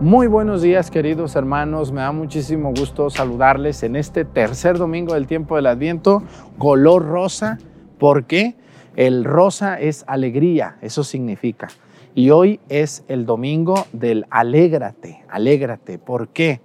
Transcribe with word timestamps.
Muy 0.00 0.26
buenos 0.26 0.60
días 0.60 0.90
queridos 0.90 1.36
hermanos, 1.36 1.90
me 1.90 2.02
da 2.02 2.12
muchísimo 2.12 2.70
gusto 2.76 3.08
saludarles 3.08 3.82
en 3.82 3.96
este 3.96 4.26
tercer 4.26 4.76
domingo 4.76 5.14
del 5.14 5.26
tiempo 5.26 5.56
del 5.56 5.64
Adviento, 5.64 6.22
color 6.58 7.06
rosa, 7.06 7.56
porque 7.98 8.56
el 8.94 9.24
rosa 9.24 9.80
es 9.80 10.04
alegría, 10.06 10.76
eso 10.82 11.02
significa. 11.02 11.68
Y 12.14 12.28
hoy 12.28 12.60
es 12.68 13.04
el 13.08 13.24
domingo 13.24 13.86
del 13.94 14.26
alégrate, 14.28 15.24
alégrate. 15.30 15.98
¿Por 15.98 16.28
qué? 16.28 16.60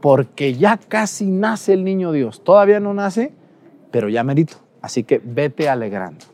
Porque 0.00 0.54
ya 0.54 0.78
casi 0.78 1.26
nace 1.26 1.74
el 1.74 1.84
niño 1.84 2.10
Dios. 2.10 2.42
Todavía 2.42 2.80
no 2.80 2.94
nace, 2.94 3.34
pero 3.90 4.08
ya 4.08 4.24
merito. 4.24 4.56
Así 4.80 5.04
que 5.04 5.20
vete 5.22 5.68
alegrando. 5.68 6.24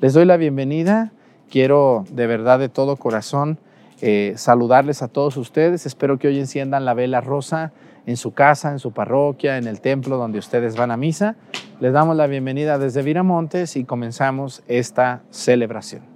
Les 0.00 0.14
doy 0.14 0.24
la 0.24 0.36
bienvenida. 0.36 1.10
Quiero 1.50 2.04
de 2.12 2.28
verdad 2.28 2.60
de 2.60 2.68
todo 2.68 2.94
corazón 2.94 3.58
eh, 4.06 4.34
saludarles 4.36 5.00
a 5.00 5.08
todos 5.08 5.38
ustedes. 5.38 5.86
Espero 5.86 6.18
que 6.18 6.28
hoy 6.28 6.38
enciendan 6.38 6.84
la 6.84 6.92
vela 6.92 7.22
rosa 7.22 7.72
en 8.04 8.18
su 8.18 8.34
casa, 8.34 8.70
en 8.70 8.78
su 8.78 8.92
parroquia, 8.92 9.56
en 9.56 9.66
el 9.66 9.80
templo 9.80 10.18
donde 10.18 10.38
ustedes 10.38 10.76
van 10.76 10.90
a 10.90 10.98
misa. 10.98 11.36
Les 11.80 11.94
damos 11.94 12.14
la 12.14 12.26
bienvenida 12.26 12.78
desde 12.78 13.02
Viramontes 13.02 13.76
y 13.76 13.84
comenzamos 13.84 14.62
esta 14.68 15.22
celebración. 15.30 16.14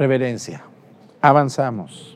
reverencia. 0.00 0.64
Avanzamos. 1.20 2.09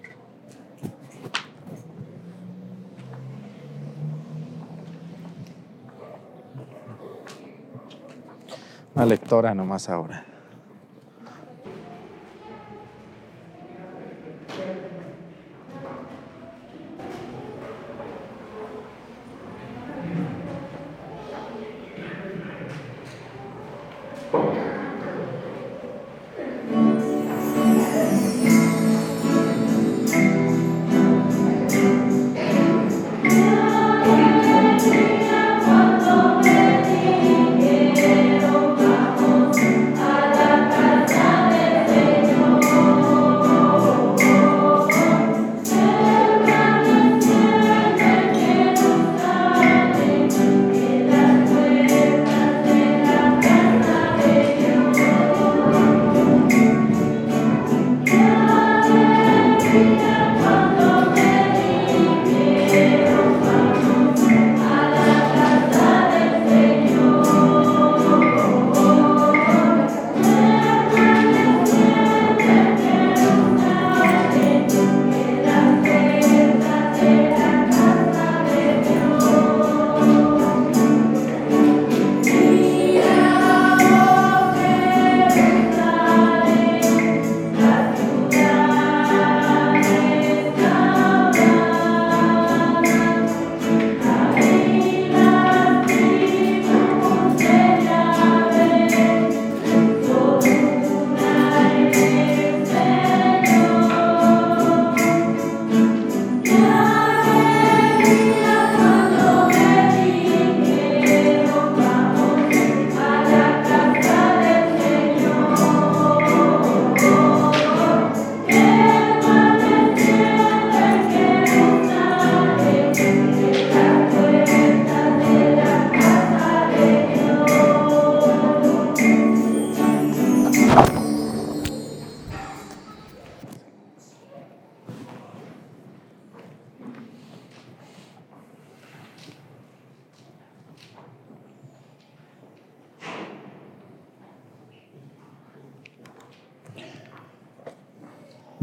Una 8.94 9.06
lectora 9.06 9.54
nomás 9.54 9.88
ahora. 9.88 10.23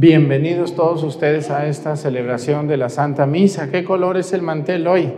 Bienvenidos 0.01 0.73
todos 0.73 1.03
ustedes 1.03 1.51
a 1.51 1.67
esta 1.67 1.95
celebración 1.95 2.67
de 2.67 2.75
la 2.75 2.89
Santa 2.89 3.27
Misa. 3.27 3.69
¿Qué 3.69 3.83
color 3.83 4.17
es 4.17 4.33
el 4.33 4.41
mantel 4.41 4.87
hoy? 4.87 5.13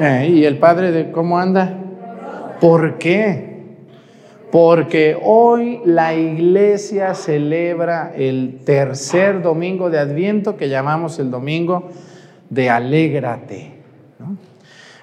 Eh, 0.00 0.30
¿Y 0.32 0.44
el 0.44 0.58
Padre 0.58 0.92
de 0.92 1.10
cómo 1.10 1.36
anda? 1.36 1.76
¿Por 2.60 2.96
qué? 2.98 3.64
Porque 4.52 5.18
hoy 5.20 5.80
la 5.84 6.14
iglesia 6.14 7.12
celebra 7.14 8.12
el 8.14 8.60
tercer 8.64 9.42
domingo 9.42 9.90
de 9.90 9.98
Adviento 9.98 10.56
que 10.56 10.68
llamamos 10.68 11.18
el 11.18 11.32
domingo 11.32 11.88
de 12.48 12.70
Alégrate, 12.70 13.72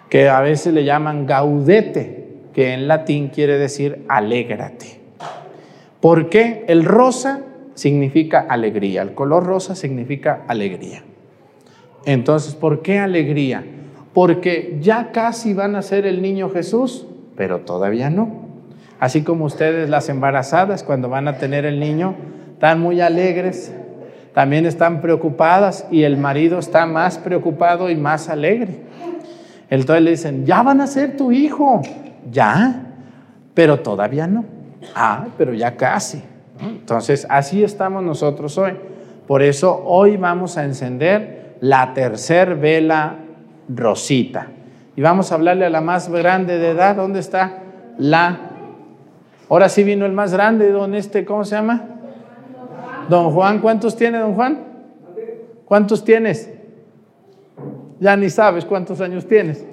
que 0.07 0.29
a 0.29 0.39
veces 0.39 0.73
le 0.73 0.85
llaman 0.85 1.25
gaudete, 1.25 2.29
que 2.53 2.71
en 2.71 2.87
latín 2.87 3.27
quiere 3.27 3.57
decir 3.57 4.05
alégrate. 4.07 5.01
¿Por 5.99 6.29
qué? 6.29 6.63
El 6.69 6.85
rosa 6.85 7.41
significa 7.75 8.45
alegría, 8.47 9.01
el 9.01 9.13
color 9.13 9.45
rosa 9.45 9.75
significa 9.75 10.43
alegría. 10.47 11.03
Entonces, 12.05 12.55
¿por 12.55 12.81
qué 12.81 12.99
alegría? 12.99 13.63
Porque 14.13 14.77
ya 14.81 15.11
casi 15.11 15.53
van 15.53 15.75
a 15.75 15.81
ser 15.81 16.05
el 16.05 16.21
niño 16.21 16.49
Jesús, 16.49 17.07
pero 17.35 17.61
todavía 17.61 18.09
no. 18.09 18.43
Así 18.99 19.23
como 19.23 19.45
ustedes, 19.45 19.89
las 19.89 20.09
embarazadas, 20.09 20.83
cuando 20.83 21.09
van 21.09 21.27
a 21.27 21.37
tener 21.37 21.65
el 21.65 21.79
niño, 21.79 22.15
están 22.53 22.79
muy 22.79 23.01
alegres, 23.01 23.73
también 24.33 24.65
están 24.65 25.01
preocupadas 25.01 25.87
y 25.91 26.03
el 26.03 26.17
marido 26.17 26.59
está 26.59 26.85
más 26.85 27.17
preocupado 27.17 27.89
y 27.89 27.95
más 27.95 28.29
alegre. 28.29 28.81
Entonces 29.69 30.03
le 30.03 30.11
dicen, 30.11 30.45
ya 30.45 30.61
van 30.61 30.81
a 30.81 30.87
ser 30.87 31.17
tu 31.17 31.31
hijo, 31.31 31.81
ya, 32.31 32.93
pero 33.53 33.79
todavía 33.79 34.27
no. 34.27 34.45
Ah, 34.95 35.27
pero 35.37 35.53
ya 35.53 35.75
casi. 35.75 36.21
Entonces, 36.63 37.27
así 37.29 37.63
estamos 37.63 38.03
nosotros 38.03 38.57
hoy. 38.57 38.73
Por 39.27 39.41
eso 39.41 39.83
hoy 39.85 40.17
vamos 40.17 40.57
a 40.57 40.65
encender 40.65 41.55
la 41.61 41.93
tercer 41.93 42.55
vela 42.55 43.15
rosita. 43.69 44.47
Y 44.95 45.01
vamos 45.01 45.31
a 45.31 45.35
hablarle 45.35 45.65
a 45.65 45.69
la 45.69 45.81
más 45.81 46.09
grande 46.09 46.59
de 46.59 46.71
edad. 46.71 46.95
¿Dónde 46.95 47.19
está? 47.19 47.63
La. 47.97 48.37
Ahora 49.49 49.69
sí 49.69 49.83
vino 49.83 50.05
el 50.05 50.13
más 50.13 50.33
grande, 50.33 50.71
don 50.71 50.95
este, 50.95 51.25
¿cómo 51.25 51.45
se 51.45 51.55
llama? 51.55 51.83
Don 53.09 53.31
Juan, 53.31 53.59
¿cuántos 53.59 53.95
tiene 53.95 54.17
don 54.19 54.33
Juan? 54.33 54.59
¿Cuántos 55.65 56.03
tienes? 56.03 56.51
Ya 57.99 58.15
ni 58.15 58.29
sabes 58.29 58.65
cuántos 58.65 59.01
años 59.01 59.27
tienes. 59.27 59.65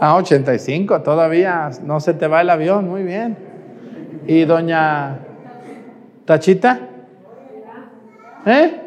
Ah, 0.00 0.16
85, 0.16 1.02
todavía 1.02 1.70
no 1.84 2.00
se 2.00 2.14
te 2.14 2.26
va 2.26 2.40
el 2.40 2.50
avión, 2.50 2.88
muy 2.88 3.04
bien. 3.04 3.51
¿Y 4.26 4.44
doña 4.44 5.18
Tachita? 6.24 6.88
¿Eh? 8.46 8.78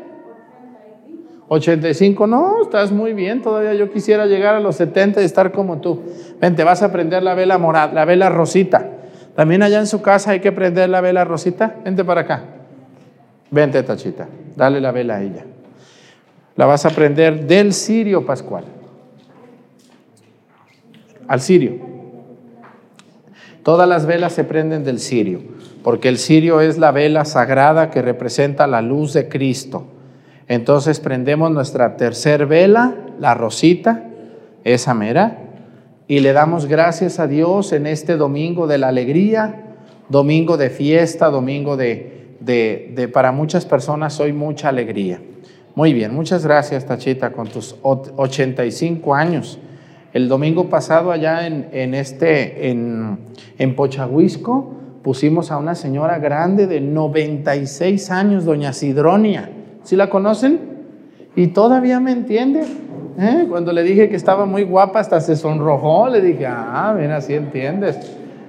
85, 1.48 2.26
no, 2.26 2.64
estás 2.64 2.92
muy 2.92 3.14
bien, 3.14 3.42
todavía 3.42 3.74
yo 3.76 3.92
quisiera 3.92 4.26
llegar 4.26 4.56
a 4.56 4.60
los 4.60 4.78
70 4.78 5.22
y 5.22 5.26
estar 5.26 5.52
como 5.52 5.80
tú. 5.80 6.02
Ven, 6.42 6.56
te 6.56 6.64
vas 6.64 6.82
a 6.82 6.92
prender 6.92 7.22
la 7.22 7.36
vela 7.36 7.58
morada, 7.58 7.94
la 7.94 8.06
vela 8.06 8.30
rosita. 8.30 8.90
También 9.36 9.62
allá 9.62 9.80
en 9.80 9.88
su 9.88 10.02
casa 10.02 10.32
hay 10.32 10.40
que 10.40 10.52
prender 10.52 10.90
la 10.90 11.02
vela 11.02 11.24
rosita. 11.24 11.76
Vente 11.84 12.04
para 12.04 12.22
acá. 12.22 12.44
Vente, 13.52 13.84
tachita, 13.84 14.28
dale 14.56 14.82
la 14.82 14.92
vela 14.92 15.18
a 15.18 15.22
ella. 15.22 15.46
La 16.56 16.66
vas 16.66 16.86
a 16.86 16.90
prender 16.90 17.46
del 17.46 17.74
cirio 17.74 18.26
pascual. 18.26 18.64
Al 21.28 21.42
cirio. 21.42 21.95
Todas 23.66 23.90
las 23.90 24.06
velas 24.06 24.34
se 24.34 24.44
prenden 24.44 24.84
del 24.84 25.00
cirio, 25.00 25.40
porque 25.84 26.08
el 26.08 26.20
cirio 26.20 26.62
es 26.62 26.78
la 26.78 26.92
vela 26.92 27.26
sagrada 27.26 27.90
que 27.90 28.04
representa 28.04 28.68
la 28.68 28.84
luz 28.84 29.14
de 29.14 29.28
Cristo. 29.28 29.88
Entonces 30.48 31.00
prendemos 31.00 31.50
nuestra 31.50 31.98
tercer 31.98 32.46
vela, 32.46 32.94
la 33.20 33.34
rosita, 33.34 34.04
esa 34.64 34.94
mera, 34.94 35.40
y 36.08 36.20
le 36.20 36.32
damos 36.32 36.68
gracias 36.68 37.20
a 37.20 37.26
Dios 37.26 37.74
en 37.74 37.88
este 37.88 38.18
domingo 38.18 38.68
de 38.68 38.78
la 38.78 38.90
alegría, 38.90 39.74
domingo 40.10 40.58
de 40.58 40.70
fiesta, 40.70 41.32
domingo 41.32 41.76
de, 41.76 42.36
de, 42.42 43.10
para 43.12 43.32
muchas 43.32 43.66
personas 43.66 44.20
hoy 44.20 44.32
mucha 44.32 44.70
alegría. 44.70 45.24
Muy 45.74 45.92
bien, 45.92 46.14
muchas 46.14 46.46
gracias 46.46 46.86
Tachita 46.86 47.32
con 47.32 47.48
tus 47.48 47.76
85 47.82 49.16
años. 49.16 49.58
El 50.16 50.30
domingo 50.30 50.70
pasado 50.70 51.12
allá 51.12 51.46
en, 51.46 51.68
en 51.74 51.94
este, 51.94 52.70
en, 52.70 53.20
en 53.58 53.76
Pochahuisco, 53.76 54.74
pusimos 55.04 55.52
a 55.52 55.58
una 55.58 55.76
señora 55.76 56.20
grande 56.20 56.68
de 56.68 56.80
96 56.80 58.12
años, 58.12 58.46
doña 58.46 58.72
Sidronia. 58.72 59.50
¿Sí 59.84 59.98
la 59.98 60.10
conocen? 60.10 60.62
Y 61.36 61.48
todavía 61.48 62.00
me 62.00 62.14
entiende. 62.14 62.62
¿eh? 63.20 63.46
Cuando 63.50 63.74
le 63.74 63.84
dije 63.84 64.08
que 64.08 64.16
estaba 64.16 64.46
muy 64.46 64.64
guapa, 64.64 65.02
hasta 65.02 65.20
se 65.20 65.36
sonrojó. 65.36 66.08
Le 66.08 66.22
dije, 66.22 66.46
ah, 66.48 66.96
mira, 66.98 67.18
así 67.18 67.34
entiendes. 67.34 68.00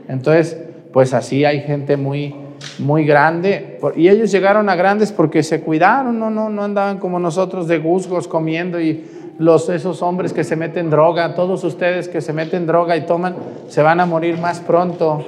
Entonces, 0.06 0.56
pues 0.92 1.12
así 1.14 1.44
hay 1.44 1.62
gente 1.62 1.96
muy, 1.96 2.32
muy 2.78 3.04
grande. 3.04 3.80
Y 3.96 4.08
ellos 4.08 4.30
llegaron 4.30 4.68
a 4.68 4.76
grandes 4.76 5.10
porque 5.10 5.42
se 5.42 5.62
cuidaron, 5.62 6.16
no, 6.16 6.30
no, 6.30 6.48
no 6.48 6.62
andaban 6.62 6.98
como 6.98 7.18
nosotros 7.18 7.66
de 7.66 7.78
gusgos 7.78 8.28
comiendo 8.28 8.80
y 8.80 9.15
los, 9.38 9.68
esos 9.68 10.02
hombres 10.02 10.32
que 10.32 10.44
se 10.44 10.56
meten 10.56 10.90
droga, 10.90 11.34
todos 11.34 11.62
ustedes 11.64 12.08
que 12.08 12.20
se 12.20 12.32
meten 12.32 12.66
droga 12.66 12.96
y 12.96 13.06
toman, 13.06 13.36
se 13.68 13.82
van 13.82 14.00
a 14.00 14.06
morir 14.06 14.38
más 14.38 14.60
pronto 14.60 15.24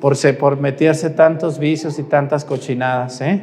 por, 0.00 0.16
por 0.38 0.60
meterse 0.60 1.10
tantos 1.10 1.58
vicios 1.58 1.98
y 1.98 2.02
tantas 2.02 2.44
cochinadas. 2.44 3.20
¿eh? 3.20 3.42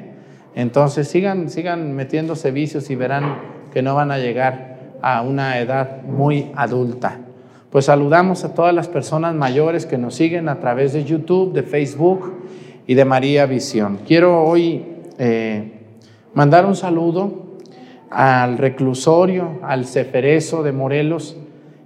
Entonces 0.55 1.07
sigan, 1.07 1.49
sigan 1.49 1.93
metiéndose 1.93 2.51
vicios 2.51 2.89
y 2.89 2.95
verán 2.95 3.37
que 3.71 3.81
no 3.81 3.95
van 3.95 4.11
a 4.11 4.19
llegar 4.19 4.73
a 5.01 5.21
una 5.21 5.59
edad 5.59 6.03
muy 6.03 6.51
adulta. 6.55 7.19
Pues 7.71 7.85
saludamos 7.85 8.45
a 8.45 8.53
todas 8.53 8.73
las 8.73 8.87
personas 8.87 9.33
mayores 9.33 9.87
que 9.87 9.97
nos 9.97 10.13
siguen 10.13 10.47
a 10.47 10.59
través 10.59 10.93
de 10.93 11.03
YouTube, 11.03 11.53
de 11.53 11.63
Facebook 11.63 12.33
y 12.85 12.93
de 12.93 13.03
María 13.03 13.47
Visión. 13.47 13.99
Quiero 14.05 14.43
hoy 14.43 14.85
eh, 15.17 15.71
mandar 16.35 16.67
un 16.67 16.75
saludo 16.75 17.52
al 18.13 18.57
reclusorio, 18.57 19.59
al 19.63 19.85
Ceferezo 19.85 20.63
de 20.63 20.71
Morelos. 20.71 21.37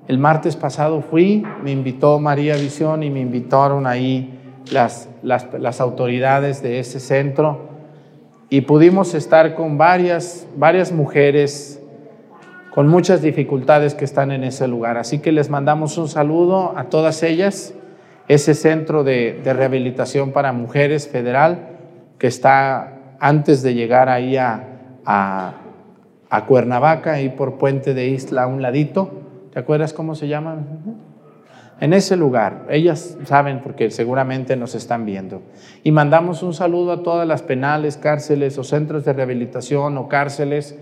El 0.08 0.18
martes 0.18 0.56
pasado 0.56 1.02
fui, 1.02 1.44
me 1.64 1.72
invitó 1.72 2.20
María 2.20 2.56
Visión 2.56 3.04
y 3.04 3.10
me 3.10 3.22
invitaron 3.22 3.88
ahí 3.88 4.40
las, 4.72 5.10
las, 5.22 5.48
las 5.58 5.82
autoridades 5.82 6.62
de 6.62 6.80
ese 6.80 7.00
centro 7.00 7.70
y 8.50 8.62
pudimos 8.62 9.14
estar 9.14 9.56
con 9.56 9.78
varias, 9.78 10.48
varias 10.56 10.92
mujeres 10.92 11.82
con 12.74 12.88
muchas 12.88 13.22
dificultades 13.22 13.96
que 13.96 14.06
están 14.06 14.32
en 14.32 14.44
ese 14.44 14.68
lugar. 14.68 14.98
Así 14.98 15.20
que 15.20 15.32
les 15.32 15.50
mandamos 15.50 15.98
un 15.98 16.08
saludo 16.08 16.78
a 16.78 16.86
todas 16.86 17.24
ellas, 17.24 17.74
ese 18.28 18.54
centro 18.54 19.04
de, 19.04 19.42
de 19.44 19.54
rehabilitación 19.54 20.32
para 20.32 20.52
mujeres 20.54 21.08
federal 21.08 21.70
que 22.20 22.28
está 22.28 23.16
antes 23.20 23.64
de 23.64 23.74
llegar 23.74 24.10
ahí 24.10 24.38
a, 24.38 24.64
a 25.06 25.54
a 26.30 26.46
Cuernavaca, 26.46 27.14
ahí 27.14 27.30
por 27.30 27.58
Puente 27.58 27.94
de 27.94 28.08
Isla, 28.08 28.44
a 28.44 28.48
un 28.48 28.62
ladito. 28.62 29.12
¿Te 29.54 29.60
acuerdas 29.60 29.94
cómo 29.94 30.16
se 30.16 30.28
llama? 30.28 30.58
En 31.80 31.94
ese 31.94 32.18
lugar, 32.18 32.66
ellas 32.70 33.18
saben 33.26 33.62
porque 33.62 33.92
seguramente 33.92 34.56
nos 34.56 34.74
están 34.74 35.06
viendo. 35.06 35.44
Y 35.84 35.92
mandamos 35.92 36.42
un 36.42 36.54
saludo 36.54 36.92
a 36.92 37.04
todas 37.04 37.28
las 37.28 37.44
penales, 37.44 37.98
cárceles 37.98 38.58
o 38.58 38.64
centros 38.64 39.06
de 39.06 39.14
rehabilitación 39.14 39.98
o 39.98 40.08
cárceles 40.08 40.78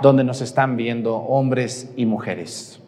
donde 0.00 0.24
nos 0.24 0.40
están 0.40 0.76
viendo 0.76 1.16
hombres 1.16 1.92
y 1.96 2.06
mujeres. 2.06 2.80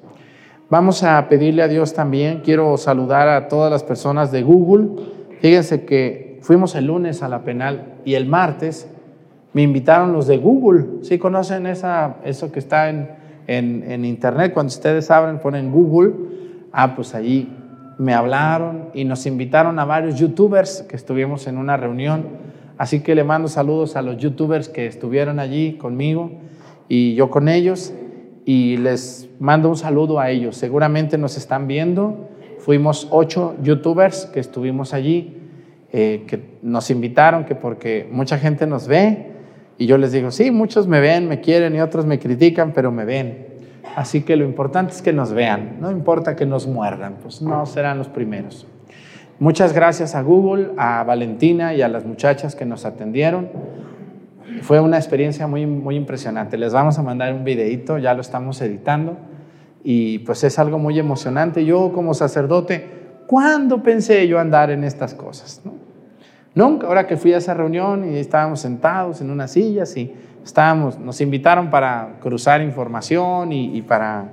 Vamos 0.70 1.02
a 1.02 1.28
pedirle 1.28 1.62
a 1.62 1.68
Dios 1.68 1.92
también, 1.92 2.40
quiero 2.40 2.78
saludar 2.78 3.28
a 3.28 3.48
todas 3.48 3.70
las 3.70 3.84
personas 3.84 4.32
de 4.32 4.42
Google. 4.42 4.88
Fíjense 5.40 5.84
que 5.84 6.38
fuimos 6.40 6.74
el 6.74 6.86
lunes 6.86 7.22
a 7.22 7.28
la 7.28 7.42
penal 7.42 7.96
y 8.06 8.14
el 8.14 8.24
martes 8.26 8.88
me 9.52 9.62
invitaron 9.62 10.12
los 10.12 10.26
de 10.26 10.38
Google. 10.38 11.02
¿Sí 11.02 11.18
conocen 11.18 11.66
esa, 11.66 12.16
eso 12.24 12.50
que 12.50 12.58
está 12.58 12.88
en, 12.88 13.08
en, 13.46 14.04
internet? 14.04 14.52
Cuando 14.54 14.68
ustedes 14.68 15.10
abren, 15.10 15.38
ponen 15.38 15.70
Google. 15.70 16.12
Ah, 16.72 16.94
pues 16.94 17.14
allí 17.14 17.52
me 17.98 18.14
hablaron 18.14 18.88
y 18.94 19.04
nos 19.04 19.26
invitaron 19.26 19.78
a 19.78 19.84
varios 19.84 20.18
youtubers 20.18 20.82
que 20.88 20.96
estuvimos 20.96 21.46
en 21.46 21.58
una 21.58 21.76
reunión. 21.76 22.24
Así 22.78 23.00
que 23.00 23.14
le 23.14 23.24
mando 23.24 23.48
saludos 23.48 23.96
a 23.96 24.02
los 24.02 24.16
youtubers 24.16 24.68
que 24.68 24.86
estuvieron 24.86 25.38
allí 25.38 25.74
conmigo 25.74 26.30
y 26.88 27.14
yo 27.14 27.30
con 27.30 27.48
ellos. 27.48 27.92
Y 28.44 28.78
les 28.78 29.28
mando 29.38 29.68
un 29.68 29.76
saludo 29.76 30.18
a 30.18 30.30
ellos. 30.30 30.56
Seguramente 30.56 31.18
nos 31.18 31.36
están 31.36 31.68
viendo. 31.68 32.28
Fuimos 32.58 33.06
ocho 33.10 33.54
youtubers 33.62 34.26
que 34.26 34.40
estuvimos 34.40 34.94
allí, 34.94 35.36
eh, 35.92 36.24
que 36.26 36.58
nos 36.62 36.90
invitaron, 36.90 37.44
que 37.44 37.54
porque 37.54 38.08
mucha 38.10 38.38
gente 38.38 38.66
nos 38.66 38.88
ve 38.88 39.31
y 39.78 39.86
yo 39.86 39.98
les 39.98 40.12
digo, 40.12 40.30
sí, 40.30 40.50
muchos 40.50 40.86
me 40.86 41.00
ven, 41.00 41.28
me 41.28 41.40
quieren 41.40 41.74
y 41.74 41.80
otros 41.80 42.06
me 42.06 42.18
critican, 42.18 42.72
pero 42.72 42.92
me 42.92 43.04
ven. 43.04 43.46
Así 43.96 44.22
que 44.22 44.36
lo 44.36 44.44
importante 44.44 44.92
es 44.92 45.02
que 45.02 45.12
nos 45.12 45.32
vean, 45.32 45.78
no 45.80 45.90
importa 45.90 46.36
que 46.36 46.46
nos 46.46 46.66
muerdan, 46.66 47.16
pues 47.22 47.42
no 47.42 47.66
serán 47.66 47.98
los 47.98 48.08
primeros. 48.08 48.66
Muchas 49.38 49.72
gracias 49.72 50.14
a 50.14 50.22
Google, 50.22 50.70
a 50.76 51.02
Valentina 51.02 51.74
y 51.74 51.82
a 51.82 51.88
las 51.88 52.04
muchachas 52.04 52.54
que 52.54 52.64
nos 52.64 52.84
atendieron. 52.84 53.48
Fue 54.62 54.78
una 54.78 54.98
experiencia 54.98 55.46
muy, 55.46 55.66
muy 55.66 55.96
impresionante. 55.96 56.56
Les 56.56 56.72
vamos 56.72 56.98
a 56.98 57.02
mandar 57.02 57.34
un 57.34 57.42
videito, 57.42 57.98
ya 57.98 58.14
lo 58.14 58.20
estamos 58.20 58.60
editando 58.62 59.16
y 59.82 60.20
pues 60.20 60.44
es 60.44 60.58
algo 60.58 60.78
muy 60.78 60.98
emocionante. 60.98 61.64
Yo 61.64 61.92
como 61.92 62.14
sacerdote, 62.14 62.88
¿cuándo 63.26 63.82
pensé 63.82 64.28
yo 64.28 64.38
andar 64.38 64.70
en 64.70 64.84
estas 64.84 65.14
cosas? 65.14 65.60
¿no? 65.64 65.81
Nunca, 66.54 66.86
ahora 66.86 67.06
que 67.06 67.16
fui 67.16 67.32
a 67.32 67.38
esa 67.38 67.54
reunión 67.54 68.12
y 68.12 68.18
estábamos 68.18 68.60
sentados 68.60 69.20
en 69.22 69.30
unas 69.30 69.52
sillas 69.52 69.96
y 69.96 70.12
estábamos, 70.44 70.98
nos 70.98 71.20
invitaron 71.20 71.70
para 71.70 72.18
cruzar 72.20 72.60
información 72.60 73.52
y, 73.52 73.80
para 73.82 74.32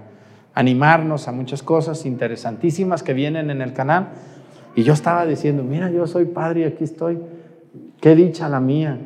animarnos 0.53 1.27
a 1.29 1.31
muchas 1.31 1.63
cosas 1.63 2.05
interesantísimas 2.05 3.03
que 3.03 3.13
vienen 3.13 3.49
en 3.49 3.61
el 3.61 3.71
canal. 3.71 4.09
Y 4.75 4.83
yo 4.83 4.93
estaba 4.93 5.25
diciendo, 5.25 5.63
mira, 5.63 5.89
yo 5.89 6.07
soy 6.07 6.25
padre 6.25 6.61
y 6.61 6.63
aquí 6.65 6.83
estoy. 6.83 7.19
Qué 8.01 8.15
dicha 8.15 8.49
la 8.49 8.59
mía. 8.59 8.99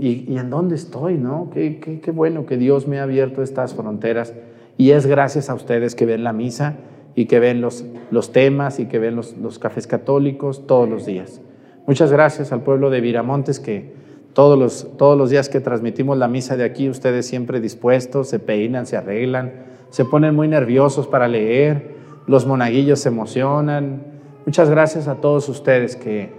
¿Y, 0.00 0.36
en 0.38 0.48
dónde 0.48 0.76
estoy? 0.76 1.18
¿no? 1.18 1.50
Qué, 1.52 1.78
qué, 1.80 2.00
qué 2.00 2.10
bueno 2.10 2.46
que 2.46 2.56
Dios 2.56 2.88
me 2.88 2.98
ha 2.98 3.02
abierto 3.02 3.42
estas 3.42 3.74
fronteras. 3.74 4.32
Y 4.78 4.92
es 4.92 5.06
gracias 5.06 5.50
a 5.50 5.54
ustedes 5.54 5.94
que 5.94 6.06
ven 6.06 6.24
la 6.24 6.32
misa 6.32 6.76
y 7.14 7.26
que 7.26 7.40
ven 7.40 7.60
los, 7.60 7.84
los 8.10 8.32
temas 8.32 8.80
y 8.80 8.86
que 8.86 8.98
ven 8.98 9.16
los, 9.16 9.36
los 9.36 9.58
cafés 9.58 9.86
católicos 9.86 10.66
todos 10.66 10.88
los 10.88 11.04
días. 11.04 11.42
Muchas 11.88 12.12
gracias 12.12 12.52
al 12.52 12.60
pueblo 12.60 12.90
de 12.90 13.00
Viramontes 13.00 13.60
que 13.60 13.94
todos 14.34 14.58
los, 14.58 14.98
todos 14.98 15.16
los 15.16 15.30
días 15.30 15.48
que 15.48 15.58
transmitimos 15.58 16.18
la 16.18 16.28
misa 16.28 16.54
de 16.54 16.64
aquí, 16.64 16.90
ustedes 16.90 17.26
siempre 17.26 17.62
dispuestos, 17.62 18.28
se 18.28 18.38
peinan, 18.38 18.84
se 18.84 18.98
arreglan, 18.98 19.64
se 19.88 20.04
ponen 20.04 20.34
muy 20.34 20.48
nerviosos 20.48 21.06
para 21.06 21.28
leer, 21.28 21.96
los 22.26 22.44
monaguillos 22.46 23.00
se 23.00 23.08
emocionan. 23.08 24.02
Muchas 24.44 24.68
gracias 24.68 25.08
a 25.08 25.14
todos 25.14 25.48
ustedes 25.48 25.96
que, 25.96 26.30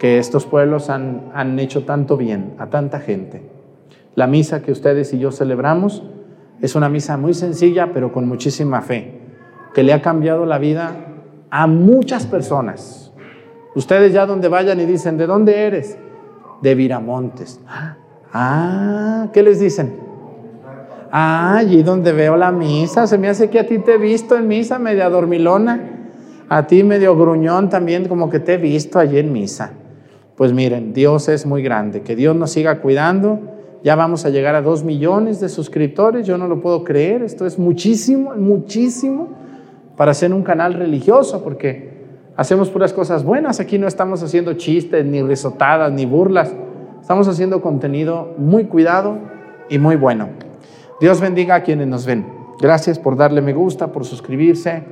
que 0.00 0.18
estos 0.18 0.46
pueblos 0.46 0.90
han, 0.90 1.30
han 1.32 1.60
hecho 1.60 1.84
tanto 1.84 2.16
bien 2.16 2.54
a 2.58 2.66
tanta 2.66 2.98
gente. 2.98 3.40
La 4.16 4.26
misa 4.26 4.62
que 4.62 4.72
ustedes 4.72 5.14
y 5.14 5.20
yo 5.20 5.30
celebramos 5.30 6.02
es 6.60 6.74
una 6.74 6.88
misa 6.88 7.16
muy 7.16 7.34
sencilla, 7.34 7.92
pero 7.94 8.12
con 8.12 8.26
muchísima 8.26 8.82
fe, 8.82 9.20
que 9.74 9.84
le 9.84 9.92
ha 9.92 10.02
cambiado 10.02 10.44
la 10.44 10.58
vida 10.58 11.06
a 11.50 11.68
muchas 11.68 12.26
personas 12.26 13.01
Ustedes 13.74 14.12
ya 14.12 14.26
donde 14.26 14.48
vayan 14.48 14.80
y 14.80 14.86
dicen, 14.86 15.16
¿de 15.16 15.26
dónde 15.26 15.66
eres? 15.66 15.96
De 16.60 16.74
Viramontes. 16.74 17.60
Ah, 18.32 19.28
¿qué 19.32 19.42
les 19.42 19.60
dicen? 19.60 19.94
Ah, 21.10 21.56
allí 21.58 21.82
donde 21.82 22.12
veo 22.12 22.36
la 22.36 22.52
misa. 22.52 23.06
Se 23.06 23.18
me 23.18 23.28
hace 23.28 23.50
que 23.50 23.58
a 23.58 23.66
ti 23.66 23.78
te 23.78 23.94
he 23.94 23.98
visto 23.98 24.36
en 24.36 24.48
misa, 24.48 24.78
media 24.78 25.08
dormilona. 25.08 25.90
A 26.48 26.66
ti 26.66 26.82
medio 26.82 27.16
gruñón 27.16 27.68
también, 27.68 28.08
como 28.08 28.28
que 28.28 28.40
te 28.40 28.54
he 28.54 28.56
visto 28.58 28.98
allí 28.98 29.18
en 29.18 29.32
misa. 29.32 29.72
Pues 30.36 30.52
miren, 30.52 30.92
Dios 30.92 31.28
es 31.28 31.46
muy 31.46 31.62
grande. 31.62 32.02
Que 32.02 32.16
Dios 32.16 32.34
nos 32.36 32.50
siga 32.50 32.80
cuidando, 32.80 33.40
Ya 33.84 33.96
vamos 33.96 34.24
a 34.24 34.30
llegar 34.30 34.54
a 34.54 34.62
dos 34.62 34.84
millones 34.84 35.40
de 35.40 35.48
suscriptores, 35.48 36.24
yo 36.24 36.38
no 36.38 36.46
lo 36.46 36.60
puedo 36.60 36.84
creer, 36.84 37.22
esto 37.22 37.46
es 37.46 37.58
muchísimo, 37.58 38.32
muchísimo 38.36 39.30
para 39.96 40.14
ser 40.14 40.32
un 40.32 40.44
canal 40.44 40.74
religioso, 40.74 41.42
porque 41.42 41.91
hacemos 42.36 42.70
puras 42.70 42.92
cosas 42.92 43.24
buenas, 43.24 43.60
aquí 43.60 43.78
no 43.78 43.86
estamos 43.86 44.22
haciendo 44.22 44.54
chistes, 44.54 45.04
ni 45.04 45.22
risotadas, 45.22 45.92
ni 45.92 46.06
burlas, 46.06 46.52
estamos 47.00 47.28
haciendo 47.28 47.60
contenido 47.60 48.34
muy 48.38 48.64
cuidado 48.64 49.18
y 49.68 49.78
muy 49.78 49.96
bueno. 49.96 50.28
Dios 51.00 51.20
bendiga 51.20 51.56
a 51.56 51.62
quienes 51.62 51.88
nos 51.88 52.06
ven. 52.06 52.26
Gracias 52.60 52.98
por 52.98 53.16
darle 53.16 53.40
me 53.40 53.52
gusta, 53.52 53.88
por 53.88 54.04
suscribirse, 54.04 54.84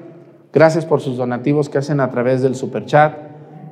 gracias 0.52 0.84
por 0.84 1.00
sus 1.00 1.16
donativos 1.16 1.68
que 1.68 1.78
hacen 1.78 2.00
a 2.00 2.10
través 2.10 2.42
del 2.42 2.54
super 2.54 2.84
chat. 2.84 3.14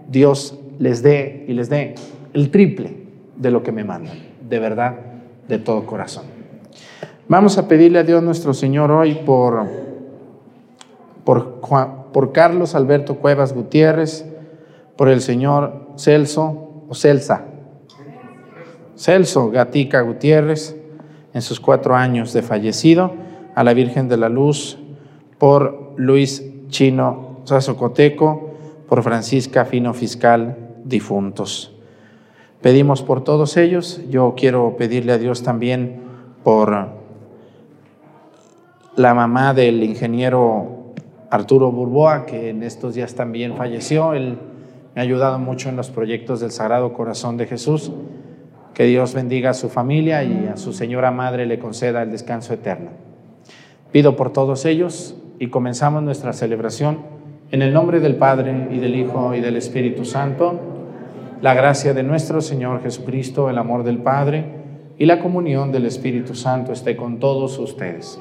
Dios 0.09 0.59
les 0.79 1.03
dé 1.03 1.45
y 1.49 1.53
les 1.53 1.69
dé 1.69 1.95
el 2.33 2.51
triple 2.51 2.97
de 3.37 3.51
lo 3.51 3.63
que 3.63 3.73
me 3.73 3.85
mandan, 3.85 4.17
de 4.49 4.59
verdad, 4.59 4.95
de 5.49 5.59
todo 5.59 5.85
corazón. 5.85 6.25
Vamos 7.29 7.59
a 7.59 7.69
pedirle 7.69 7.99
a 7.99 8.05
Dios 8.05 8.23
nuestro 8.23 8.55
Señor 8.55 8.91
hoy 8.91 9.15
por, 9.15 9.67
por, 11.29 11.61
por 12.11 12.33
Carlos 12.33 12.75
Alberto 12.75 13.17
Cuevas 13.17 13.53
Gutiérrez, 13.53 14.25
por 14.97 15.11
el 15.11 15.21
señor 15.21 15.89
Celso 15.99 16.85
o 16.89 16.95
Celsa, 16.95 17.45
Celso 18.97 19.51
Gatica 19.51 20.01
Gutiérrez, 20.01 20.75
en 21.35 21.43
sus 21.43 21.61
cuatro 21.61 21.95
años 21.95 22.33
de 22.33 22.41
fallecido, 22.41 23.13
a 23.55 23.63
la 23.63 23.75
Virgen 23.75 24.09
de 24.09 24.17
la 24.17 24.31
Luz, 24.31 24.79
por 25.37 25.93
Luis 25.97 26.43
Chino 26.69 27.43
Sazocoteco, 27.45 28.55
por 28.89 29.03
Francisca 29.03 29.67
Fino 29.67 29.93
Fiscal, 29.93 30.57
difuntos. 30.87 31.77
Pedimos 32.63 33.03
por 33.03 33.23
todos 33.23 33.59
ellos. 33.59 34.01
Yo 34.09 34.33
quiero 34.35 34.79
pedirle 34.79 35.13
a 35.13 35.19
Dios 35.19 35.43
también 35.43 36.01
por 36.43 36.89
la 38.97 39.13
mamá 39.13 39.53
del 39.53 39.83
ingeniero 39.83 40.79
Arturo 41.31 41.71
Burboa, 41.71 42.27
que 42.27 42.51
en 42.51 42.63
estos 42.63 42.95
días 42.95 43.15
también 43.15 43.57
falleció. 43.57 44.15
Él 44.15 44.39
me 44.95 45.01
ha 45.01 45.05
ayudado 45.05 45.39
mucho 45.39 45.69
en 45.69 45.77
los 45.77 45.91
proyectos 45.91 46.41
del 46.41 46.51
Sagrado 46.51 46.93
Corazón 46.93 47.37
de 47.37 47.47
Jesús. 47.47 47.93
Que 48.75 48.85
Dios 48.85 49.15
bendiga 49.15 49.51
a 49.51 49.55
su 49.55 49.69
familia 49.69 50.23
y 50.23 50.47
a 50.47 50.57
su 50.57 50.73
señora 50.73 51.11
madre 51.11 51.47
le 51.47 51.59
conceda 51.59 52.03
el 52.03 52.11
descanso 52.11 52.55
eterno. 52.55 52.91
Pido 53.93 54.17
por 54.17 54.33
todos 54.33 54.65
ellos 54.65 55.17
y 55.39 55.49
comenzamos 55.49 56.03
nuestra 56.03 56.33
celebración 56.33 56.99
en 57.51 57.63
el 57.63 57.73
nombre 57.73 58.01
del 58.01 58.17
Padre 58.17 58.69
y 58.71 58.79
del 58.79 58.95
Hijo 58.95 59.35
y 59.35 59.41
del 59.41 59.57
Espíritu 59.57 60.05
Santo. 60.05 60.61
La 61.41 61.55
gracia 61.55 61.95
de 61.95 62.03
nuestro 62.03 62.41
Señor 62.41 62.83
Jesucristo, 62.83 63.49
el 63.51 63.59
amor 63.59 63.85
del 63.85 63.99
Padre 63.99 64.45
y 64.99 65.07
la 65.07 65.21
comunión 65.21 65.73
del 65.73 65.87
Espíritu 65.87 66.35
Santo 66.35 66.73
esté 66.73 66.97
con 66.97 67.19
todos 67.19 67.59
ustedes. 67.59 68.21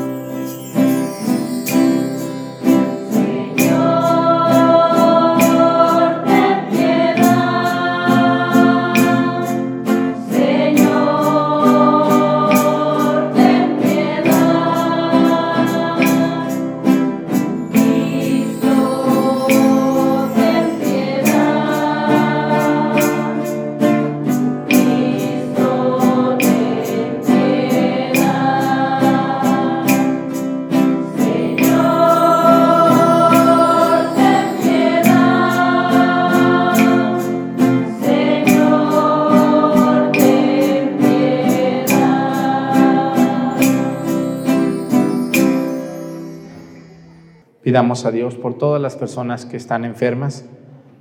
Pidamos 47.71 48.03
a 48.03 48.11
Dios 48.11 48.35
por 48.35 48.57
todas 48.57 48.81
las 48.81 48.97
personas 48.97 49.45
que 49.45 49.55
están 49.55 49.85
enfermas 49.85 50.43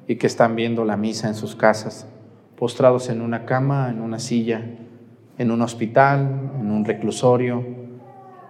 y 0.06 0.14
que 0.14 0.28
están 0.28 0.54
viendo 0.54 0.84
la 0.84 0.96
misa 0.96 1.26
en 1.26 1.34
sus 1.34 1.56
casas, 1.56 2.06
postrados 2.54 3.08
en 3.08 3.22
una 3.22 3.44
cama, 3.44 3.90
en 3.90 4.00
una 4.00 4.20
silla, 4.20 4.62
en 5.36 5.50
un 5.50 5.62
hospital, 5.62 6.52
en 6.60 6.70
un 6.70 6.84
reclusorio, 6.84 7.64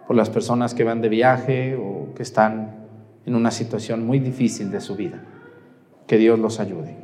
por 0.06 0.16
las 0.16 0.28
personas 0.28 0.74
que 0.74 0.84
van 0.84 1.00
de 1.00 1.08
viaje 1.08 1.76
o 1.76 2.12
que 2.14 2.22
están 2.22 2.88
en 3.24 3.34
una 3.34 3.50
situación 3.50 4.06
muy 4.06 4.18
difícil 4.18 4.70
de 4.70 4.82
su 4.82 4.96
vida. 4.96 5.24
Que 6.06 6.18
Dios 6.18 6.38
los 6.38 6.60
ayude. 6.60 6.98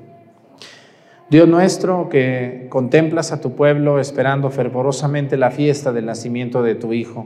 Dios 1.31 1.49
nuestro, 1.49 2.11
que 2.11 2.67
contemplas 2.69 3.33
a 3.33 3.41
tu 3.41 3.57
pueblo 3.57 4.01
esperando 4.01 4.51
fervorosamente 4.51 5.39
la 5.39 5.51
fiesta 5.51 5.95
del 5.95 6.05
nacimiento 6.05 6.63
de 6.63 6.75
tu 6.75 6.93
Hijo, 6.93 7.25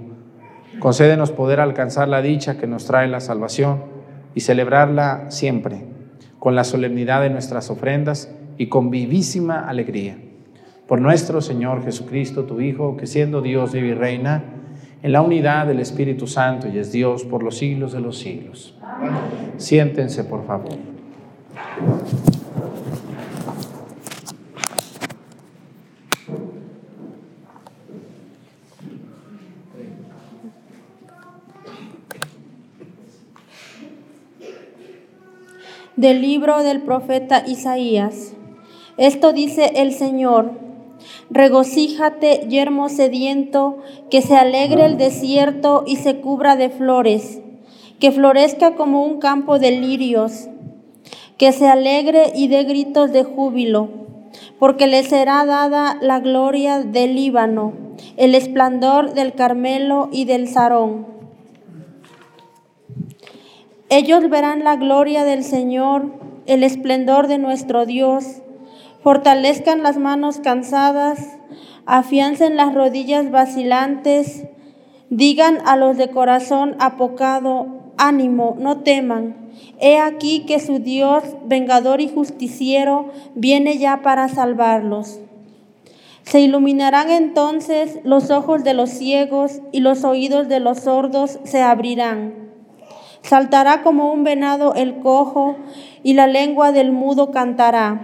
Concédenos 0.81 1.31
poder 1.31 1.61
alcanzar 1.61 2.09
la 2.09 2.23
dicha 2.23 2.57
que 2.57 2.67
nos 2.67 2.87
trae 2.87 3.07
la 3.07 3.21
salvación 3.21 3.85
y 4.35 4.41
celebrarla 4.41 5.27
siempre 5.31 5.85
con 6.39 6.55
la 6.55 6.65
solemnidad 6.65 7.21
de 7.21 7.29
nuestras 7.29 7.71
ofrendas 7.71 8.35
y 8.57 8.69
con 8.69 8.91
vivísima 8.91 9.69
alegría. 9.69 10.17
Por 10.89 11.01
nuestro 11.03 11.43
Señor 11.43 11.85
Jesucristo, 11.85 12.45
tu 12.45 12.61
Hijo, 12.63 12.97
que 12.97 13.07
siendo 13.07 13.43
Dios 13.43 13.73
vive 13.73 13.89
y 13.89 13.95
reina 13.95 14.43
en 15.03 15.13
la 15.13 15.21
unidad 15.21 15.67
del 15.67 15.81
Espíritu 15.81 16.27
Santo 16.27 16.67
y 16.67 16.79
es 16.79 16.91
Dios 16.93 17.25
por 17.25 17.43
los 17.43 17.59
siglos 17.59 17.93
de 17.93 18.01
los 18.01 18.19
siglos. 18.19 18.75
Siéntense, 19.59 20.25
por 20.25 20.47
favor. 20.47 20.79
Del 36.01 36.23
libro 36.23 36.63
del 36.63 36.81
profeta 36.81 37.45
Isaías. 37.47 38.33
Esto 38.97 39.35
dice 39.35 39.73
el 39.77 39.93
Señor, 39.93 40.53
regocíjate, 41.29 42.47
yermo 42.49 42.89
sediento, 42.89 43.77
que 44.11 44.23
se 44.23 44.35
alegre 44.35 44.87
el 44.87 44.97
desierto 44.97 45.85
y 45.87 45.97
se 45.97 46.17
cubra 46.23 46.57
de 46.57 46.71
flores, 46.71 47.43
que 47.99 48.13
florezca 48.13 48.77
como 48.77 49.05
un 49.05 49.19
campo 49.19 49.59
de 49.59 49.73
lirios, 49.73 50.49
que 51.37 51.53
se 51.53 51.69
alegre 51.69 52.33
y 52.35 52.49
dé 52.49 52.65
gritos 52.65 53.13
de 53.13 53.25
júbilo, 53.25 53.91
porque 54.59 54.87
le 54.87 55.03
será 55.03 55.45
dada 55.45 55.99
la 56.01 56.19
gloria 56.21 56.79
del 56.79 57.15
Líbano, 57.15 57.75
el 58.17 58.35
esplendor 58.35 59.13
del 59.13 59.35
Carmelo 59.35 60.09
y 60.11 60.25
del 60.25 60.49
Sarón 60.49 61.20
ellos 63.91 64.31
verán 64.31 64.63
la 64.63 64.77
gloria 64.77 65.25
del 65.25 65.43
Señor, 65.43 66.13
el 66.47 66.63
esplendor 66.63 67.27
de 67.27 67.39
nuestro 67.39 67.87
Dios. 67.87 68.41
Fortalezcan 69.03 69.83
las 69.83 69.99
manos 69.99 70.39
cansadas, 70.39 71.37
afiancen 71.87 72.55
las 72.55 72.73
rodillas 72.73 73.33
vacilantes, 73.33 74.45
digan 75.09 75.59
a 75.67 75.77
los 75.77 75.97
de 75.97 76.09
corazón 76.09 76.77
apocado, 76.79 77.67
ánimo, 77.99 78.55
no 78.61 78.79
teman. 78.79 79.51
He 79.81 79.99
aquí 79.99 80.47
que 80.47 80.61
su 80.61 80.79
Dios, 80.79 81.25
vengador 81.47 82.01
y 82.01 82.09
justiciero, 82.09 83.11
viene 83.35 83.77
ya 83.77 84.03
para 84.03 84.29
salvarlos. 84.29 85.19
Se 86.23 86.41
iluminarán 86.41 87.11
entonces 87.11 87.99
los 88.05 88.31
ojos 88.31 88.63
de 88.63 88.73
los 88.73 88.91
ciegos 88.91 89.63
y 89.73 89.81
los 89.81 90.05
oídos 90.05 90.47
de 90.47 90.61
los 90.61 90.79
sordos 90.79 91.41
se 91.43 91.61
abrirán. 91.61 92.50
Saltará 93.23 93.83
como 93.83 94.13
un 94.13 94.25
venado 94.25 94.75
el 94.75 95.01
cojo 95.01 95.57
y 96.03 96.15
la 96.15 96.27
lengua 96.27 96.73
del 96.73 96.93
mudo 96.93 97.31
cantará. 97.31 98.01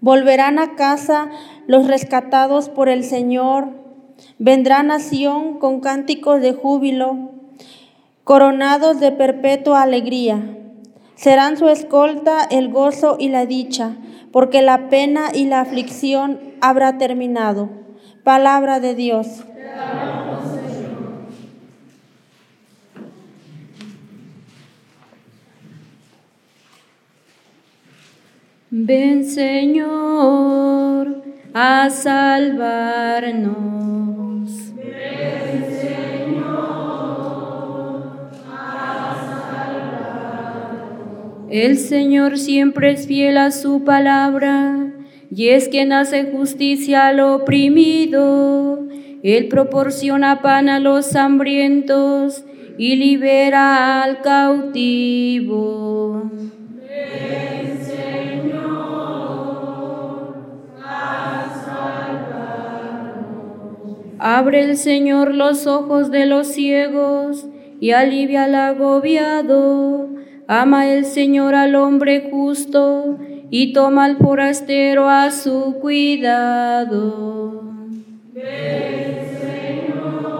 Volverán 0.00 0.58
a 0.58 0.76
casa 0.76 1.30
los 1.66 1.86
rescatados 1.86 2.68
por 2.68 2.88
el 2.88 3.02
Señor. 3.02 3.68
Vendrá 4.38 4.82
nación 4.82 5.58
con 5.58 5.80
cánticos 5.80 6.40
de 6.40 6.52
júbilo, 6.52 7.30
coronados 8.24 9.00
de 9.00 9.12
perpetua 9.12 9.82
alegría. 9.82 10.42
Serán 11.14 11.56
su 11.56 11.68
escolta 11.68 12.46
el 12.50 12.68
gozo 12.68 13.16
y 13.18 13.30
la 13.30 13.46
dicha, 13.46 13.96
porque 14.32 14.60
la 14.60 14.88
pena 14.88 15.30
y 15.32 15.46
la 15.46 15.60
aflicción 15.60 16.40
habrá 16.60 16.98
terminado. 16.98 17.70
Palabra 18.22 18.80
de 18.80 18.94
Dios. 18.94 19.44
Ven 28.78 29.24
Señor 29.24 31.22
a 31.54 31.88
salvarnos. 31.88 33.54
Ven 34.76 35.64
Señor 35.80 36.44
a 38.52 39.16
salvarnos. 39.80 41.48
El 41.48 41.78
Señor 41.78 42.36
siempre 42.36 42.90
es 42.90 43.06
fiel 43.06 43.38
a 43.38 43.50
su 43.50 43.82
palabra 43.82 44.92
y 45.30 45.48
es 45.48 45.68
quien 45.68 45.94
hace 45.94 46.30
justicia 46.30 47.06
al 47.06 47.20
oprimido. 47.20 48.86
Él 49.22 49.48
proporciona 49.48 50.42
pan 50.42 50.68
a 50.68 50.80
los 50.80 51.16
hambrientos 51.16 52.44
y 52.76 52.96
libera 52.96 54.02
al 54.02 54.20
cautivo. 54.20 56.30
Abre 64.18 64.62
el 64.62 64.76
Señor 64.76 65.34
los 65.34 65.66
ojos 65.66 66.10
de 66.10 66.26
los 66.26 66.46
ciegos 66.46 67.46
y 67.80 67.90
alivia 67.90 68.44
al 68.44 68.54
agobiado. 68.54 70.08
Ama 70.48 70.86
el 70.90 71.04
Señor 71.04 71.54
al 71.54 71.74
hombre 71.74 72.28
justo 72.30 73.18
y 73.50 73.72
toma 73.72 74.06
al 74.06 74.16
forastero 74.16 75.08
a 75.08 75.30
su 75.30 75.76
cuidado. 75.80 77.62
Ven, 78.32 78.44
Señor, 79.40 80.36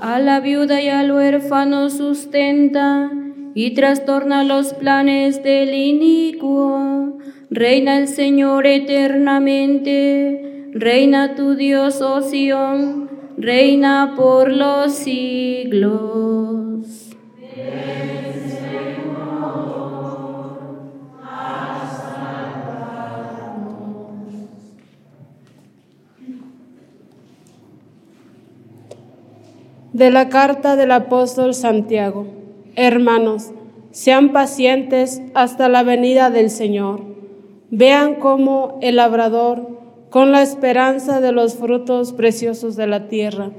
a 0.00 0.18
la 0.18 0.40
viuda 0.40 0.80
y 0.80 0.88
al 0.88 1.12
huérfano 1.12 1.90
sustenta 1.90 3.10
y 3.54 3.74
trastorna 3.74 4.44
los 4.44 4.72
planes 4.74 5.42
del 5.42 5.74
inicuo. 5.74 7.18
Reina 7.54 7.98
el 7.98 8.08
Señor 8.08 8.66
eternamente, 8.66 10.70
reina 10.72 11.34
tu 11.34 11.54
Dios, 11.54 12.00
oh 12.00 12.22
reina 13.36 14.14
por 14.16 14.50
los 14.50 14.94
siglos. 14.94 15.90
De 29.92 30.10
la 30.10 30.30
carta 30.30 30.76
del 30.76 30.92
apóstol 30.92 31.52
Santiago. 31.52 32.24
Hermanos, 32.76 33.50
sean 33.90 34.32
pacientes 34.32 35.20
hasta 35.34 35.68
la 35.68 35.82
venida 35.82 36.30
del 36.30 36.48
Señor. 36.48 37.12
Vean 37.74 38.16
cómo 38.16 38.78
el 38.82 38.96
labrador, 38.96 39.66
con 40.10 40.30
la 40.30 40.42
esperanza 40.42 41.22
de 41.22 41.32
los 41.32 41.54
frutos 41.54 42.12
preciosos 42.12 42.76
de 42.76 42.86
la 42.86 43.08
tierra, 43.08 43.50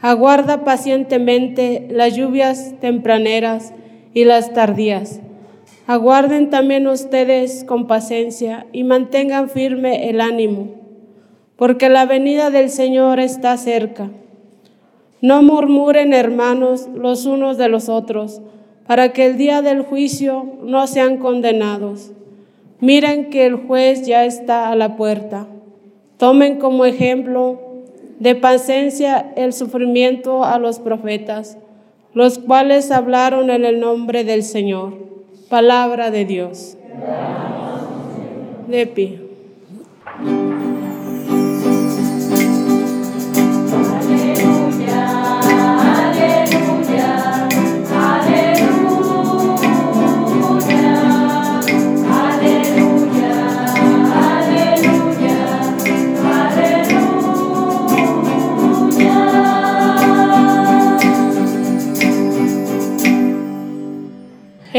aguarda 0.00 0.62
pacientemente 0.62 1.88
las 1.90 2.14
lluvias 2.14 2.74
tempraneras 2.80 3.74
y 4.12 4.24
las 4.24 4.52
tardías. 4.52 5.20
Aguarden 5.88 6.48
también 6.48 6.86
ustedes 6.86 7.64
con 7.64 7.88
paciencia 7.88 8.66
y 8.70 8.84
mantengan 8.84 9.48
firme 9.48 10.08
el 10.08 10.20
ánimo, 10.20 10.68
porque 11.56 11.88
la 11.88 12.06
venida 12.06 12.50
del 12.50 12.70
Señor 12.70 13.18
está 13.18 13.56
cerca. 13.56 14.12
No 15.20 15.42
murmuren, 15.42 16.12
hermanos, 16.12 16.88
los 16.94 17.26
unos 17.26 17.58
de 17.58 17.68
los 17.68 17.88
otros, 17.88 18.42
para 18.86 19.12
que 19.12 19.26
el 19.26 19.36
día 19.36 19.60
del 19.60 19.82
juicio 19.82 20.46
no 20.62 20.86
sean 20.86 21.16
condenados. 21.16 22.12
Miren 22.80 23.30
que 23.30 23.46
el 23.46 23.56
juez 23.56 24.06
ya 24.06 24.24
está 24.24 24.70
a 24.70 24.76
la 24.76 24.96
puerta. 24.96 25.46
Tomen 26.18 26.58
como 26.58 26.84
ejemplo 26.84 27.60
de 28.18 28.34
paciencia 28.34 29.32
el 29.36 29.52
sufrimiento 29.52 30.44
a 30.44 30.58
los 30.58 30.78
profetas, 30.78 31.58
los 32.12 32.38
cuales 32.38 32.90
hablaron 32.90 33.50
en 33.50 33.64
el 33.64 33.80
nombre 33.80 34.24
del 34.24 34.42
Señor. 34.42 34.94
Palabra 35.48 36.10
de 36.10 36.24
Dios. 36.24 36.76
De. 38.68 39.23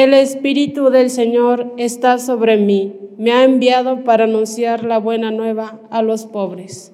El 0.05 0.13
Espíritu 0.13 0.91
del 0.91 1.09
Señor 1.09 1.73
está 1.77 2.19
sobre 2.19 2.57
mí. 2.57 2.93
Me 3.17 3.31
ha 3.31 3.43
enviado 3.43 4.03
para 4.03 4.25
anunciar 4.25 4.83
la 4.83 4.99
buena 4.99 5.31
nueva 5.31 5.79
a 5.89 6.03
los 6.03 6.27
pobres. 6.27 6.93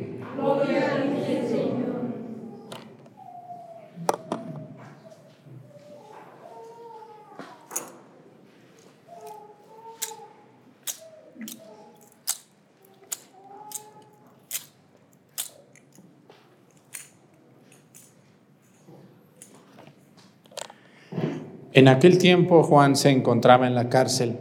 En 21.73 21.87
aquel 21.87 22.17
tiempo 22.17 22.63
Juan 22.63 22.95
se 22.95 23.09
encontraba 23.09 23.65
en 23.65 23.75
la 23.75 23.87
cárcel 23.87 24.35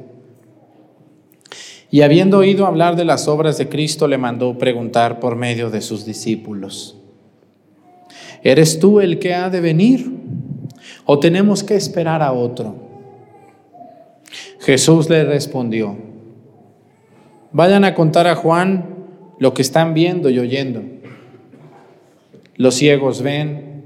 y 1.91 2.03
habiendo 2.03 2.39
oído 2.39 2.67
hablar 2.67 2.97
de 2.97 3.05
las 3.05 3.29
obras 3.29 3.57
de 3.59 3.69
Cristo 3.69 4.09
le 4.09 4.19
mandó 4.19 4.59
preguntar 4.59 5.21
por 5.21 5.37
medio 5.37 5.71
de 5.71 5.81
sus 5.81 6.05
discípulos, 6.05 6.97
¿eres 8.43 8.79
tú 8.79 9.01
el 9.01 9.19
que 9.19 9.35
ha 9.35 9.51
de 9.51 9.61
venir 9.61 10.11
o 11.05 11.19
tenemos 11.19 11.63
que 11.63 11.77
esperar 11.77 12.23
a 12.23 12.33
otro? 12.33 12.75
Jesús 14.61 15.09
le 15.09 15.25
respondió, 15.25 15.97
vayan 17.53 17.85
a 17.85 17.95
contar 17.95 18.27
a 18.27 18.37
Juan 18.37 18.97
lo 19.39 19.55
que 19.55 19.63
están 19.63 19.95
viendo 19.95 20.31
y 20.31 20.39
oyendo. 20.39 20.83
Los 22.57 22.75
ciegos 22.75 23.23
ven, 23.23 23.85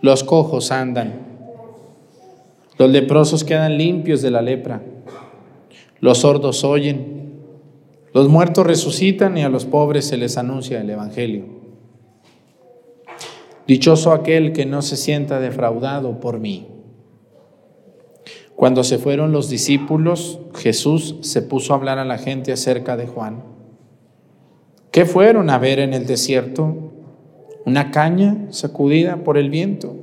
los 0.00 0.24
cojos 0.24 0.72
andan 0.72 1.23
Los 2.78 2.90
leprosos 2.90 3.44
quedan 3.44 3.78
limpios 3.78 4.22
de 4.22 4.30
la 4.30 4.42
lepra. 4.42 4.82
Los 6.00 6.18
sordos 6.18 6.64
oyen. 6.64 7.32
Los 8.12 8.28
muertos 8.28 8.66
resucitan 8.66 9.36
y 9.38 9.42
a 9.42 9.48
los 9.48 9.64
pobres 9.64 10.06
se 10.06 10.16
les 10.16 10.36
anuncia 10.36 10.80
el 10.80 10.90
Evangelio. 10.90 11.46
Dichoso 13.66 14.12
aquel 14.12 14.52
que 14.52 14.66
no 14.66 14.82
se 14.82 14.96
sienta 14.96 15.40
defraudado 15.40 16.20
por 16.20 16.38
mí. 16.38 16.68
Cuando 18.56 18.84
se 18.84 18.98
fueron 18.98 19.32
los 19.32 19.48
discípulos, 19.48 20.38
Jesús 20.54 21.16
se 21.22 21.42
puso 21.42 21.72
a 21.72 21.76
hablar 21.76 21.98
a 21.98 22.04
la 22.04 22.18
gente 22.18 22.52
acerca 22.52 22.96
de 22.96 23.06
Juan. 23.06 23.42
¿Qué 24.90 25.06
fueron 25.06 25.50
a 25.50 25.58
ver 25.58 25.80
en 25.80 25.92
el 25.92 26.06
desierto? 26.06 26.92
¿Una 27.66 27.90
caña 27.90 28.46
sacudida 28.50 29.24
por 29.24 29.38
el 29.38 29.50
viento? 29.50 29.96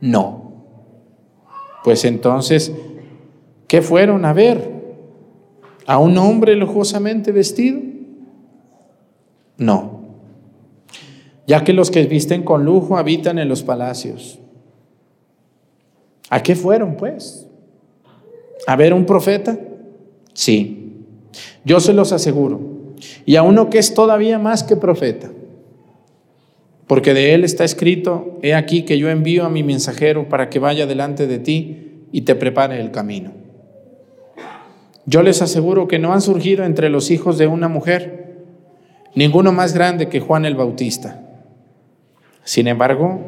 No. 0.00 0.47
Pues 1.88 2.04
entonces, 2.04 2.70
¿qué 3.66 3.80
fueron 3.80 4.26
a 4.26 4.34
ver? 4.34 4.62
¿A 5.86 5.96
un 5.96 6.18
hombre 6.18 6.54
lujosamente 6.54 7.32
vestido? 7.32 7.80
No. 9.56 10.02
Ya 11.46 11.64
que 11.64 11.72
los 11.72 11.90
que 11.90 12.04
visten 12.04 12.42
con 12.42 12.66
lujo 12.66 12.98
habitan 12.98 13.38
en 13.38 13.48
los 13.48 13.62
palacios. 13.62 14.38
¿A 16.28 16.42
qué 16.42 16.54
fueron, 16.54 16.94
pues? 16.98 17.48
¿A 18.66 18.76
ver 18.76 18.92
un 18.92 19.06
profeta? 19.06 19.58
Sí, 20.34 21.06
yo 21.64 21.80
se 21.80 21.94
los 21.94 22.12
aseguro. 22.12 22.60
Y 23.24 23.36
a 23.36 23.42
uno 23.42 23.70
que 23.70 23.78
es 23.78 23.94
todavía 23.94 24.38
más 24.38 24.62
que 24.62 24.76
profeta. 24.76 25.30
Porque 26.88 27.14
de 27.14 27.34
él 27.34 27.44
está 27.44 27.64
escrito, 27.64 28.40
he 28.42 28.54
aquí 28.54 28.82
que 28.82 28.98
yo 28.98 29.10
envío 29.10 29.44
a 29.44 29.50
mi 29.50 29.62
mensajero 29.62 30.28
para 30.28 30.50
que 30.50 30.58
vaya 30.58 30.86
delante 30.86 31.26
de 31.26 31.38
ti 31.38 32.06
y 32.10 32.22
te 32.22 32.34
prepare 32.34 32.80
el 32.80 32.90
camino. 32.90 33.32
Yo 35.04 35.22
les 35.22 35.40
aseguro 35.42 35.86
que 35.86 35.98
no 35.98 36.12
han 36.12 36.22
surgido 36.22 36.64
entre 36.64 36.88
los 36.88 37.10
hijos 37.10 37.38
de 37.38 37.46
una 37.46 37.68
mujer 37.68 38.36
ninguno 39.14 39.52
más 39.52 39.74
grande 39.74 40.08
que 40.08 40.20
Juan 40.20 40.44
el 40.44 40.54
Bautista. 40.54 41.20
Sin 42.44 42.66
embargo, 42.68 43.20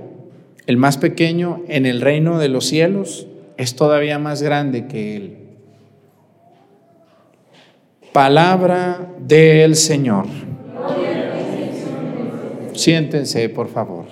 el 0.67 0.77
más 0.77 0.97
pequeño 0.97 1.63
en 1.69 1.85
el 1.85 2.01
reino 2.01 2.39
de 2.39 2.49
los 2.49 2.67
cielos 2.67 3.27
es 3.59 3.77
todavía 3.77 4.19
más 4.19 4.43
grande 4.43 4.87
que 4.87 5.17
Él. 5.17 5.37
Palabra 8.13 9.07
del 9.19 9.77
Señor. 9.77 10.27
Siéntense, 12.81 13.47
por 13.51 13.69
favor. 13.69 14.07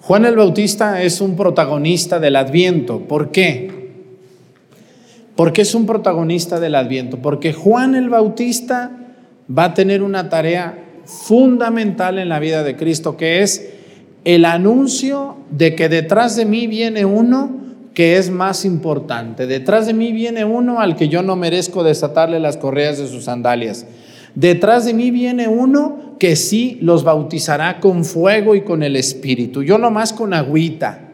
Juan 0.00 0.24
el 0.24 0.34
Bautista 0.34 1.02
es 1.02 1.20
un 1.20 1.36
protagonista 1.36 2.18
del 2.18 2.36
Adviento. 2.36 3.00
¿Por 3.00 3.30
qué? 3.30 3.90
¿Por 5.36 5.52
qué 5.52 5.60
es 5.60 5.74
un 5.74 5.84
protagonista 5.84 6.58
del 6.58 6.74
Adviento? 6.74 7.18
Porque 7.18 7.52
Juan 7.52 7.94
el 7.94 8.08
Bautista 8.08 8.92
va 9.46 9.64
a 9.64 9.74
tener 9.74 10.02
una 10.02 10.30
tarea 10.30 10.78
fundamental 11.04 12.18
en 12.18 12.30
la 12.30 12.40
vida 12.40 12.62
de 12.62 12.76
Cristo, 12.76 13.18
que 13.18 13.42
es 13.42 13.74
el 14.24 14.46
anuncio 14.46 15.36
de 15.50 15.74
que 15.74 15.90
detrás 15.90 16.34
de 16.34 16.46
mí 16.46 16.66
viene 16.66 17.04
uno 17.04 17.61
que 17.94 18.16
es 18.16 18.30
más 18.30 18.64
importante. 18.64 19.46
Detrás 19.46 19.86
de 19.86 19.94
mí 19.94 20.12
viene 20.12 20.44
uno 20.44 20.80
al 20.80 20.96
que 20.96 21.08
yo 21.08 21.22
no 21.22 21.36
merezco 21.36 21.84
desatarle 21.84 22.40
las 22.40 22.56
correas 22.56 22.98
de 22.98 23.06
sus 23.06 23.24
sandalias. 23.24 23.86
Detrás 24.34 24.86
de 24.86 24.94
mí 24.94 25.10
viene 25.10 25.48
uno 25.48 26.16
que 26.18 26.36
sí 26.36 26.78
los 26.80 27.04
bautizará 27.04 27.80
con 27.80 28.04
fuego 28.04 28.54
y 28.54 28.62
con 28.62 28.82
el 28.82 28.96
Espíritu, 28.96 29.62
yo 29.62 29.76
nomás 29.76 30.12
con 30.12 30.32
agüita. 30.32 31.10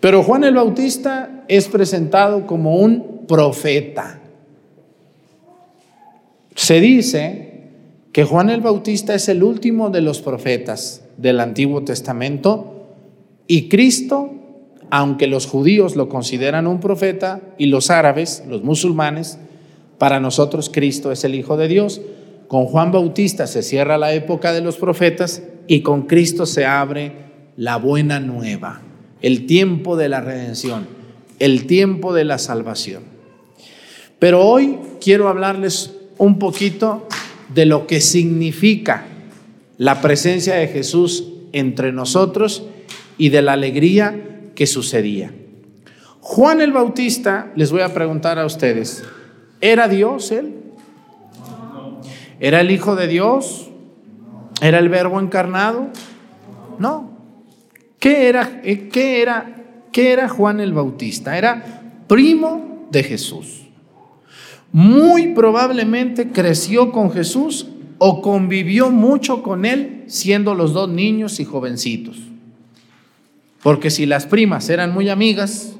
Pero 0.00 0.22
Juan 0.22 0.44
el 0.44 0.54
Bautista 0.54 1.44
es 1.48 1.68
presentado 1.68 2.46
como 2.46 2.76
un 2.76 3.26
profeta. 3.26 4.20
Se 6.54 6.80
dice 6.80 7.62
que 8.12 8.24
Juan 8.24 8.50
el 8.50 8.60
Bautista 8.60 9.14
es 9.14 9.28
el 9.28 9.42
último 9.42 9.90
de 9.90 10.00
los 10.00 10.20
profetas 10.20 11.04
del 11.16 11.40
Antiguo 11.40 11.82
Testamento 11.84 12.86
y 13.46 13.68
Cristo, 13.68 14.30
aunque 14.90 15.26
los 15.26 15.46
judíos 15.46 15.96
lo 15.96 16.08
consideran 16.08 16.66
un 16.66 16.80
profeta 16.80 17.40
y 17.58 17.66
los 17.66 17.90
árabes, 17.90 18.44
los 18.48 18.62
musulmanes, 18.62 19.38
para 19.98 20.20
nosotros 20.20 20.70
Cristo 20.72 21.12
es 21.12 21.24
el 21.24 21.34
Hijo 21.34 21.56
de 21.56 21.68
Dios. 21.68 22.00
Con 22.46 22.66
Juan 22.66 22.92
Bautista 22.92 23.46
se 23.46 23.62
cierra 23.62 23.98
la 23.98 24.14
época 24.14 24.52
de 24.52 24.60
los 24.60 24.76
profetas 24.76 25.42
y 25.66 25.80
con 25.80 26.02
Cristo 26.02 26.46
se 26.46 26.64
abre 26.64 27.12
la 27.56 27.76
buena 27.76 28.20
nueva, 28.20 28.80
el 29.20 29.46
tiempo 29.46 29.96
de 29.96 30.08
la 30.08 30.20
redención, 30.20 30.86
el 31.38 31.66
tiempo 31.66 32.14
de 32.14 32.24
la 32.24 32.38
salvación. 32.38 33.02
Pero 34.18 34.46
hoy 34.46 34.78
quiero 35.00 35.28
hablarles 35.28 35.94
un 36.16 36.38
poquito 36.38 37.06
de 37.54 37.66
lo 37.66 37.86
que 37.86 38.00
significa 38.00 39.06
la 39.76 40.00
presencia 40.00 40.54
de 40.54 40.68
Jesús 40.68 41.24
entre 41.52 41.92
nosotros 41.92 42.64
y 43.16 43.28
de 43.28 43.42
la 43.42 43.52
alegría 43.52 44.37
que 44.58 44.66
sucedía. 44.66 45.32
Juan 46.18 46.60
el 46.60 46.72
Bautista, 46.72 47.52
les 47.54 47.70
voy 47.70 47.82
a 47.82 47.94
preguntar 47.94 48.40
a 48.40 48.44
ustedes, 48.44 49.04
¿era 49.60 49.86
Dios 49.86 50.32
él? 50.32 50.56
¿Era 52.40 52.60
el 52.60 52.72
Hijo 52.72 52.96
de 52.96 53.06
Dios? 53.06 53.70
¿Era 54.60 54.80
el 54.80 54.88
Verbo 54.88 55.20
encarnado? 55.20 55.90
No. 56.80 57.12
¿Qué 58.00 58.28
era, 58.28 58.60
eh, 58.64 58.88
qué 58.88 59.22
era, 59.22 59.64
qué 59.92 60.12
era 60.12 60.28
Juan 60.28 60.58
el 60.58 60.72
Bautista? 60.72 61.38
Era 61.38 62.04
primo 62.08 62.88
de 62.90 63.04
Jesús 63.04 63.68
muy 64.72 65.28
probablemente 65.28 66.28
creció 66.28 66.92
con 66.92 67.10
Jesús 67.10 67.68
o 67.98 68.20
convivió 68.20 68.90
mucho 68.90 69.42
con 69.42 69.64
él 69.64 70.04
siendo 70.08 70.54
los 70.54 70.72
dos 70.72 70.88
niños 70.88 71.40
y 71.40 71.44
jovencitos. 71.44 72.27
Porque 73.62 73.90
si 73.90 74.06
las 74.06 74.26
primas 74.26 74.68
eran 74.68 74.92
muy 74.92 75.08
amigas, 75.08 75.74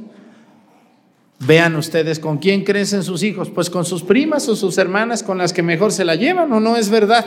vean 1.41 1.77
ustedes 1.77 2.19
con 2.19 2.39
quién 2.39 2.65
crecen 2.65 3.03
sus 3.03 3.23
hijos, 3.23 3.51
pues 3.51 3.71
con 3.71 3.85
sus 3.85 4.03
primas 4.03 4.49
o 4.49 4.57
sus 4.57 4.79
hermanas 4.79 5.23
con 5.23 5.39
las 5.39 5.53
que 5.53 5.63
mejor 5.63 5.93
se 5.93 6.05
la 6.05 6.17
llevan 6.17 6.53
o 6.53 6.61
no 6.61 6.77
es 6.77 6.91
verdad. 6.91 7.27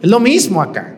Es 0.00 0.08
lo 0.08 0.20
mismo 0.20 0.62
acá. 0.62 0.96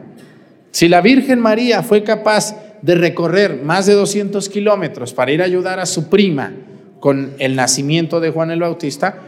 Si 0.71 0.89
la 0.89 1.01
Virgen 1.01 1.41
María 1.41 1.83
fue 1.83 2.03
capaz 2.03 2.57
de 2.83 2.95
recorrer 2.95 3.63
más 3.63 3.87
de 3.87 3.95
200 3.95 4.49
kilómetros 4.49 5.15
para 5.15 5.33
ir 5.33 5.43
a 5.43 5.45
ayudar 5.45 5.81
a 5.81 5.87
su 5.87 6.09
prima 6.09 6.53
con 7.01 7.35
el 7.39 7.57
nacimiento 7.57 8.21
de 8.21 8.31
Juan 8.31 8.51
el 8.51 8.61
Bautista, 8.61 9.21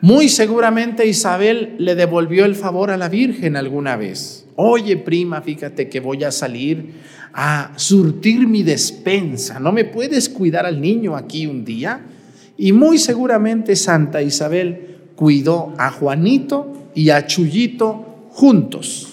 muy 0.00 0.28
seguramente 0.28 1.06
Isabel 1.06 1.76
le 1.78 1.94
devolvió 1.94 2.44
el 2.44 2.56
favor 2.56 2.90
a 2.90 2.96
la 2.96 3.08
Virgen 3.08 3.56
alguna 3.56 3.96
vez. 3.96 4.46
Oye, 4.56 4.96
prima, 4.96 5.40
fíjate 5.42 5.88
que 5.88 6.00
voy 6.00 6.24
a 6.24 6.32
salir 6.32 6.94
a 7.32 7.72
surtir 7.76 8.46
mi 8.46 8.62
despensa. 8.62 9.58
¿No 9.58 9.72
me 9.72 9.84
puedes 9.84 10.28
cuidar 10.28 10.66
al 10.66 10.80
niño 10.80 11.16
aquí 11.16 11.46
un 11.46 11.64
día? 11.64 12.00
Y 12.56 12.72
muy 12.72 12.98
seguramente 12.98 13.76
Santa 13.76 14.22
Isabel 14.22 14.98
cuidó 15.16 15.72
a 15.78 15.90
Juanito 15.90 16.90
y 16.94 17.10
a 17.10 17.26
Chuyito 17.26 18.28
juntos. 18.30 19.08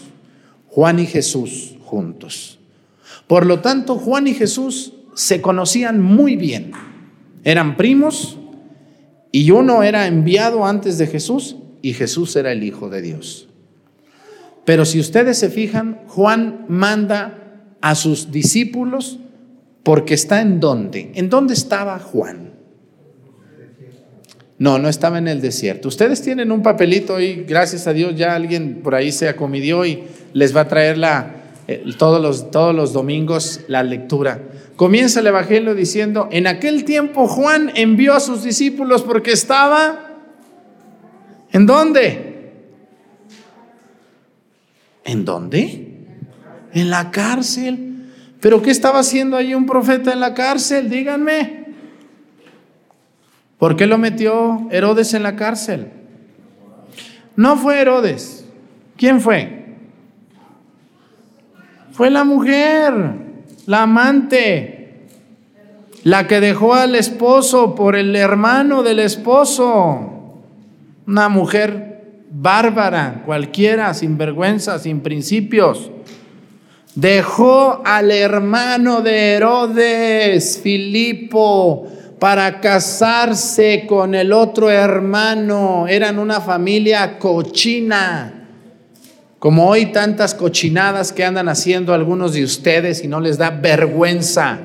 Juan 0.67 0.99
y 0.99 1.05
Jesús 1.05 1.75
juntos. 1.83 2.59
Por 3.27 3.45
lo 3.45 3.59
tanto, 3.59 3.95
Juan 3.95 4.27
y 4.27 4.33
Jesús 4.33 4.93
se 5.15 5.41
conocían 5.41 6.01
muy 6.01 6.35
bien. 6.35 6.71
Eran 7.43 7.77
primos, 7.77 8.37
y 9.31 9.51
uno 9.51 9.83
era 9.83 10.07
enviado 10.07 10.65
antes 10.65 10.97
de 10.97 11.07
Jesús 11.07 11.57
y 11.81 11.93
Jesús 11.93 12.35
era 12.35 12.51
el 12.51 12.63
Hijo 12.63 12.89
de 12.89 13.01
Dios. 13.01 13.47
Pero 14.65 14.85
si 14.85 14.99
ustedes 14.99 15.37
se 15.37 15.49
fijan, 15.49 16.01
Juan 16.07 16.65
manda 16.67 17.48
a 17.81 17.95
sus 17.95 18.31
discípulos 18.31 19.19
porque 19.83 20.13
está 20.13 20.41
en 20.41 20.59
dónde. 20.59 21.11
¿En 21.15 21.29
dónde 21.29 21.53
estaba 21.53 21.99
Juan? 21.99 22.53
No, 24.57 24.77
no 24.77 24.89
estaba 24.89 25.17
en 25.17 25.29
el 25.29 25.39
desierto. 25.39 25.87
Ustedes 25.87 26.21
tienen 26.21 26.51
un 26.51 26.61
papelito 26.61 27.19
y 27.21 27.45
gracias 27.45 27.87
a 27.87 27.93
Dios 27.93 28.15
ya 28.15 28.35
alguien 28.35 28.81
por 28.83 28.93
ahí 28.93 29.11
se 29.11 29.29
acomidió 29.29 29.85
y 29.85 30.03
les 30.33 30.55
va 30.55 30.61
a 30.61 30.67
traer 30.67 30.97
la, 30.97 31.35
eh, 31.67 31.83
todos, 31.97 32.21
los, 32.21 32.51
todos 32.51 32.75
los 32.75 32.91
domingos 32.91 33.61
la 33.67 33.83
lectura. 33.83 34.41
Comienza 34.75 35.21
el 35.21 35.27
Evangelio 35.27 35.75
diciendo, 35.75 36.27
en 36.31 36.45
aquel 36.47 36.83
tiempo 36.83 37.27
Juan 37.27 37.71
envió 37.75 38.13
a 38.13 38.19
sus 38.19 38.43
discípulos 38.43 39.03
porque 39.03 39.31
estaba... 39.31 40.05
¿En 41.51 41.65
dónde? 41.65 42.51
¿En 45.03 45.25
dónde? 45.25 45.88
En 46.73 46.89
la 46.89 47.11
cárcel. 47.11 48.05
¿Pero 48.39 48.61
qué 48.61 48.71
estaba 48.71 48.99
haciendo 48.99 49.35
allí 49.35 49.53
un 49.53 49.65
profeta 49.65 50.13
en 50.13 50.19
la 50.19 50.33
cárcel? 50.33 50.89
Díganme. 50.89 51.65
¿Por 53.57 53.75
qué 53.75 53.85
lo 53.85 53.97
metió 53.97 54.67
Herodes 54.71 55.13
en 55.13 55.23
la 55.23 55.35
cárcel? 55.35 55.87
No 57.35 57.57
fue 57.57 57.81
Herodes. 57.81 58.45
¿Quién 58.95 59.19
fue? 59.19 59.65
Fue 61.91 62.09
la 62.09 62.23
mujer, 62.23 62.93
la 63.65 63.83
amante, 63.83 65.05
la 66.03 66.27
que 66.27 66.39
dejó 66.39 66.73
al 66.73 66.95
esposo 66.95 67.75
por 67.75 67.97
el 67.97 68.15
hermano 68.15 68.83
del 68.83 68.99
esposo. 68.99 70.37
Una 71.05 71.27
mujer 71.27 72.23
bárbara, 72.31 73.23
cualquiera, 73.25 73.93
sin 73.93 74.17
vergüenza, 74.17 74.79
sin 74.79 75.01
principios. 75.01 75.91
Dejó 76.99 77.81
al 77.85 78.11
hermano 78.11 79.01
de 79.01 79.31
Herodes, 79.31 80.59
Filipo, 80.61 81.87
para 82.19 82.59
casarse 82.59 83.85
con 83.87 84.13
el 84.15 84.33
otro 84.33 84.69
hermano. 84.69 85.87
Eran 85.87 86.19
una 86.19 86.41
familia 86.41 87.17
cochina. 87.17 88.49
Como 89.39 89.69
hoy 89.69 89.93
tantas 89.93 90.35
cochinadas 90.35 91.13
que 91.13 91.23
andan 91.23 91.47
haciendo 91.47 91.93
algunos 91.93 92.33
de 92.33 92.43
ustedes 92.43 93.01
y 93.01 93.07
no 93.07 93.21
les 93.21 93.37
da 93.37 93.49
vergüenza. 93.49 94.59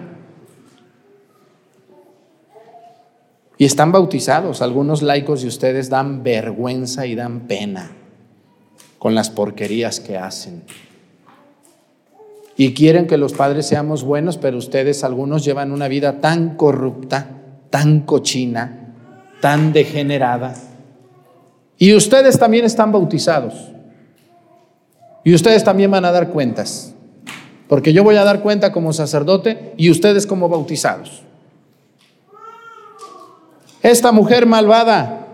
Y 3.59 3.65
están 3.65 3.93
bautizados. 3.93 4.61
Algunos 4.61 5.03
laicos 5.03 5.43
de 5.43 5.47
ustedes 5.47 5.89
dan 5.89 6.25
vergüenza 6.25 7.07
y 7.07 7.15
dan 7.15 7.43
pena 7.43 7.93
con 8.99 9.15
las 9.15 9.31
porquerías 9.31 10.01
que 10.01 10.19
hacen. 10.19 10.65
Y 12.57 12.75
quieren 12.75 13.07
que 13.07 13.17
los 13.17 13.33
padres 13.33 13.67
seamos 13.67 14.05
buenos, 14.05 14.37
pero 14.37 14.59
ustedes 14.59 15.03
algunos 15.03 15.45
llevan 15.45 15.73
una 15.73 15.89
vida 15.89 16.21
tan 16.21 16.57
corrupta, 16.57 17.29
tan 17.71 18.01
cochina, 18.01 18.95
tan 19.41 19.73
degenerada. 19.73 20.55
Y 21.79 21.95
ustedes 21.95 22.39
también 22.39 22.65
están 22.65 22.93
bautizados. 22.93 23.55
Y 25.25 25.35
ustedes 25.35 25.65
también 25.65 25.91
van 25.91 26.05
a 26.05 26.13
dar 26.13 26.31
cuentas. 26.31 26.95
Porque 27.69 27.93
yo 27.93 28.05
voy 28.05 28.17
a 28.17 28.25
dar 28.25 28.41
cuenta 28.41 28.73
como 28.73 28.93
sacerdote 28.93 29.73
y 29.77 29.91
ustedes 29.91 30.27
como 30.27 30.49
bautizados. 30.49 31.23
Esta 33.83 34.13
mujer 34.13 34.47
malvada 34.47 35.27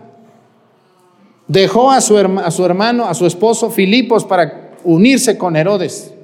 dejó 1.47 1.91
a 1.91 2.01
su, 2.01 2.17
a 2.17 2.51
su 2.51 2.65
hermano, 2.65 3.07
a 3.07 3.15
su 3.15 3.27
esposo 3.27 3.71
Filipos 3.71 4.25
para 4.25 4.71
unirse 4.85 5.37
con 5.37 5.57
Herodes. 5.57 6.15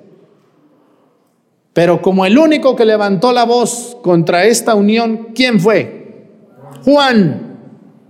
Pero 1.77 2.01
como 2.01 2.25
el 2.25 2.39
único 2.39 2.75
que 2.75 2.87
levantó 2.87 3.35
la 3.35 3.45
voz 3.45 3.99
contra 4.03 4.47
esta 4.47 4.75
unión, 4.75 5.29
¿quién 5.35 5.61
fue? 5.61 6.25
Juan. 6.87 7.59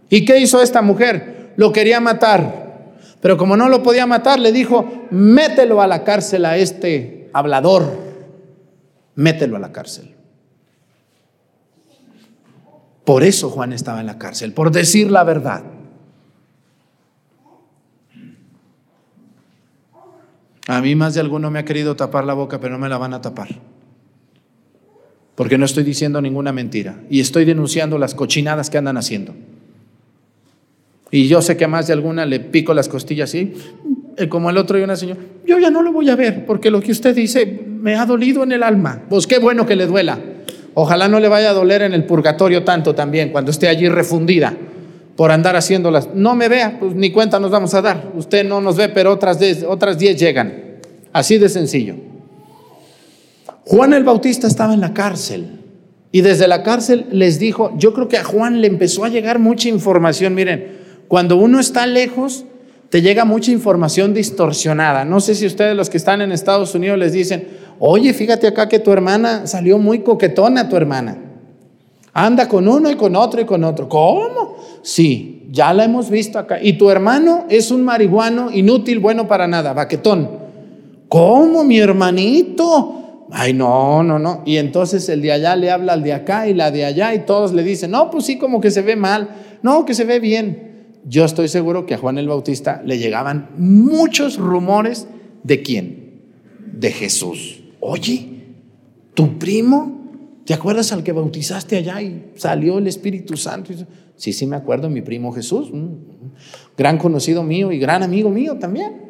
¿Y 0.08 0.24
qué 0.24 0.38
hizo 0.38 0.62
esta 0.62 0.82
mujer? 0.82 1.52
Lo 1.56 1.72
quería 1.72 1.98
matar. 1.98 2.94
Pero 3.20 3.36
como 3.36 3.56
no 3.56 3.68
lo 3.68 3.82
podía 3.82 4.06
matar, 4.06 4.38
le 4.38 4.52
dijo, 4.52 5.08
mételo 5.10 5.82
a 5.82 5.88
la 5.88 6.04
cárcel 6.04 6.44
a 6.44 6.56
este 6.56 7.28
hablador, 7.32 7.90
mételo 9.16 9.56
a 9.56 9.58
la 9.58 9.72
cárcel. 9.72 10.14
Por 13.04 13.24
eso 13.24 13.50
Juan 13.50 13.72
estaba 13.72 13.98
en 13.98 14.06
la 14.06 14.16
cárcel, 14.16 14.52
por 14.52 14.70
decir 14.70 15.10
la 15.10 15.24
verdad. 15.24 15.64
A 20.68 20.80
mí 20.80 20.94
más 20.94 21.14
de 21.14 21.20
alguno 21.20 21.50
me 21.50 21.58
ha 21.58 21.64
querido 21.64 21.94
tapar 21.94 22.24
la 22.24 22.34
boca, 22.34 22.58
pero 22.60 22.72
no 22.72 22.78
me 22.78 22.88
la 22.88 22.98
van 22.98 23.14
a 23.14 23.20
tapar. 23.20 23.48
Porque 25.34 25.58
no 25.58 25.64
estoy 25.64 25.84
diciendo 25.84 26.20
ninguna 26.20 26.52
mentira 26.52 27.00
y 27.08 27.20
estoy 27.20 27.44
denunciando 27.44 27.98
las 27.98 28.14
cochinadas 28.14 28.70
que 28.70 28.78
andan 28.78 28.96
haciendo. 28.96 29.34
Y 31.10 31.28
yo 31.28 31.40
sé 31.40 31.56
que 31.56 31.64
a 31.64 31.68
más 31.68 31.86
de 31.86 31.92
alguna 31.92 32.26
le 32.26 32.40
pico 32.40 32.74
las 32.74 32.88
costillas 32.88 33.30
así, 33.30 33.52
eh, 34.16 34.28
como 34.28 34.50
el 34.50 34.56
otro 34.56 34.78
y 34.78 34.82
una 34.82 34.96
señora, 34.96 35.20
yo 35.46 35.58
ya 35.58 35.70
no 35.70 35.82
lo 35.82 35.92
voy 35.92 36.10
a 36.10 36.16
ver, 36.16 36.46
porque 36.46 36.70
lo 36.70 36.80
que 36.80 36.90
usted 36.90 37.14
dice 37.14 37.46
me 37.46 37.94
ha 37.94 38.06
dolido 38.06 38.42
en 38.42 38.50
el 38.50 38.62
alma. 38.62 39.02
Pues 39.08 39.26
qué 39.26 39.38
bueno 39.38 39.66
que 39.66 39.76
le 39.76 39.86
duela. 39.86 40.18
Ojalá 40.74 41.06
no 41.06 41.20
le 41.20 41.28
vaya 41.28 41.50
a 41.50 41.52
doler 41.52 41.82
en 41.82 41.94
el 41.94 42.04
purgatorio 42.04 42.64
tanto 42.64 42.94
también, 42.94 43.30
cuando 43.30 43.50
esté 43.50 43.68
allí 43.68 43.88
refundida 43.88 44.56
por 45.16 45.32
andar 45.32 45.56
haciéndolas. 45.56 46.10
No 46.14 46.34
me 46.34 46.48
vea, 46.48 46.78
pues 46.78 46.94
ni 46.94 47.10
cuenta 47.10 47.40
nos 47.40 47.50
vamos 47.50 47.74
a 47.74 47.82
dar. 47.82 48.12
Usted 48.14 48.44
no 48.44 48.60
nos 48.60 48.76
ve, 48.76 48.88
pero 48.90 49.12
otras 49.12 49.38
diez, 49.38 49.64
otras 49.66 49.98
diez 49.98 50.18
llegan. 50.18 50.78
Así 51.12 51.38
de 51.38 51.48
sencillo. 51.48 51.94
Juan 53.64 53.94
el 53.94 54.04
Bautista 54.04 54.46
estaba 54.46 54.74
en 54.74 54.80
la 54.80 54.94
cárcel 54.94 55.60
y 56.12 56.20
desde 56.20 56.46
la 56.46 56.62
cárcel 56.62 57.06
les 57.10 57.38
dijo, 57.38 57.72
yo 57.76 57.92
creo 57.92 58.08
que 58.08 58.18
a 58.18 58.24
Juan 58.24 58.60
le 58.60 58.68
empezó 58.68 59.04
a 59.04 59.08
llegar 59.08 59.38
mucha 59.38 59.68
información. 59.68 60.34
Miren, 60.34 60.76
cuando 61.08 61.36
uno 61.36 61.58
está 61.58 61.86
lejos, 61.86 62.44
te 62.90 63.02
llega 63.02 63.24
mucha 63.24 63.50
información 63.50 64.14
distorsionada. 64.14 65.04
No 65.04 65.20
sé 65.20 65.34
si 65.34 65.46
ustedes 65.46 65.76
los 65.76 65.90
que 65.90 65.96
están 65.96 66.20
en 66.20 66.30
Estados 66.30 66.74
Unidos 66.74 66.98
les 66.98 67.12
dicen, 67.12 67.48
oye, 67.78 68.12
fíjate 68.12 68.46
acá 68.46 68.68
que 68.68 68.78
tu 68.78 68.92
hermana 68.92 69.46
salió 69.46 69.78
muy 69.78 70.00
coquetona, 70.00 70.68
tu 70.68 70.76
hermana. 70.76 71.25
Anda 72.18 72.48
con 72.48 72.66
uno 72.66 72.90
y 72.90 72.96
con 72.96 73.14
otro 73.16 73.40
y 73.40 73.44
con 73.44 73.64
otro. 73.64 73.88
¿Cómo? 73.88 74.56
Sí, 74.82 75.48
ya 75.50 75.72
la 75.72 75.84
hemos 75.84 76.10
visto 76.10 76.38
acá. 76.38 76.58
Y 76.62 76.74
tu 76.74 76.90
hermano 76.90 77.44
es 77.48 77.70
un 77.70 77.84
marihuano 77.84 78.50
inútil, 78.50 78.98
bueno 78.98 79.28
para 79.28 79.46
nada, 79.46 79.72
baquetón. 79.72 80.28
¿Cómo, 81.08 81.64
mi 81.64 81.78
hermanito? 81.78 83.26
Ay, 83.30 83.52
no, 83.52 84.02
no, 84.02 84.18
no. 84.18 84.42
Y 84.44 84.56
entonces 84.56 85.08
el 85.08 85.22
de 85.22 85.32
allá 85.32 85.56
le 85.56 85.70
habla 85.70 85.92
al 85.92 86.02
de 86.02 86.12
acá 86.12 86.48
y 86.48 86.54
la 86.54 86.70
de 86.70 86.84
allá 86.84 87.14
y 87.14 87.26
todos 87.26 87.52
le 87.52 87.62
dicen, 87.62 87.90
no, 87.90 88.10
pues 88.10 88.24
sí, 88.24 88.38
como 88.38 88.60
que 88.60 88.70
se 88.70 88.82
ve 88.82 88.96
mal. 88.96 89.28
No, 89.62 89.84
que 89.84 89.94
se 89.94 90.04
ve 90.04 90.20
bien 90.20 90.66
yo 91.08 91.24
estoy 91.24 91.48
seguro 91.48 91.86
que 91.86 91.94
a 91.94 91.98
Juan 91.98 92.18
el 92.18 92.28
Bautista 92.28 92.82
le 92.84 92.98
llegaban 92.98 93.50
muchos 93.56 94.38
rumores 94.38 95.06
de 95.44 95.62
quién? 95.62 96.20
De 96.72 96.90
Jesús. 96.90 97.62
Oye, 97.78 98.28
tu 99.14 99.38
primo, 99.38 99.95
¿te 100.46 100.54
acuerdas 100.54 100.92
al 100.92 101.02
que 101.02 101.12
bautizaste 101.12 101.76
allá 101.76 102.00
y 102.00 102.32
salió 102.36 102.78
el 102.78 102.86
Espíritu 102.86 103.36
Santo? 103.36 103.72
Sí, 104.16 104.32
sí 104.32 104.46
me 104.46 104.56
acuerdo, 104.56 104.88
mi 104.88 105.02
primo 105.02 105.32
Jesús, 105.32 105.70
gran 106.76 106.96
conocido 106.96 107.42
mío 107.42 107.70
y 107.72 107.78
gran 107.78 108.02
amigo 108.02 108.30
mío 108.30 108.56
también. 108.56 109.02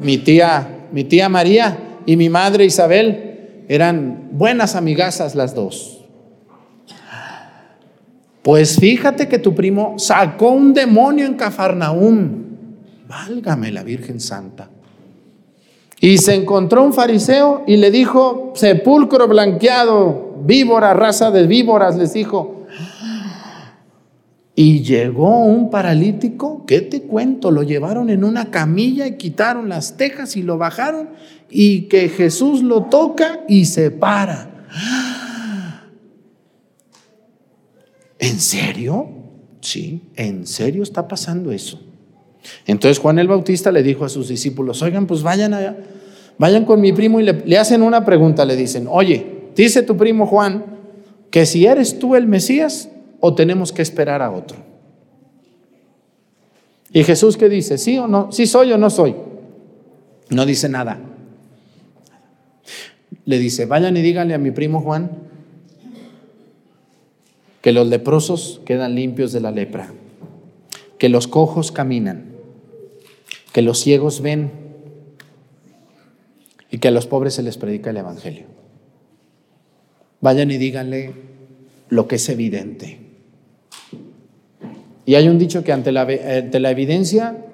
Mi 0.00 0.18
tía, 0.18 0.88
mi 0.92 1.04
tía 1.04 1.28
María 1.28 2.00
y 2.04 2.16
mi 2.16 2.28
madre 2.28 2.64
Isabel 2.64 3.64
eran 3.68 4.28
buenas 4.32 4.74
amigasas 4.74 5.34
las 5.34 5.54
dos. 5.54 6.04
Pues 8.42 8.78
fíjate 8.78 9.28
que 9.28 9.38
tu 9.38 9.54
primo 9.54 9.98
sacó 9.98 10.50
un 10.50 10.72
demonio 10.72 11.26
en 11.26 11.34
Cafarnaúm. 11.34 12.44
Válgame 13.08 13.72
la 13.72 13.82
Virgen 13.82 14.20
Santa. 14.20 14.70
Y 16.00 16.18
se 16.18 16.34
encontró 16.34 16.84
un 16.84 16.92
fariseo 16.92 17.64
y 17.66 17.78
le 17.78 17.90
dijo, 17.90 18.52
sepulcro 18.54 19.26
blanqueado, 19.28 20.34
víbora, 20.44 20.92
raza 20.94 21.30
de 21.30 21.46
víboras, 21.46 21.96
les 21.96 22.12
dijo. 22.12 22.66
Y 24.58 24.82
llegó 24.82 25.44
un 25.44 25.68
paralítico, 25.68 26.64
¿qué 26.66 26.80
te 26.80 27.02
cuento? 27.02 27.50
Lo 27.50 27.62
llevaron 27.62 28.08
en 28.08 28.24
una 28.24 28.50
camilla 28.50 29.06
y 29.06 29.18
quitaron 29.18 29.68
las 29.68 29.98
tejas 29.98 30.34
y 30.34 30.42
lo 30.42 30.56
bajaron 30.56 31.10
y 31.50 31.88
que 31.88 32.08
Jesús 32.08 32.62
lo 32.62 32.84
toca 32.84 33.44
y 33.48 33.66
se 33.66 33.90
para. 33.90 34.64
¿En 38.18 38.40
serio? 38.40 39.10
Sí, 39.60 40.04
¿en 40.14 40.46
serio 40.46 40.82
está 40.82 41.06
pasando 41.06 41.52
eso? 41.52 41.85
Entonces 42.66 42.98
Juan 42.98 43.18
el 43.18 43.28
Bautista 43.28 43.72
le 43.72 43.82
dijo 43.82 44.04
a 44.04 44.08
sus 44.08 44.28
discípulos, 44.28 44.82
oigan, 44.82 45.06
pues 45.06 45.22
vayan 45.22 45.54
allá, 45.54 45.76
vayan 46.38 46.64
con 46.64 46.80
mi 46.80 46.92
primo 46.92 47.20
y 47.20 47.24
le, 47.24 47.58
hacen 47.58 47.82
una 47.82 48.04
pregunta, 48.04 48.44
le 48.44 48.56
dicen, 48.56 48.86
oye, 48.90 49.26
dice 49.54 49.82
tu 49.82 49.96
primo 49.96 50.26
Juan 50.26 50.64
que 51.30 51.46
si 51.46 51.66
eres 51.66 51.98
tú 51.98 52.16
el 52.16 52.26
Mesías 52.26 52.90
o 53.20 53.34
tenemos 53.34 53.72
que 53.72 53.82
esperar 53.82 54.22
a 54.22 54.30
otro. 54.30 54.58
Y 56.92 57.04
Jesús 57.04 57.36
qué 57.36 57.48
dice, 57.48 57.78
sí 57.78 57.98
o 57.98 58.06
no, 58.06 58.32
sí 58.32 58.46
soy 58.46 58.72
o 58.72 58.78
no 58.78 58.90
soy. 58.90 59.14
No 60.30 60.46
dice 60.46 60.68
nada. 60.68 60.98
Le 63.24 63.38
dice, 63.38 63.66
vayan 63.66 63.96
y 63.96 64.02
díganle 64.02 64.34
a 64.34 64.38
mi 64.38 64.50
primo 64.50 64.80
Juan 64.80 65.10
que 67.66 67.72
los 67.72 67.88
leprosos 67.88 68.60
quedan 68.64 68.94
limpios 68.94 69.32
de 69.32 69.40
la 69.40 69.50
lepra, 69.50 69.92
que 70.98 71.08
los 71.08 71.26
cojos 71.26 71.72
caminan, 71.72 72.35
que 73.56 73.62
los 73.62 73.78
ciegos 73.78 74.20
ven 74.20 74.50
y 76.70 76.76
que 76.76 76.88
a 76.88 76.90
los 76.90 77.06
pobres 77.06 77.32
se 77.32 77.42
les 77.42 77.56
predica 77.56 77.88
el 77.88 77.96
Evangelio. 77.96 78.44
Vayan 80.20 80.50
y 80.50 80.58
díganle 80.58 81.14
lo 81.88 82.06
que 82.06 82.16
es 82.16 82.28
evidente. 82.28 83.00
Y 85.06 85.14
hay 85.14 85.30
un 85.30 85.38
dicho 85.38 85.64
que 85.64 85.72
ante 85.72 85.90
la, 85.90 86.02
evidencia 86.70 87.46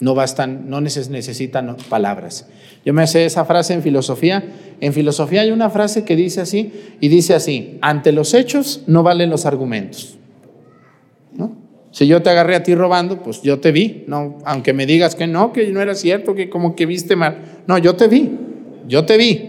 No 0.00 0.14
bastan, 0.14 0.70
no 0.70 0.80
necesitan 0.80 1.76
palabras. 1.90 2.48
Yo 2.82 2.94
me 2.94 3.06
sé 3.06 3.26
esa 3.26 3.44
frase 3.44 3.74
en 3.74 3.82
filosofía. 3.82 4.42
En 4.80 4.94
filosofía 4.94 5.42
hay 5.42 5.50
una 5.50 5.68
frase 5.68 6.06
que 6.06 6.16
dice 6.16 6.40
así, 6.40 6.72
y 6.98 7.08
dice 7.08 7.34
así, 7.34 7.78
ante 7.82 8.10
los 8.10 8.32
hechos 8.32 8.84
no 8.86 9.02
valen 9.02 9.28
los 9.28 9.44
argumentos. 9.44 10.16
Si 11.92 12.06
yo 12.06 12.22
te 12.22 12.30
agarré 12.30 12.56
a 12.56 12.62
ti 12.62 12.74
robando, 12.74 13.22
pues 13.22 13.42
yo 13.42 13.60
te 13.60 13.70
vi, 13.70 14.04
no, 14.06 14.38
aunque 14.46 14.72
me 14.72 14.86
digas 14.86 15.14
que 15.14 15.26
no, 15.26 15.52
que 15.52 15.70
no 15.70 15.80
era 15.82 15.94
cierto, 15.94 16.34
que 16.34 16.48
como 16.48 16.74
que 16.74 16.86
viste 16.86 17.16
mal. 17.16 17.62
No, 17.66 17.76
yo 17.76 17.94
te 17.96 18.08
vi, 18.08 18.32
yo 18.88 19.04
te 19.04 19.18
vi. 19.18 19.48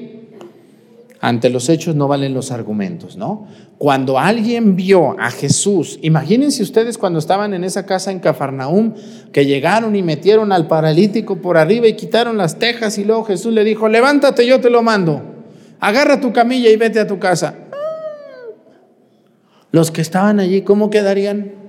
Ante 1.22 1.50
los 1.50 1.70
hechos 1.70 1.96
no 1.96 2.10
valen 2.10 2.34
los 2.34 2.52
argumentos, 2.52 3.16
¿no? 3.16 3.48
Cuando 3.78 4.20
alguien 4.20 4.76
vio 4.76 5.18
a 5.18 5.32
Jesús, 5.32 5.98
imagínense 6.02 6.62
ustedes 6.64 6.98
cuando 6.98 7.18
estaban 7.18 7.54
en 7.54 7.64
esa 7.64 7.86
casa 7.86 8.12
en 8.12 8.20
Cafarnaúm, 8.20 8.94
que 9.32 9.46
llegaron 9.46 9.96
y 9.96 10.04
metieron 10.04 10.52
al 10.52 10.68
paralítico 10.68 11.38
por 11.38 11.58
arriba 11.58 11.88
y 11.88 11.94
quitaron 11.94 12.36
las 12.36 12.60
tejas 12.60 12.98
y 12.98 13.06
luego 13.06 13.24
Jesús 13.24 13.54
le 13.54 13.64
dijo, 13.64 13.88
levántate, 13.88 14.46
yo 14.46 14.60
te 14.60 14.70
lo 14.70 14.84
mando, 14.84 15.22
agarra 15.80 16.20
tu 16.20 16.34
camilla 16.34 16.70
y 16.70 16.76
vete 16.76 17.00
a 17.00 17.08
tu 17.08 17.20
casa. 17.20 17.56
Los 19.72 19.92
que 19.92 20.02
estaban 20.02 20.42
allí, 20.42 20.62
¿cómo 20.64 20.90
quedarían? 20.90 21.63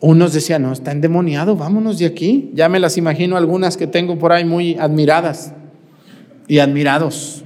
Unos 0.00 0.32
decían, 0.32 0.62
no, 0.62 0.72
está 0.72 0.92
endemoniado, 0.92 1.56
vámonos 1.56 1.98
de 1.98 2.06
aquí. 2.06 2.50
Ya 2.54 2.68
me 2.68 2.80
las 2.80 2.96
imagino 2.96 3.36
algunas 3.36 3.76
que 3.76 3.86
tengo 3.86 4.18
por 4.18 4.32
ahí 4.32 4.44
muy 4.44 4.76
admiradas 4.76 5.52
y 6.48 6.58
admirados. 6.58 7.44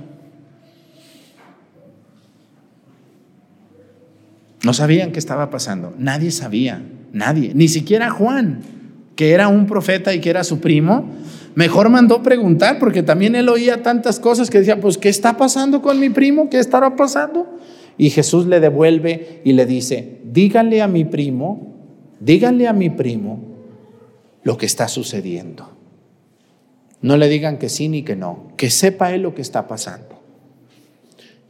No 4.65 4.73
sabían 4.73 5.13
qué 5.13 5.19
estaba 5.19 5.51
pasando, 5.51 5.93
nadie 5.99 6.31
sabía, 6.31 6.83
nadie, 7.13 7.53
ni 7.55 7.69
siquiera 7.69 8.09
Juan, 8.11 8.61
que 9.15 9.33
era 9.33 9.49
un 9.49 9.67
profeta 9.67 10.15
y 10.15 10.21
que 10.21 10.31
era 10.31 10.43
su 10.43 10.61
primo, 10.61 11.11
mejor 11.55 11.91
mandó 11.91 12.23
preguntar 12.23 12.79
porque 12.79 13.03
también 13.03 13.35
él 13.35 13.51
oía 13.51 13.83
tantas 13.83 14.19
cosas 14.19 14.49
que 14.49 14.61
decía, 14.61 14.81
pues, 14.81 14.97
¿qué 14.97 15.11
está 15.11 15.37
pasando 15.37 15.83
con 15.83 16.01
mi 16.01 16.09
primo? 16.09 16.49
¿Qué 16.49 16.59
estará 16.59 16.97
pasando? 16.97 17.59
Y 17.99 18.09
Jesús 18.09 18.47
le 18.47 18.59
devuelve 18.59 19.43
y 19.45 19.53
le 19.53 19.67
dice, 19.67 20.23
díganle 20.25 20.81
a 20.81 20.89
mi 20.89 21.05
primo, 21.05 21.74
díganle 22.21 22.69
a 22.69 22.73
mi 22.73 22.91
primo 22.91 23.41
lo 24.43 24.57
que 24.57 24.67
está 24.67 24.89
sucediendo. 24.89 25.71
No 27.01 27.17
le 27.17 27.29
digan 27.29 27.59
que 27.59 27.69
sí 27.69 27.89
ni 27.89 28.03
que 28.03 28.17
no, 28.17 28.53
que 28.57 28.71
sepa 28.71 29.13
él 29.13 29.23
lo 29.23 29.35
que 29.35 29.43
está 29.43 29.69
pasando. 29.69 30.21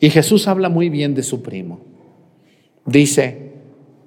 Y 0.01 0.11
Jesús 0.11 0.49
habla 0.49 0.69
muy 0.69 0.89
bien 0.89 1.15
de 1.15 1.23
su 1.23 1.43
primo. 1.43 1.81
Dice, 2.87 3.53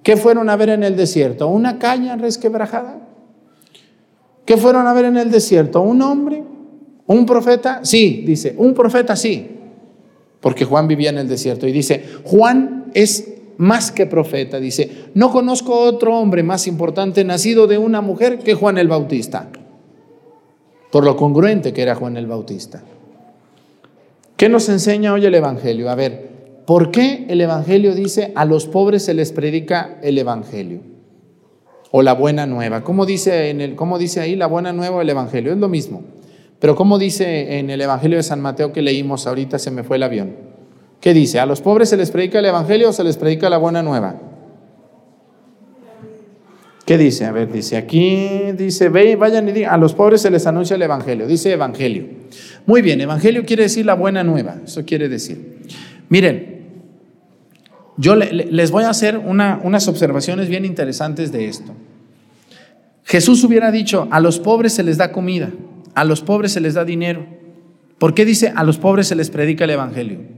¿qué 0.04 0.17
fueron 0.17 0.50
a 0.50 0.56
ver 0.56 0.70
en 0.70 0.84
el 0.84 0.96
desierto? 0.96 1.48
¿Una 1.48 1.80
caña 1.80 2.15
resquebrajada? 2.15 3.08
¿Qué 4.46 4.58
fueron 4.58 4.88
a 4.88 4.93
ver 4.93 5.06
en 5.06 5.17
el 5.17 5.32
desierto? 5.32 5.82
¿Un 5.82 6.02
hombre? 6.02 6.43
¿Un 7.06 7.26
profeta? 7.26 7.80
Sí, 7.84 8.24
dice, 8.26 8.54
un 8.58 8.74
profeta 8.74 9.15
sí, 9.15 9.48
porque 10.39 10.65
Juan 10.65 10.88
vivía 10.88 11.10
en 11.10 11.17
el 11.17 11.28
desierto. 11.28 11.67
Y 11.67 11.72
dice, 11.72 12.04
Juan 12.24 12.91
es 12.93 13.36
más 13.58 13.91
que 13.91 14.06
profeta, 14.06 14.60
dice, 14.60 15.10
no 15.13 15.32
conozco 15.32 15.80
otro 15.80 16.17
hombre 16.17 16.43
más 16.43 16.67
importante 16.67 17.24
nacido 17.24 17.67
de 17.67 17.78
una 17.78 18.02
mujer 18.02 18.39
que 18.39 18.54
Juan 18.54 18.78
el 18.78 18.88
Bautista 18.88 19.50
por 20.91 21.04
lo 21.04 21.15
congruente 21.15 21.74
que 21.74 21.82
era 21.82 21.96
Juan 21.96 22.17
el 22.17 22.28
Bautista. 22.28 22.82
¿Qué 24.36 24.50
nos 24.50 24.70
enseña 24.70 25.13
hoy 25.13 25.26
el 25.26 25.36
Evangelio? 25.36 25.89
A 25.89 25.96
ver, 25.96 26.30
¿por 26.65 26.91
qué 26.91 27.26
el 27.30 27.41
Evangelio 27.41 27.96
dice 27.96 28.32
a 28.36 28.46
los 28.46 28.67
pobres 28.67 29.04
se 29.04 29.13
les 29.13 29.32
predica 29.32 30.00
el 30.02 30.17
Evangelio? 30.17 30.82
O 31.91 32.02
la 32.02 32.13
buena 32.13 32.46
nueva. 32.46 32.84
¿Cómo 32.84 33.06
dice, 33.06 33.50
en 33.50 33.62
el, 33.62 33.76
cómo 33.76 33.98
dice 33.98 34.20
ahí 34.20 34.36
la 34.36 34.48
buena 34.48 34.74
nueva 34.74 34.98
o 34.98 35.02
el 35.02 35.10
Evangelio? 35.10 35.54
Es 35.54 35.58
lo 35.58 35.70
mismo. 35.70 36.04
Pero 36.60 36.76
¿cómo 36.76 36.98
dice 36.98 37.60
en 37.60 37.70
el 37.70 37.82
Evangelio 37.82 38.17
de 38.17 38.24
San 38.24 38.41
Mateo 38.41 38.74
que 38.74 38.82
leímos 38.82 39.28
ahorita, 39.28 39.60
se 39.60 39.72
me 39.72 39.84
fue 39.84 39.98
el 39.98 40.04
avión? 40.04 40.47
¿Qué 41.00 41.14
dice? 41.14 41.40
¿A 41.40 41.46
los 41.46 41.62
pobres 41.62 41.90
se 41.90 41.98
les 41.98 42.12
predica 42.12 42.40
el 42.40 42.46
Evangelio 42.46 42.90
o 42.90 42.94
se 42.94 43.04
les 43.04 43.18
predica 43.18 43.50
la 43.50 43.58
buena 43.58 43.84
nueva? 43.84 44.20
¿Qué 46.86 46.98
dice? 46.98 47.26
A 47.26 47.34
ver, 47.34 47.52
dice 47.52 47.76
aquí, 47.76 48.54
dice, 48.58 48.88
ve, 48.88 49.18
vayan 49.18 49.50
y 49.50 49.52
digan, 49.52 49.74
a 49.74 49.78
los 49.78 49.94
pobres 49.94 50.22
se 50.22 50.32
les 50.32 50.48
anuncia 50.48 50.78
el 50.78 50.82
Evangelio, 50.82 51.28
dice 51.28 51.52
Evangelio. 51.52 52.06
Muy 52.66 52.82
bien, 52.82 53.02
Evangelio 53.02 53.44
quiere 53.46 53.64
decir 53.64 53.86
la 53.86 53.94
buena 53.94 54.24
nueva, 54.24 54.62
eso 54.64 54.86
quiere 54.86 55.10
decir. 55.10 55.60
Miren, 56.08 56.66
yo 57.98 58.16
les 58.16 58.72
voy 58.72 58.86
a 58.86 58.90
hacer 58.90 59.18
unas 59.18 59.88
observaciones 59.90 60.48
bien 60.48 60.64
interesantes 60.64 61.34
de 61.34 61.50
esto. 61.50 61.74
Jesús 63.04 63.44
hubiera 63.44 63.70
dicho, 63.72 64.08
a 64.10 64.22
los 64.22 64.40
pobres 64.40 64.74
se 64.74 64.84
les 64.84 64.98
da 64.98 65.12
comida, 65.12 65.52
a 65.94 66.06
los 66.06 66.22
pobres 66.22 66.54
se 66.54 66.62
les 66.62 66.74
da 66.74 66.86
dinero. 66.86 67.26
¿Por 67.98 68.14
qué 68.14 68.24
dice, 68.24 68.54
a 68.56 68.64
los 68.64 68.78
pobres 68.78 69.08
se 69.08 69.16
les 69.16 69.30
predica 69.30 69.66
el 69.66 69.72
Evangelio? 69.72 70.37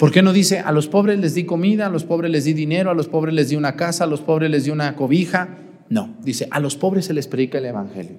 ¿Por 0.00 0.12
qué 0.12 0.22
no 0.22 0.32
dice, 0.32 0.60
a 0.60 0.72
los 0.72 0.88
pobres 0.88 1.18
les 1.18 1.34
di 1.34 1.44
comida, 1.44 1.84
a 1.84 1.90
los 1.90 2.04
pobres 2.04 2.30
les 2.30 2.46
di 2.46 2.54
dinero, 2.54 2.90
a 2.90 2.94
los 2.94 3.06
pobres 3.06 3.34
les 3.34 3.50
di 3.50 3.56
una 3.56 3.76
casa, 3.76 4.04
a 4.04 4.06
los 4.06 4.22
pobres 4.22 4.50
les 4.50 4.64
di 4.64 4.70
una 4.70 4.96
cobija? 4.96 5.58
No, 5.90 6.16
dice, 6.22 6.48
a 6.50 6.58
los 6.58 6.74
pobres 6.74 7.04
se 7.04 7.12
les 7.12 7.28
predica 7.28 7.58
el 7.58 7.66
Evangelio. 7.66 8.16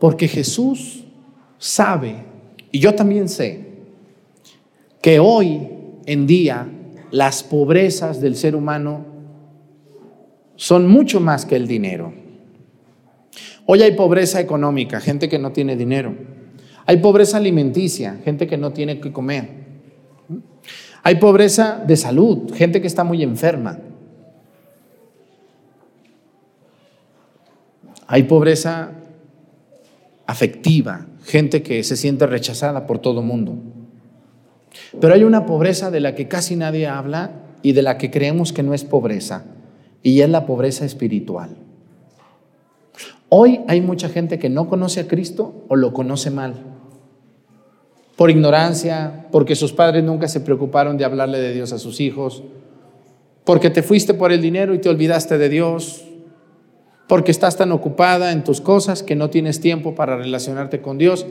Porque 0.00 0.26
Jesús 0.26 1.04
sabe, 1.56 2.16
y 2.72 2.80
yo 2.80 2.96
también 2.96 3.28
sé, 3.28 3.64
que 5.00 5.20
hoy 5.20 5.68
en 6.04 6.26
día 6.26 6.66
las 7.12 7.44
pobrezas 7.44 8.20
del 8.20 8.34
ser 8.34 8.56
humano 8.56 9.06
son 10.56 10.88
mucho 10.88 11.20
más 11.20 11.46
que 11.46 11.54
el 11.54 11.68
dinero. 11.68 12.12
Hoy 13.66 13.82
hay 13.82 13.92
pobreza 13.92 14.40
económica, 14.40 15.00
gente 15.00 15.28
que 15.28 15.38
no 15.38 15.52
tiene 15.52 15.76
dinero. 15.76 16.12
Hay 16.86 16.96
pobreza 16.96 17.36
alimenticia, 17.36 18.18
gente 18.24 18.48
que 18.48 18.58
no 18.58 18.72
tiene 18.72 18.98
que 18.98 19.12
comer. 19.12 19.63
Hay 21.06 21.16
pobreza 21.16 21.84
de 21.86 21.98
salud, 21.98 22.50
gente 22.54 22.80
que 22.80 22.86
está 22.86 23.04
muy 23.04 23.22
enferma. 23.22 23.78
Hay 28.06 28.22
pobreza 28.22 28.92
afectiva, 30.26 31.06
gente 31.22 31.62
que 31.62 31.84
se 31.84 31.98
siente 31.98 32.26
rechazada 32.26 32.86
por 32.86 33.00
todo 33.00 33.20
mundo. 33.20 33.54
Pero 34.98 35.12
hay 35.12 35.24
una 35.24 35.44
pobreza 35.44 35.90
de 35.90 36.00
la 36.00 36.14
que 36.14 36.26
casi 36.26 36.56
nadie 36.56 36.86
habla 36.86 37.32
y 37.62 37.72
de 37.72 37.82
la 37.82 37.98
que 37.98 38.10
creemos 38.10 38.54
que 38.54 38.62
no 38.62 38.72
es 38.72 38.84
pobreza, 38.84 39.44
y 40.02 40.22
es 40.22 40.30
la 40.30 40.46
pobreza 40.46 40.86
espiritual. 40.86 41.50
Hoy 43.28 43.60
hay 43.68 43.82
mucha 43.82 44.08
gente 44.08 44.38
que 44.38 44.48
no 44.48 44.70
conoce 44.70 45.00
a 45.00 45.06
Cristo 45.06 45.66
o 45.68 45.76
lo 45.76 45.92
conoce 45.92 46.30
mal 46.30 46.73
por 48.16 48.30
ignorancia, 48.30 49.26
porque 49.32 49.56
sus 49.56 49.72
padres 49.72 50.04
nunca 50.04 50.28
se 50.28 50.40
preocuparon 50.40 50.96
de 50.96 51.04
hablarle 51.04 51.38
de 51.40 51.52
Dios 51.52 51.72
a 51.72 51.78
sus 51.78 52.00
hijos, 52.00 52.42
porque 53.44 53.70
te 53.70 53.82
fuiste 53.82 54.14
por 54.14 54.32
el 54.32 54.40
dinero 54.40 54.74
y 54.74 54.78
te 54.78 54.88
olvidaste 54.88 55.36
de 55.36 55.48
Dios, 55.48 56.04
porque 57.08 57.30
estás 57.30 57.56
tan 57.56 57.72
ocupada 57.72 58.32
en 58.32 58.44
tus 58.44 58.60
cosas 58.60 59.02
que 59.02 59.16
no 59.16 59.30
tienes 59.30 59.60
tiempo 59.60 59.94
para 59.94 60.16
relacionarte 60.16 60.80
con 60.80 60.96
Dios 60.96 61.26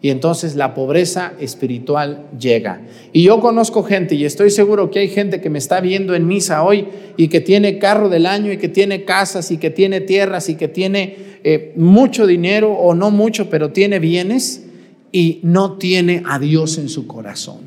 y 0.00 0.10
entonces 0.10 0.54
la 0.54 0.74
pobreza 0.74 1.32
espiritual 1.40 2.26
llega. 2.38 2.82
Y 3.12 3.24
yo 3.24 3.40
conozco 3.40 3.82
gente 3.82 4.14
y 4.14 4.24
estoy 4.24 4.50
seguro 4.50 4.90
que 4.90 5.00
hay 5.00 5.08
gente 5.08 5.40
que 5.40 5.50
me 5.50 5.58
está 5.58 5.80
viendo 5.80 6.14
en 6.14 6.26
misa 6.26 6.62
hoy 6.62 6.86
y 7.16 7.28
que 7.28 7.40
tiene 7.40 7.78
carro 7.78 8.08
del 8.08 8.26
año 8.26 8.52
y 8.52 8.58
que 8.58 8.68
tiene 8.68 9.04
casas 9.04 9.50
y 9.50 9.58
que 9.58 9.70
tiene 9.70 10.00
tierras 10.00 10.48
y 10.48 10.54
que 10.54 10.68
tiene 10.68 11.16
eh, 11.42 11.72
mucho 11.76 12.26
dinero 12.26 12.72
o 12.72 12.94
no 12.94 13.10
mucho, 13.10 13.50
pero 13.50 13.70
tiene 13.70 13.98
bienes 13.98 14.67
y 15.12 15.40
no 15.42 15.78
tiene 15.78 16.22
a 16.26 16.38
Dios 16.38 16.78
en 16.78 16.88
su 16.88 17.06
corazón. 17.06 17.60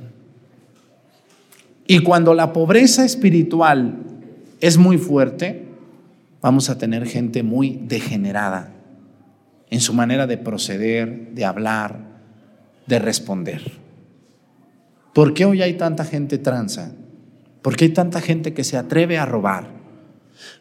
Y 1.88 2.00
cuando 2.00 2.34
la 2.34 2.54
pobreza 2.54 3.04
espiritual 3.04 3.98
es 4.60 4.78
muy 4.78 4.98
fuerte, 4.98 5.66
vamos 6.42 6.70
a 6.70 6.78
tener 6.78 7.06
gente 7.06 7.44
muy 7.44 7.80
degenerada 7.84 8.72
en 9.70 9.82
su 9.82 9.94
manera 9.94 10.28
de 10.28 10.38
proceder, 10.38 11.32
de 11.34 11.46
hablar, 11.46 12.00
de 12.88 13.00
responder. 13.00 13.72
¿Por 15.14 15.34
qué 15.34 15.46
hoy 15.46 15.62
hay 15.62 15.74
tanta 15.74 16.06
gente 16.06 16.38
tranza? 16.38 16.92
¿Por 17.62 17.76
qué 17.76 17.86
hay 17.86 17.92
tanta 17.92 18.22
gente 18.22 18.54
que 18.54 18.64
se 18.64 18.78
atreve 18.78 19.18
a 19.18 19.26
robar? 19.26 19.68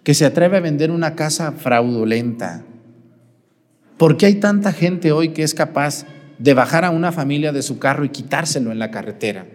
Que 0.02 0.14
se 0.14 0.26
atreve 0.26 0.56
a 0.56 0.60
vender 0.60 0.90
una 0.90 1.14
casa 1.14 1.52
fraudulenta? 1.52 2.64
¿Por 3.96 4.16
qué 4.16 4.26
hay 4.26 4.34
tanta 4.36 4.72
gente 4.72 5.12
hoy 5.12 5.30
que 5.30 5.42
es 5.42 5.54
capaz 5.54 6.06
de 6.40 6.54
bajar 6.54 6.86
a 6.86 6.90
una 6.90 7.12
familia 7.12 7.52
de 7.52 7.60
su 7.60 7.78
carro 7.78 8.04
y 8.04 8.08
quitárselo 8.08 8.72
en 8.72 8.78
la 8.78 8.90
carretera? 8.90 9.46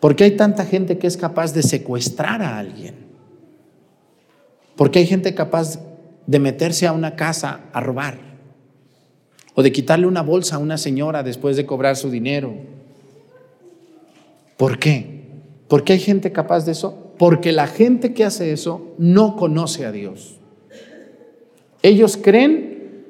¿Por 0.00 0.16
qué 0.16 0.24
hay 0.24 0.30
tanta 0.32 0.64
gente 0.64 0.98
que 0.98 1.06
es 1.06 1.16
capaz 1.16 1.52
de 1.52 1.62
secuestrar 1.62 2.42
a 2.42 2.58
alguien? 2.58 2.94
¿Por 4.74 4.90
qué 4.90 5.00
hay 5.00 5.06
gente 5.06 5.34
capaz 5.34 5.78
de 6.26 6.38
meterse 6.38 6.86
a 6.86 6.92
una 6.92 7.14
casa 7.14 7.60
a 7.72 7.80
robar? 7.80 8.18
¿O 9.54 9.62
de 9.62 9.70
quitarle 9.70 10.06
una 10.06 10.22
bolsa 10.22 10.56
a 10.56 10.58
una 10.58 10.78
señora 10.78 11.22
después 11.22 11.56
de 11.56 11.66
cobrar 11.66 11.96
su 11.96 12.10
dinero? 12.10 12.54
¿Por 14.56 14.78
qué? 14.78 15.24
¿Por 15.68 15.84
qué 15.84 15.92
hay 15.92 16.00
gente 16.00 16.32
capaz 16.32 16.64
de 16.64 16.72
eso? 16.72 17.12
Porque 17.18 17.52
la 17.52 17.66
gente 17.66 18.14
que 18.14 18.24
hace 18.24 18.52
eso 18.52 18.94
no 18.96 19.36
conoce 19.36 19.84
a 19.84 19.92
Dios. 19.92 20.38
Ellos 21.82 22.16
creen 22.16 23.04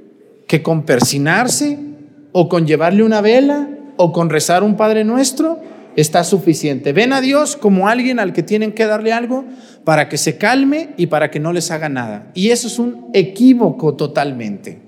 que 0.48 0.64
con 0.64 0.82
persinarse 0.82 1.93
o 2.36 2.48
con 2.48 2.66
llevarle 2.66 3.04
una 3.04 3.20
vela, 3.20 3.68
o 3.96 4.10
con 4.10 4.28
rezar 4.28 4.64
un 4.64 4.76
Padre 4.76 5.04
Nuestro, 5.04 5.60
está 5.94 6.24
suficiente. 6.24 6.92
Ven 6.92 7.12
a 7.12 7.20
Dios 7.20 7.56
como 7.56 7.86
alguien 7.86 8.18
al 8.18 8.32
que 8.32 8.42
tienen 8.42 8.72
que 8.72 8.86
darle 8.86 9.12
algo 9.12 9.44
para 9.84 10.08
que 10.08 10.18
se 10.18 10.36
calme 10.36 10.90
y 10.96 11.06
para 11.06 11.30
que 11.30 11.38
no 11.38 11.52
les 11.52 11.70
haga 11.70 11.88
nada. 11.88 12.32
Y 12.34 12.48
eso 12.48 12.66
es 12.66 12.80
un 12.80 13.06
equívoco 13.12 13.94
totalmente. 13.94 14.80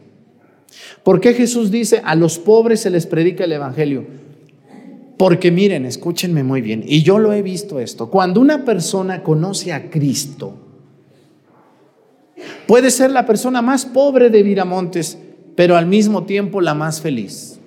¿Por 1.05 1.21
qué 1.21 1.35
Jesús 1.35 1.71
dice 1.71 2.03
a 2.05 2.17
los 2.17 2.41
pobres 2.41 2.81
se 2.81 2.91
les 2.91 3.07
predica 3.07 3.45
el 3.45 3.53
Evangelio? 3.53 4.05
Porque 5.17 5.53
miren, 5.53 5.87
escúchenme 5.87 6.43
muy 6.43 6.63
bien, 6.63 6.83
y 6.85 7.05
yo 7.05 7.21
lo 7.21 7.33
he 7.33 7.43
visto 7.43 7.79
esto, 7.79 8.11
cuando 8.11 8.41
una 8.41 8.65
persona 8.65 9.23
conoce 9.23 9.73
a 9.73 9.89
Cristo, 9.89 10.59
puede 12.67 12.91
ser 12.91 13.13
la 13.13 13.25
persona 13.25 13.63
más 13.63 13.87
pobre 13.87 14.31
de 14.31 14.43
Viramontes, 14.43 15.17
pero 15.57 15.77
al 15.77 15.87
mismo 15.87 16.25
tiempo 16.25 16.61
la 16.61 16.75
más 16.75 17.01
feliz. 17.01 17.59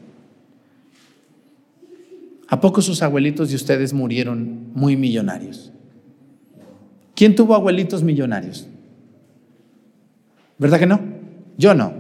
¿A 2.48 2.62
poco 2.62 2.82
sus 2.82 3.02
abuelitos 3.02 3.50
de 3.50 3.56
ustedes 3.56 3.94
murieron 3.94 4.72
muy 4.74 4.96
millonarios? 4.96 5.72
¿Quién 7.16 7.36
tuvo 7.36 7.54
abuelitos 7.54 8.02
millonarios? 8.02 8.68
¿Verdad 10.58 10.80
que 10.80 10.86
no? 10.86 11.00
Yo 11.58 11.74
no. 11.74 11.94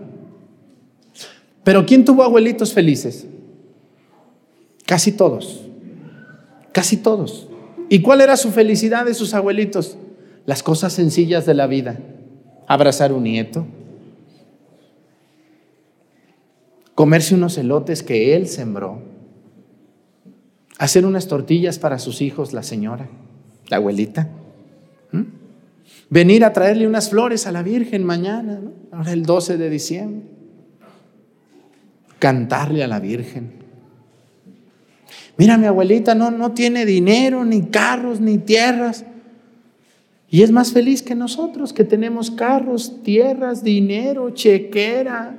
Pero 1.63 1.85
¿quién 1.85 2.05
tuvo 2.05 2.23
abuelitos 2.23 2.73
felices? 2.73 3.27
Casi 4.85 5.11
todos. 5.11 5.61
Casi 6.71 6.97
todos. 6.97 7.47
¿Y 7.89 8.01
cuál 8.01 8.21
era 8.21 8.37
su 8.37 8.51
felicidad 8.51 9.05
de 9.05 9.13
sus 9.13 9.33
abuelitos? 9.33 9.97
Las 10.45 10.63
cosas 10.63 10.93
sencillas 10.93 11.45
de 11.45 11.53
la 11.53 11.67
vida. 11.67 11.99
Abrazar 12.67 13.11
un 13.11 13.23
nieto. 13.23 13.67
Comerse 16.99 17.33
unos 17.33 17.57
elotes 17.57 18.03
que 18.03 18.35
él 18.35 18.49
sembró 18.49 19.01
hacer 20.77 21.05
unas 21.05 21.29
tortillas 21.29 21.79
para 21.79 21.97
sus 21.97 22.21
hijos, 22.21 22.51
la 22.51 22.61
señora, 22.61 23.07
la 23.69 23.77
abuelita. 23.77 24.27
Venir 26.09 26.43
a 26.43 26.51
traerle 26.51 26.85
unas 26.85 27.09
flores 27.09 27.47
a 27.47 27.53
la 27.53 27.63
Virgen 27.63 28.03
mañana, 28.03 28.59
ahora 28.91 29.13
el 29.13 29.23
12 29.23 29.55
de 29.55 29.69
diciembre. 29.69 30.27
Cantarle 32.19 32.83
a 32.83 32.87
la 32.89 32.99
Virgen. 32.99 33.53
Mira, 35.37 35.57
mi 35.57 35.67
abuelita 35.67 36.15
no, 36.15 36.31
no 36.31 36.51
tiene 36.51 36.85
dinero, 36.85 37.45
ni 37.45 37.61
carros, 37.67 38.19
ni 38.19 38.39
tierras. 38.39 39.05
Y 40.29 40.41
es 40.43 40.51
más 40.51 40.73
feliz 40.73 41.01
que 41.01 41.15
nosotros, 41.15 41.71
que 41.71 41.85
tenemos 41.85 42.29
carros, 42.29 43.01
tierras, 43.03 43.63
dinero, 43.63 44.31
chequera, 44.31 45.37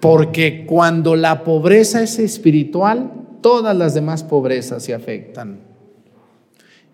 Porque 0.00 0.64
cuando 0.66 1.16
la 1.16 1.44
pobreza 1.44 2.02
es 2.02 2.18
espiritual, 2.18 3.10
todas 3.40 3.76
las 3.76 3.94
demás 3.94 4.22
pobrezas 4.22 4.82
se 4.84 4.94
afectan. 4.94 5.60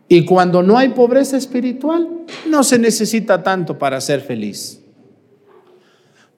Y 0.09 0.25
cuando 0.25 0.63
no 0.63 0.79
hay 0.79 0.91
pobreza 0.91 1.37
espiritual, 1.37 2.09
no 2.49 2.63
se 2.63 2.79
necesita 2.79 3.43
tanto 3.43 3.79
para 3.79 4.01
ser 4.01 4.21
feliz. 4.21 4.81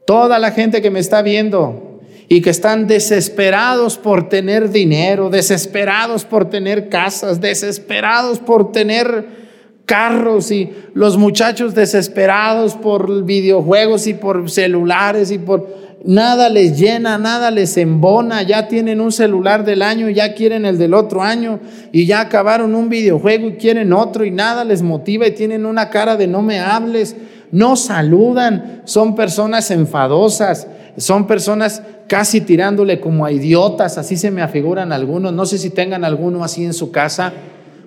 Toda 0.07 0.39
la 0.39 0.53
gente 0.53 0.81
que 0.81 0.91
me 0.91 1.01
está 1.01 1.21
viendo 1.23 2.01
y 2.29 2.41
que 2.41 2.51
están 2.51 2.87
desesperados 2.87 3.99
por 3.99 4.29
tener 4.29 4.71
dinero, 4.71 5.31
desesperados 5.31 6.25
por 6.25 6.49
tener 6.49 6.89
casas, 6.89 7.41
desesperados 7.41 8.39
por 8.39 8.73
tener 8.73 9.47
carros 9.85 10.51
y 10.51 10.71
los 10.95 11.17
muchachos 11.17 11.75
desesperados 11.75 12.75
por 12.75 13.25
videojuegos 13.25 14.09
y 14.09 14.15
por 14.15 14.51
celulares 14.51 15.31
y 15.31 15.39
por 15.39 15.86
nada 16.05 16.49
les 16.49 16.79
llena, 16.79 17.19
nada 17.19 17.51
les 17.51 17.77
embona, 17.77 18.43
ya 18.43 18.69
tienen 18.69 19.01
un 19.01 19.13
celular 19.13 19.65
del 19.65 19.83
año, 19.83 20.09
ya 20.09 20.35
quieren 20.35 20.65
el 20.65 20.79
del 20.79 20.95
otro 20.95 21.23
año 21.23 21.61
y 21.93 22.07
ya 22.07 22.21
acabaron 22.21 22.75
un 22.75 22.89
videojuego 22.89 23.49
y 23.49 23.53
quieren 23.55 23.93
otro 23.93 24.25
y 24.25 24.31
nada 24.31 24.65
les 24.65 24.83
motiva 24.83 25.27
y 25.27 25.33
tienen 25.33 25.67
una 25.67 25.91
cara 25.91 26.17
de 26.17 26.27
no 26.27 26.43
me 26.43 26.61
hables, 26.61 27.17
no 27.51 27.77
saludan, 27.77 28.83
son 28.85 29.15
personas 29.15 29.71
enfadosas, 29.71 30.67
son 30.97 31.27
personas 31.27 31.83
casi 32.07 32.41
tirándole 32.41 33.01
como 33.01 33.25
a 33.25 33.33
idiotas, 33.33 33.99
así 33.99 34.17
se 34.17 34.31
me 34.31 34.43
afiguran 34.43 34.93
algunos, 34.93 35.33
no 35.33 35.47
sé 35.47 35.59
si 35.59 35.71
tengan 35.71 36.05
alguno 36.05 36.45
así 36.45 36.65
en 36.65 36.75
su 36.75 36.91
casa 36.91 37.33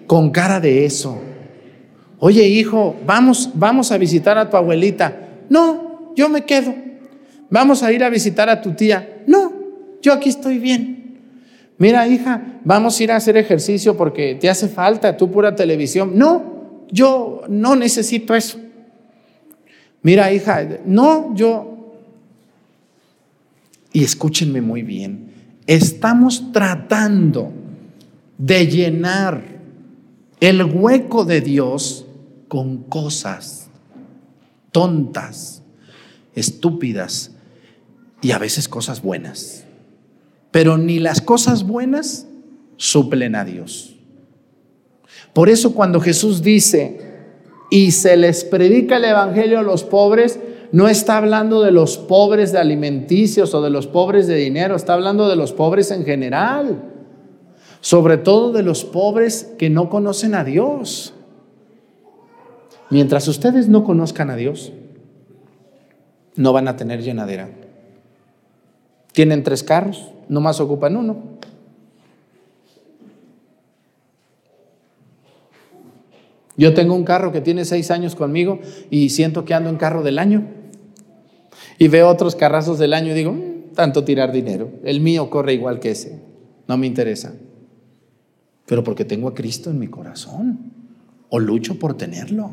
con 0.07 0.31
cara 0.31 0.59
de 0.59 0.85
eso. 0.85 1.17
Oye, 2.19 2.47
hijo, 2.47 2.97
vamos, 3.05 3.51
vamos 3.53 3.91
a 3.93 3.97
visitar 3.97 4.37
a 4.37 4.49
tu 4.49 4.57
abuelita. 4.57 5.13
No, 5.49 6.11
yo 6.15 6.27
me 6.27 6.43
quedo. 6.43 6.88
Vamos 7.49 7.83
a 7.83 7.91
ir 7.91 8.03
a 8.03 8.09
visitar 8.09 8.49
a 8.49 8.61
tu 8.61 8.73
tía. 8.73 9.23
No, 9.27 9.53
yo 10.01 10.13
aquí 10.13 10.29
estoy 10.29 10.59
bien. 10.59 11.19
Mira, 11.77 12.07
hija, 12.07 12.59
vamos 12.63 12.99
a 12.99 13.03
ir 13.03 13.11
a 13.11 13.15
hacer 13.15 13.37
ejercicio 13.37 13.95
porque 13.95 14.35
te 14.35 14.49
hace 14.49 14.67
falta 14.67 15.15
tu 15.15 15.31
pura 15.31 15.55
televisión. 15.55 16.11
No, 16.15 16.85
yo 16.91 17.43
no 17.47 17.75
necesito 17.75 18.35
eso. 18.35 18.59
Mira, 20.01 20.31
hija, 20.31 20.67
no, 20.85 21.33
yo... 21.35 21.65
Y 23.91 24.03
escúchenme 24.03 24.61
muy 24.61 24.83
bien, 24.83 25.31
estamos 25.65 26.51
tratando 26.51 27.51
de 28.37 28.67
llenar 28.67 29.41
el 30.39 30.63
hueco 30.63 31.25
de 31.25 31.41
Dios 31.41 32.05
con 32.47 32.83
cosas 32.83 33.69
tontas, 34.71 35.63
estúpidas, 36.35 37.31
y 38.21 38.31
a 38.31 38.37
veces 38.37 38.67
cosas 38.67 39.01
buenas. 39.01 39.65
Pero 40.51 40.77
ni 40.77 40.99
las 40.99 41.21
cosas 41.21 41.65
buenas 41.65 42.27
suplen 42.77 43.35
a 43.35 43.45
Dios. 43.45 43.95
Por 45.33 45.49
eso 45.49 45.73
cuando 45.73 45.99
Jesús 45.99 46.41
dice, 46.41 47.09
y 47.69 47.91
se 47.91 48.17
les 48.17 48.43
predica 48.43 48.97
el 48.97 49.05
Evangelio 49.05 49.59
a 49.59 49.63
los 49.63 49.83
pobres, 49.83 50.39
no 50.71 50.87
está 50.87 51.17
hablando 51.17 51.61
de 51.61 51.71
los 51.71 51.97
pobres 51.97 52.51
de 52.51 52.59
alimenticios 52.59 53.53
o 53.53 53.61
de 53.61 53.69
los 53.69 53.87
pobres 53.87 54.27
de 54.27 54.35
dinero, 54.35 54.75
está 54.75 54.93
hablando 54.93 55.27
de 55.27 55.35
los 55.35 55.53
pobres 55.53 55.91
en 55.91 56.05
general, 56.05 56.83
sobre 57.81 58.17
todo 58.17 58.51
de 58.51 58.63
los 58.63 58.83
pobres 58.83 59.53
que 59.57 59.69
no 59.69 59.89
conocen 59.89 60.35
a 60.35 60.43
Dios. 60.43 61.13
Mientras 62.89 63.27
ustedes 63.27 63.67
no 63.67 63.83
conozcan 63.83 64.29
a 64.29 64.35
Dios, 64.35 64.73
no 66.35 66.53
van 66.53 66.67
a 66.67 66.75
tener 66.75 67.01
llenadera. 67.03 67.49
Tienen 69.11 69.43
tres 69.43 69.63
carros, 69.63 70.11
nomás 70.27 70.59
ocupan 70.59 70.95
uno. 70.95 71.39
Yo 76.59 76.73
tengo 76.73 76.93
un 76.93 77.05
carro 77.05 77.31
que 77.31 77.39
tiene 77.39 77.63
seis 77.63 77.89
años 77.89 78.15
conmigo 78.15 78.59
y 78.89 79.09
siento 79.09 79.45
que 79.45 79.53
ando 79.53 79.69
en 79.69 79.77
carro 79.77 80.03
del 80.03 80.19
año. 80.19 80.45
Y 81.77 81.87
veo 81.87 82.09
otros 82.09 82.35
carrazos 82.35 82.77
del 82.79 82.93
año 82.93 83.13
y 83.13 83.15
digo, 83.15 83.31
mm, 83.31 83.73
tanto 83.75 84.03
tirar 84.03 84.33
dinero. 84.33 84.69
El 84.83 84.99
mío 84.99 85.29
corre 85.29 85.53
igual 85.53 85.79
que 85.79 85.91
ese. 85.91 86.21
No 86.67 86.77
me 86.77 86.85
interesa. 86.85 87.33
Pero 88.65 88.83
porque 88.83 89.05
tengo 89.05 89.29
a 89.29 89.33
Cristo 89.33 89.69
en 89.69 89.79
mi 89.79 89.87
corazón. 89.87 90.73
O 91.29 91.39
lucho 91.39 91.79
por 91.79 91.95
tenerlo. 91.95 92.51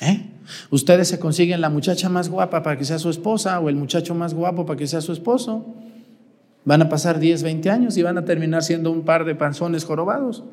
¿Eh? 0.00 0.30
Ustedes 0.70 1.08
se 1.08 1.18
consiguen 1.18 1.60
la 1.60 1.70
muchacha 1.70 2.08
más 2.08 2.28
guapa 2.28 2.62
para 2.62 2.76
que 2.76 2.84
sea 2.84 2.98
su 2.98 3.10
esposa 3.10 3.58
o 3.60 3.68
el 3.68 3.76
muchacho 3.76 4.14
más 4.14 4.34
guapo 4.34 4.66
para 4.66 4.78
que 4.78 4.86
sea 4.86 5.00
su 5.00 5.12
esposo. 5.12 5.64
Van 6.64 6.82
a 6.82 6.88
pasar 6.88 7.18
10, 7.18 7.42
20 7.42 7.70
años 7.70 7.96
y 7.96 8.02
van 8.02 8.18
a 8.18 8.24
terminar 8.24 8.62
siendo 8.62 8.90
un 8.90 9.02
par 9.02 9.24
de 9.24 9.34
panzones 9.34 9.84
jorobados. 9.84 10.44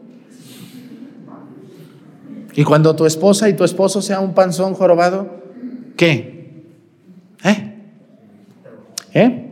Y 2.53 2.63
cuando 2.63 2.95
tu 2.95 3.05
esposa 3.05 3.47
y 3.49 3.53
tu 3.53 3.63
esposo 3.63 4.01
sea 4.01 4.19
un 4.19 4.33
panzón 4.33 4.73
jorobado, 4.73 5.41
¿qué? 5.95 6.63
¿Eh? 7.43 7.73
¿Eh? 9.13 9.47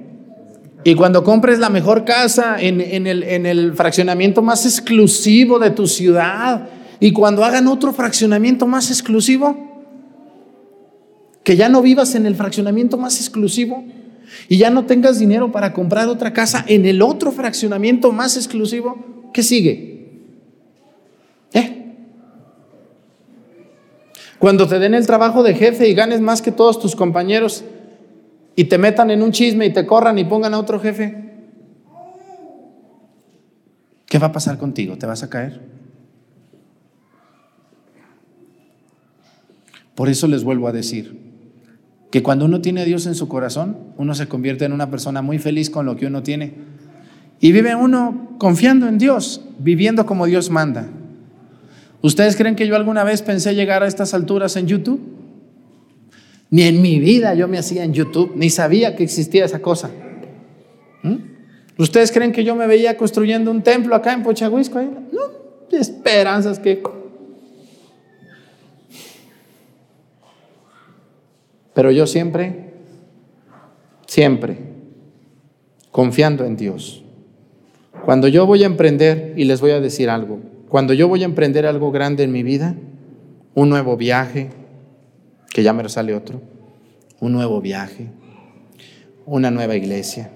Y 0.83 0.95
cuando 0.95 1.23
compres 1.23 1.59
la 1.59 1.69
mejor 1.69 2.05
casa 2.05 2.59
en, 2.59 2.81
el, 3.07 3.23
en 3.23 3.45
el 3.45 3.73
fraccionamiento 3.73 4.41
más 4.41 4.65
exclusivo 4.65 5.59
de 5.59 5.71
tu 5.71 5.87
ciudad, 5.87 6.69
y 6.99 7.13
cuando 7.13 7.45
hagan 7.45 7.67
otro 7.67 7.93
fraccionamiento 7.93 8.67
más 8.67 8.89
exclusivo, 8.89 9.68
que 11.49 11.57
ya 11.57 11.67
no 11.67 11.81
vivas 11.81 12.13
en 12.13 12.27
el 12.27 12.35
fraccionamiento 12.35 12.95
más 12.95 13.19
exclusivo 13.19 13.83
y 14.49 14.59
ya 14.59 14.69
no 14.69 14.85
tengas 14.85 15.17
dinero 15.17 15.51
para 15.51 15.73
comprar 15.73 16.07
otra 16.07 16.31
casa 16.31 16.63
en 16.67 16.85
el 16.85 17.01
otro 17.01 17.31
fraccionamiento 17.31 18.11
más 18.11 18.37
exclusivo, 18.37 19.31
¿qué 19.33 19.41
sigue? 19.41 20.11
¿Eh? 21.53 21.95
Cuando 24.37 24.67
te 24.67 24.77
den 24.77 24.93
el 24.93 25.07
trabajo 25.07 25.41
de 25.41 25.55
jefe 25.55 25.89
y 25.89 25.95
ganes 25.95 26.21
más 26.21 26.43
que 26.43 26.51
todos 26.51 26.79
tus 26.79 26.95
compañeros 26.95 27.63
y 28.55 28.65
te 28.65 28.77
metan 28.77 29.09
en 29.09 29.23
un 29.23 29.31
chisme 29.31 29.65
y 29.65 29.73
te 29.73 29.87
corran 29.87 30.19
y 30.19 30.25
pongan 30.25 30.53
a 30.53 30.59
otro 30.59 30.79
jefe, 30.79 31.31
¿qué 34.05 34.19
va 34.19 34.27
a 34.27 34.31
pasar 34.31 34.59
contigo? 34.59 34.99
¿Te 34.99 35.07
vas 35.07 35.23
a 35.23 35.31
caer? 35.31 35.61
Por 39.95 40.09
eso 40.09 40.27
les 40.27 40.43
vuelvo 40.43 40.67
a 40.67 40.71
decir, 40.71 41.28
que 42.11 42.23
cuando 42.23 42.45
uno 42.45 42.61
tiene 42.61 42.81
a 42.81 42.85
Dios 42.85 43.05
en 43.05 43.15
su 43.15 43.27
corazón, 43.27 43.77
uno 43.97 44.15
se 44.15 44.27
convierte 44.27 44.65
en 44.65 44.73
una 44.73 44.89
persona 44.89 45.21
muy 45.21 45.37
feliz 45.37 45.69
con 45.69 45.85
lo 45.85 45.95
que 45.95 46.07
uno 46.07 46.23
tiene. 46.23 46.53
Y 47.39 47.51
vive 47.51 47.75
uno 47.75 48.35
confiando 48.39 48.87
en 48.87 48.97
Dios, 48.97 49.41
viviendo 49.59 50.05
como 50.05 50.25
Dios 50.25 50.49
manda. 50.49 50.89
¿Ustedes 52.01 52.35
creen 52.35 52.55
que 52.55 52.67
yo 52.67 52.75
alguna 52.75 53.03
vez 53.03 53.21
pensé 53.21 53.53
llegar 53.53 53.83
a 53.83 53.87
estas 53.87 54.13
alturas 54.13 54.55
en 54.55 54.67
YouTube? 54.67 55.01
Ni 56.49 56.63
en 56.63 56.81
mi 56.81 56.99
vida 56.99 57.35
yo 57.35 57.47
me 57.47 57.59
hacía 57.59 57.83
en 57.83 57.93
YouTube, 57.93 58.33
ni 58.35 58.49
sabía 58.49 58.95
que 58.95 59.03
existía 59.03 59.45
esa 59.45 59.61
cosa. 59.61 59.91
¿Mm? 61.03 61.15
¿Ustedes 61.77 62.11
creen 62.11 62.31
que 62.31 62.43
yo 62.43 62.55
me 62.55 62.65
veía 62.65 62.97
construyendo 62.97 63.51
un 63.51 63.61
templo 63.61 63.95
acá 63.95 64.13
en 64.13 64.23
Pochahuisco? 64.23 64.81
No, 64.81 65.77
esperanzas 65.77 66.59
que... 66.59 66.81
Pero 71.79 71.91
yo 71.91 72.07
siempre, 72.07 72.73
siempre, 74.05 74.57
confiando 75.91 76.43
en 76.43 76.57
Dios. 76.57 77.05
Cuando 78.03 78.27
yo 78.27 78.45
voy 78.45 78.63
a 78.63 78.65
emprender, 78.65 79.33
y 79.37 79.45
les 79.45 79.61
voy 79.61 79.71
a 79.71 79.79
decir 79.79 80.09
algo, 80.09 80.41
cuando 80.67 80.93
yo 80.93 81.07
voy 81.07 81.21
a 81.21 81.25
emprender 81.25 81.65
algo 81.65 81.89
grande 81.89 82.25
en 82.25 82.33
mi 82.33 82.43
vida, 82.43 82.75
un 83.55 83.69
nuevo 83.69 83.95
viaje, 83.95 84.49
que 85.53 85.63
ya 85.63 85.71
me 85.71 85.87
sale 85.87 86.13
otro, 86.13 86.41
un 87.21 87.31
nuevo 87.31 87.61
viaje, 87.61 88.07
una 89.25 89.49
nueva 89.49 89.77
iglesia, 89.77 90.31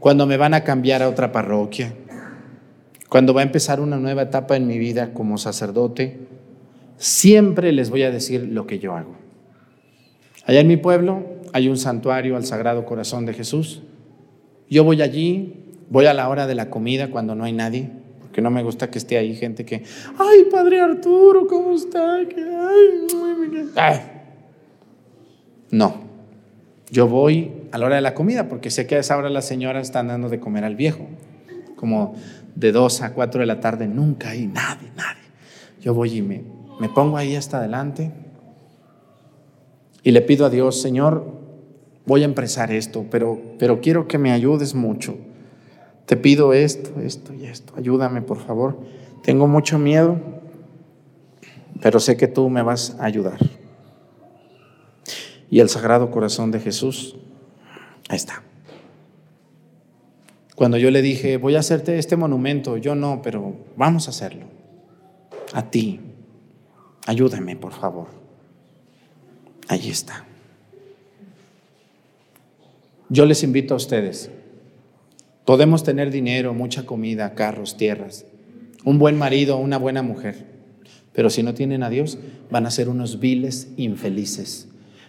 cuando 0.00 0.24
me 0.24 0.38
van 0.38 0.54
a 0.54 0.64
cambiar 0.64 1.02
a 1.02 1.10
otra 1.10 1.32
parroquia, 1.32 1.92
cuando 3.10 3.34
va 3.34 3.42
a 3.42 3.44
empezar 3.44 3.78
una 3.78 3.98
nueva 3.98 4.22
etapa 4.22 4.56
en 4.56 4.66
mi 4.66 4.78
vida 4.78 5.12
como 5.12 5.36
sacerdote, 5.36 6.16
siempre 6.96 7.72
les 7.72 7.90
voy 7.90 8.04
a 8.04 8.10
decir 8.10 8.48
lo 8.50 8.66
que 8.66 8.78
yo 8.78 8.96
hago. 8.96 9.25
Allá 10.46 10.60
en 10.60 10.68
mi 10.68 10.76
pueblo 10.76 11.24
hay 11.52 11.68
un 11.68 11.76
santuario 11.76 12.36
al 12.36 12.46
Sagrado 12.46 12.84
Corazón 12.84 13.26
de 13.26 13.34
Jesús. 13.34 13.82
Yo 14.70 14.84
voy 14.84 15.02
allí, 15.02 15.74
voy 15.90 16.06
a 16.06 16.14
la 16.14 16.28
hora 16.28 16.46
de 16.46 16.54
la 16.54 16.70
comida 16.70 17.10
cuando 17.10 17.34
no 17.34 17.44
hay 17.44 17.52
nadie, 17.52 17.90
porque 18.20 18.40
no 18.40 18.50
me 18.50 18.62
gusta 18.62 18.88
que 18.88 18.98
esté 18.98 19.18
ahí 19.18 19.34
gente 19.34 19.64
que, 19.64 19.82
ay, 20.18 20.46
Padre 20.50 20.80
Arturo, 20.80 21.48
¿cómo 21.48 21.74
está? 21.74 22.18
Ay, 23.74 24.00
no, 25.70 25.96
yo 26.90 27.08
voy 27.08 27.50
a 27.72 27.78
la 27.78 27.86
hora 27.86 27.96
de 27.96 28.02
la 28.02 28.14
comida, 28.14 28.48
porque 28.48 28.70
sé 28.70 28.86
que 28.86 28.94
a 28.94 29.00
esa 29.00 29.16
hora 29.16 29.28
las 29.28 29.46
señoras 29.46 29.88
están 29.88 30.06
dando 30.06 30.28
de 30.28 30.38
comer 30.38 30.64
al 30.64 30.76
viejo, 30.76 31.06
como 31.74 32.14
de 32.54 32.70
dos 32.70 33.02
a 33.02 33.14
cuatro 33.14 33.40
de 33.40 33.46
la 33.46 33.60
tarde, 33.60 33.88
nunca 33.88 34.30
hay 34.30 34.46
nadie, 34.46 34.90
nadie. 34.96 35.22
Yo 35.80 35.92
voy 35.92 36.18
y 36.18 36.22
me, 36.22 36.44
me 36.78 36.88
pongo 36.88 37.16
ahí 37.16 37.34
hasta 37.34 37.58
adelante 37.58 38.12
y 40.06 40.12
le 40.12 40.22
pido 40.22 40.46
a 40.46 40.50
Dios, 40.50 40.80
Señor, 40.80 41.24
voy 42.04 42.22
a 42.22 42.26
empezar 42.26 42.70
esto, 42.70 43.06
pero, 43.10 43.40
pero 43.58 43.80
quiero 43.80 44.06
que 44.06 44.18
me 44.18 44.30
ayudes 44.30 44.72
mucho. 44.72 45.16
Te 46.04 46.16
pido 46.16 46.52
esto, 46.52 47.00
esto 47.00 47.34
y 47.34 47.46
esto. 47.46 47.72
Ayúdame, 47.76 48.22
por 48.22 48.38
favor. 48.38 48.78
Tengo 49.24 49.48
mucho 49.48 49.80
miedo, 49.80 50.20
pero 51.82 51.98
sé 51.98 52.16
que 52.16 52.28
tú 52.28 52.48
me 52.48 52.62
vas 52.62 52.96
a 53.00 53.04
ayudar. 53.04 53.40
Y 55.50 55.58
el 55.58 55.68
Sagrado 55.68 56.12
Corazón 56.12 56.52
de 56.52 56.60
Jesús, 56.60 57.16
ahí 58.08 58.14
está. 58.14 58.44
Cuando 60.54 60.76
yo 60.76 60.92
le 60.92 61.02
dije, 61.02 61.36
voy 61.36 61.56
a 61.56 61.58
hacerte 61.58 61.98
este 61.98 62.14
monumento, 62.14 62.76
yo 62.76 62.94
no, 62.94 63.22
pero 63.22 63.56
vamos 63.76 64.06
a 64.06 64.10
hacerlo. 64.10 64.46
A 65.52 65.68
ti. 65.68 65.98
Ayúdame, 67.08 67.56
por 67.56 67.72
favor. 67.72 68.25
Ahí 69.68 69.90
está. 69.90 70.24
Yo 73.08 73.24
les 73.26 73.42
invito 73.42 73.74
a 73.74 73.76
ustedes. 73.76 74.30
Podemos 75.44 75.84
tener 75.84 76.10
dinero, 76.10 76.54
mucha 76.54 76.86
comida, 76.86 77.34
carros, 77.34 77.76
tierras, 77.76 78.26
un 78.84 78.98
buen 78.98 79.16
marido, 79.16 79.58
una 79.58 79.78
buena 79.78 80.02
mujer, 80.02 80.44
pero 81.12 81.30
si 81.30 81.42
no 81.42 81.54
tienen 81.54 81.82
a 81.82 81.90
Dios, 81.90 82.18
van 82.50 82.66
a 82.66 82.70
ser 82.70 82.88
unos 82.88 83.20
viles 83.20 83.68
infelices 83.76 84.68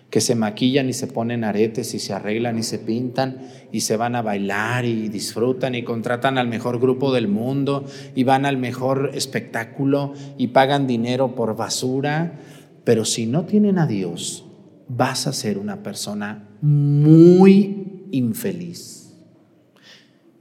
que 0.09 0.21
se 0.21 0.35
maquillan 0.35 0.89
y 0.89 0.93
se 0.93 1.07
ponen 1.07 1.43
aretes 1.43 1.93
y 1.93 1.99
se 1.99 2.13
arreglan 2.13 2.57
y 2.57 2.63
se 2.63 2.79
pintan 2.79 3.49
y 3.71 3.81
se 3.81 3.97
van 3.97 4.15
a 4.15 4.21
bailar 4.21 4.85
y 4.85 5.09
disfrutan 5.09 5.75
y 5.75 5.83
contratan 5.83 6.37
al 6.37 6.47
mejor 6.47 6.79
grupo 6.79 7.13
del 7.13 7.27
mundo 7.27 7.85
y 8.15 8.23
van 8.23 8.45
al 8.45 8.57
mejor 8.57 9.11
espectáculo 9.13 10.13
y 10.37 10.47
pagan 10.47 10.87
dinero 10.87 11.35
por 11.35 11.55
basura. 11.57 12.39
Pero 12.85 13.03
si 13.03 13.25
no 13.25 13.45
tienen 13.45 13.79
a 13.79 13.87
Dios, 13.87 14.45
vas 14.87 15.27
a 15.27 15.33
ser 15.33 15.57
una 15.57 15.83
persona 15.83 16.47
muy 16.61 18.07
infeliz 18.11 19.13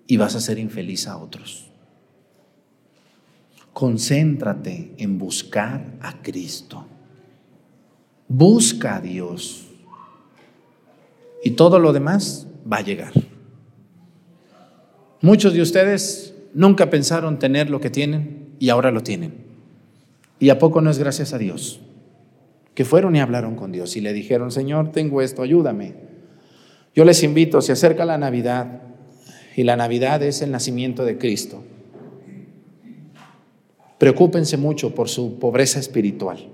y 0.06 0.16
vas 0.16 0.34
a 0.34 0.40
ser 0.40 0.58
infeliz 0.58 1.08
a 1.08 1.16
otros. 1.16 1.66
Concéntrate 3.72 4.94
en 4.98 5.18
buscar 5.18 5.96
a 6.00 6.22
Cristo. 6.22 6.86
Busca 8.28 8.96
a 8.96 9.00
Dios. 9.00 9.66
Y 11.44 11.50
todo 11.50 11.78
lo 11.78 11.92
demás 11.92 12.46
va 12.70 12.78
a 12.78 12.82
llegar. 12.82 13.12
Muchos 15.20 15.52
de 15.52 15.62
ustedes 15.62 16.34
nunca 16.54 16.88
pensaron 16.88 17.38
tener 17.38 17.68
lo 17.68 17.80
que 17.80 17.90
tienen 17.90 18.54
y 18.58 18.70
ahora 18.70 18.90
lo 18.90 19.02
tienen. 19.02 19.44
¿Y 20.38 20.50
a 20.50 20.58
poco 20.58 20.80
no 20.80 20.90
es 20.90 20.98
gracias 20.98 21.32
a 21.32 21.38
Dios? 21.38 21.80
Que 22.76 22.84
fueron 22.84 23.16
y 23.16 23.20
hablaron 23.20 23.56
con 23.56 23.72
Dios 23.72 23.96
y 23.96 24.02
le 24.02 24.12
dijeron, 24.12 24.52
Señor, 24.52 24.92
tengo 24.92 25.22
esto, 25.22 25.40
ayúdame. 25.40 25.94
Yo 26.94 27.06
les 27.06 27.22
invito, 27.22 27.62
se 27.62 27.72
acerca 27.72 28.04
la 28.04 28.18
Navidad 28.18 28.82
y 29.56 29.64
la 29.64 29.76
Navidad 29.76 30.22
es 30.22 30.42
el 30.42 30.50
nacimiento 30.50 31.06
de 31.06 31.16
Cristo. 31.16 31.64
Preocúpense 33.96 34.58
mucho 34.58 34.94
por 34.94 35.08
su 35.08 35.38
pobreza 35.38 35.80
espiritual. 35.80 36.50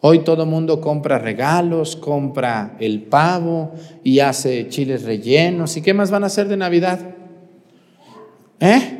Hoy 0.00 0.20
todo 0.20 0.46
mundo 0.46 0.80
compra 0.80 1.18
regalos, 1.18 1.96
compra 1.96 2.76
el 2.78 3.02
pavo 3.02 3.72
y 4.04 4.20
hace 4.20 4.68
chiles 4.68 5.02
rellenos. 5.02 5.76
¿Y 5.76 5.82
qué 5.82 5.92
más 5.92 6.12
van 6.12 6.22
a 6.22 6.28
hacer 6.28 6.46
de 6.46 6.56
Navidad? 6.56 7.00
¿Eh? 8.60 8.99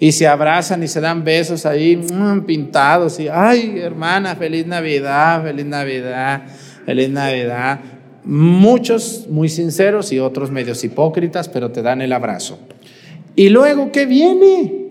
Y 0.00 0.12
se 0.12 0.26
abrazan 0.26 0.82
y 0.82 0.88
se 0.88 1.00
dan 1.00 1.22
besos 1.22 1.64
ahí 1.66 1.96
mm, 1.96 2.40
pintados 2.46 3.20
y, 3.20 3.28
ay, 3.28 3.78
hermana, 3.78 4.34
feliz 4.34 4.66
Navidad, 4.66 5.44
feliz 5.44 5.66
Navidad, 5.66 6.42
feliz 6.84 7.10
Navidad. 7.10 7.80
Muchos 8.24 9.26
muy 9.28 9.48
sinceros 9.48 10.10
y 10.10 10.18
otros 10.18 10.50
medios 10.50 10.82
hipócritas, 10.82 11.48
pero 11.48 11.70
te 11.70 11.82
dan 11.82 12.00
el 12.00 12.12
abrazo. 12.12 12.58
Y 13.36 13.50
luego, 13.50 13.92
¿qué 13.92 14.06
viene? 14.06 14.89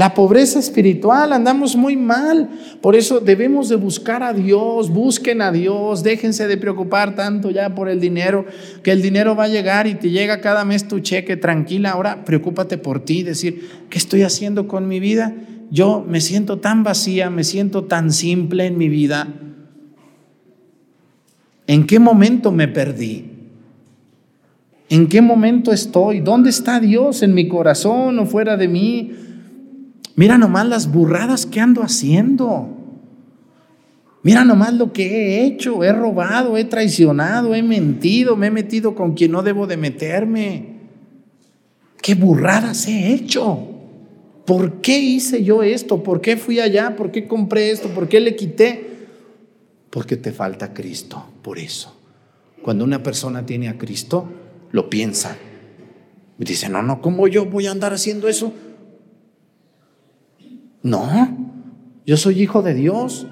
La 0.00 0.14
pobreza 0.14 0.58
espiritual, 0.58 1.30
andamos 1.30 1.76
muy 1.76 1.94
mal. 1.94 2.48
Por 2.80 2.96
eso 2.96 3.20
debemos 3.20 3.68
de 3.68 3.76
buscar 3.76 4.22
a 4.22 4.32
Dios, 4.32 4.88
busquen 4.88 5.42
a 5.42 5.52
Dios, 5.52 6.02
déjense 6.02 6.48
de 6.48 6.56
preocupar 6.56 7.14
tanto 7.14 7.50
ya 7.50 7.74
por 7.74 7.86
el 7.90 8.00
dinero, 8.00 8.46
que 8.82 8.92
el 8.92 9.02
dinero 9.02 9.36
va 9.36 9.44
a 9.44 9.48
llegar 9.48 9.86
y 9.86 9.96
te 9.96 10.08
llega 10.08 10.40
cada 10.40 10.64
mes 10.64 10.88
tu 10.88 11.00
cheque, 11.00 11.36
tranquila. 11.36 11.90
Ahora 11.90 12.24
preocúpate 12.24 12.78
por 12.78 13.04
ti, 13.04 13.24
decir, 13.24 13.68
¿qué 13.90 13.98
estoy 13.98 14.22
haciendo 14.22 14.66
con 14.66 14.88
mi 14.88 15.00
vida? 15.00 15.34
Yo 15.70 16.02
me 16.08 16.22
siento 16.22 16.60
tan 16.60 16.82
vacía, 16.82 17.28
me 17.28 17.44
siento 17.44 17.84
tan 17.84 18.10
simple 18.10 18.64
en 18.64 18.78
mi 18.78 18.88
vida. 18.88 19.28
¿En 21.66 21.86
qué 21.86 21.98
momento 21.98 22.52
me 22.52 22.68
perdí? 22.68 23.32
¿En 24.88 25.08
qué 25.08 25.20
momento 25.20 25.72
estoy? 25.72 26.20
¿Dónde 26.20 26.48
está 26.48 26.80
Dios 26.80 27.22
en 27.22 27.34
mi 27.34 27.48
corazón 27.48 28.18
o 28.18 28.24
fuera 28.24 28.56
de 28.56 28.66
mí? 28.66 29.26
Mira 30.20 30.36
nomás 30.36 30.66
las 30.66 30.92
burradas 30.92 31.46
que 31.46 31.60
ando 31.60 31.82
haciendo. 31.82 32.68
Mira 34.22 34.44
nomás 34.44 34.74
lo 34.74 34.92
que 34.92 35.06
he 35.06 35.46
hecho. 35.46 35.82
He 35.82 35.94
robado, 35.94 36.58
he 36.58 36.64
traicionado, 36.66 37.54
he 37.54 37.62
mentido, 37.62 38.36
me 38.36 38.48
he 38.48 38.50
metido 38.50 38.94
con 38.94 39.14
quien 39.14 39.32
no 39.32 39.42
debo 39.42 39.66
de 39.66 39.78
meterme. 39.78 40.74
¿Qué 42.02 42.14
burradas 42.16 42.86
he 42.86 43.14
hecho? 43.14 43.66
¿Por 44.44 44.82
qué 44.82 44.98
hice 44.98 45.42
yo 45.42 45.62
esto? 45.62 46.02
¿Por 46.02 46.20
qué 46.20 46.36
fui 46.36 46.60
allá? 46.60 46.96
¿Por 46.96 47.10
qué 47.10 47.26
compré 47.26 47.70
esto? 47.70 47.88
¿Por 47.88 48.06
qué 48.06 48.20
le 48.20 48.36
quité? 48.36 48.90
Porque 49.88 50.18
te 50.18 50.32
falta 50.32 50.74
Cristo, 50.74 51.24
por 51.40 51.58
eso. 51.58 51.96
Cuando 52.60 52.84
una 52.84 53.02
persona 53.02 53.46
tiene 53.46 53.70
a 53.70 53.78
Cristo, 53.78 54.28
lo 54.70 54.90
piensa. 54.90 55.38
Y 56.38 56.44
dice, 56.44 56.68
no, 56.68 56.82
no, 56.82 57.00
¿cómo 57.00 57.26
yo 57.26 57.46
voy 57.46 57.68
a 57.68 57.70
andar 57.70 57.94
haciendo 57.94 58.28
eso? 58.28 58.52
No, 60.82 61.06
yo 62.06 62.16
soy 62.16 62.42
hijo 62.42 62.62
de 62.62 62.74
Dios 62.74 63.26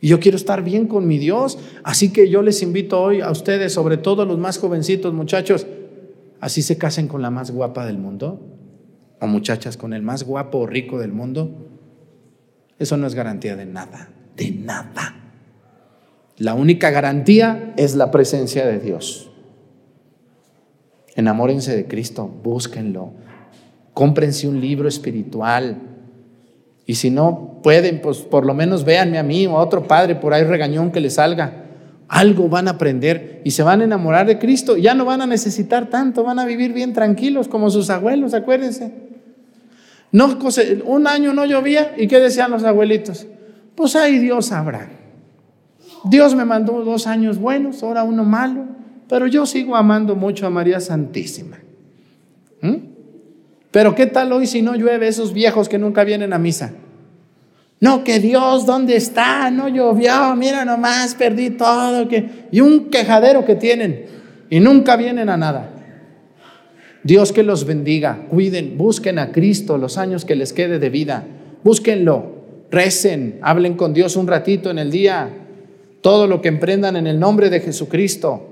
y 0.00 0.08
yo 0.08 0.20
quiero 0.20 0.36
estar 0.36 0.62
bien 0.62 0.86
con 0.86 1.06
mi 1.06 1.18
Dios. 1.18 1.58
Así 1.84 2.12
que 2.12 2.28
yo 2.28 2.42
les 2.42 2.62
invito 2.62 3.00
hoy 3.00 3.20
a 3.20 3.30
ustedes, 3.30 3.72
sobre 3.72 3.96
todo 3.96 4.24
los 4.24 4.38
más 4.38 4.58
jovencitos 4.58 5.12
muchachos, 5.12 5.66
así 6.40 6.62
se 6.62 6.78
casen 6.78 7.08
con 7.08 7.22
la 7.22 7.30
más 7.30 7.50
guapa 7.50 7.86
del 7.86 7.98
mundo 7.98 8.40
o 9.20 9.26
muchachas 9.26 9.76
con 9.76 9.92
el 9.92 10.02
más 10.02 10.24
guapo 10.24 10.58
o 10.58 10.66
rico 10.66 10.98
del 10.98 11.12
mundo. 11.12 11.50
Eso 12.78 12.96
no 12.96 13.06
es 13.06 13.14
garantía 13.14 13.56
de 13.56 13.66
nada, 13.66 14.10
de 14.36 14.50
nada. 14.50 15.16
La 16.38 16.54
única 16.54 16.90
garantía 16.90 17.74
es 17.76 17.94
la 17.94 18.10
presencia 18.10 18.66
de 18.66 18.78
Dios. 18.78 19.30
Enamórense 21.14 21.76
de 21.76 21.86
Cristo, 21.86 22.26
búsquenlo. 22.26 23.12
Cómprense 23.92 24.48
un 24.48 24.58
libro 24.58 24.88
espiritual. 24.88 25.89
Y 26.90 26.96
si 26.96 27.08
no 27.08 27.60
pueden, 27.62 28.00
pues 28.00 28.18
por 28.18 28.44
lo 28.44 28.52
menos 28.52 28.84
véanme 28.84 29.16
a 29.16 29.22
mí 29.22 29.46
o 29.46 29.56
a 29.56 29.62
otro 29.62 29.86
padre 29.86 30.16
por 30.16 30.34
ahí 30.34 30.42
regañón 30.42 30.90
que 30.90 30.98
les 30.98 31.14
salga. 31.14 31.66
Algo 32.08 32.48
van 32.48 32.66
a 32.66 32.72
aprender 32.72 33.42
y 33.44 33.52
se 33.52 33.62
van 33.62 33.80
a 33.80 33.84
enamorar 33.84 34.26
de 34.26 34.40
Cristo. 34.40 34.76
Ya 34.76 34.92
no 34.96 35.04
van 35.04 35.22
a 35.22 35.26
necesitar 35.28 35.88
tanto, 35.88 36.24
van 36.24 36.40
a 36.40 36.46
vivir 36.46 36.72
bien 36.72 36.92
tranquilos 36.92 37.46
como 37.46 37.70
sus 37.70 37.90
abuelos, 37.90 38.34
acuérdense. 38.34 38.92
No, 40.10 40.36
un 40.84 41.06
año 41.06 41.32
no 41.32 41.44
llovía 41.44 41.94
y 41.96 42.08
¿qué 42.08 42.18
decían 42.18 42.50
los 42.50 42.64
abuelitos? 42.64 43.24
Pues 43.76 43.94
ahí 43.94 44.18
Dios 44.18 44.46
sabrá. 44.46 44.90
Dios 46.06 46.34
me 46.34 46.44
mandó 46.44 46.84
dos 46.84 47.06
años 47.06 47.38
buenos, 47.38 47.84
ahora 47.84 48.02
uno 48.02 48.24
malo, 48.24 48.64
pero 49.08 49.28
yo 49.28 49.46
sigo 49.46 49.76
amando 49.76 50.16
mucho 50.16 50.44
a 50.44 50.50
María 50.50 50.80
Santísima. 50.80 51.58
¿Mm? 52.62 52.89
Pero 53.70 53.94
¿qué 53.94 54.06
tal 54.06 54.32
hoy 54.32 54.46
si 54.46 54.62
no 54.62 54.74
llueve 54.74 55.08
esos 55.08 55.32
viejos 55.32 55.68
que 55.68 55.78
nunca 55.78 56.04
vienen 56.04 56.32
a 56.32 56.38
misa? 56.38 56.72
No, 57.80 58.04
que 58.04 58.18
Dios, 58.18 58.66
¿dónde 58.66 58.96
está? 58.96 59.50
No 59.50 59.68
llovió, 59.68 60.34
mira 60.36 60.64
nomás, 60.64 61.14
perdí 61.14 61.50
todo. 61.50 62.08
Que... 62.08 62.46
Y 62.50 62.60
un 62.60 62.90
quejadero 62.90 63.44
que 63.44 63.54
tienen 63.54 64.04
y 64.50 64.60
nunca 64.60 64.96
vienen 64.96 65.28
a 65.30 65.36
nada. 65.36 65.70
Dios 67.02 67.32
que 67.32 67.42
los 67.42 67.64
bendiga, 67.64 68.26
cuiden, 68.28 68.76
busquen 68.76 69.18
a 69.18 69.32
Cristo 69.32 69.78
los 69.78 69.96
años 69.96 70.26
que 70.26 70.36
les 70.36 70.52
quede 70.52 70.78
de 70.78 70.90
vida. 70.90 71.24
Búsquenlo, 71.64 72.66
recen, 72.70 73.38
hablen 73.40 73.74
con 73.74 73.94
Dios 73.94 74.16
un 74.16 74.26
ratito 74.26 74.70
en 74.70 74.78
el 74.78 74.90
día. 74.90 75.30
Todo 76.02 76.26
lo 76.26 76.42
que 76.42 76.48
emprendan 76.48 76.96
en 76.96 77.06
el 77.06 77.18
nombre 77.18 77.48
de 77.48 77.60
Jesucristo. 77.60 78.48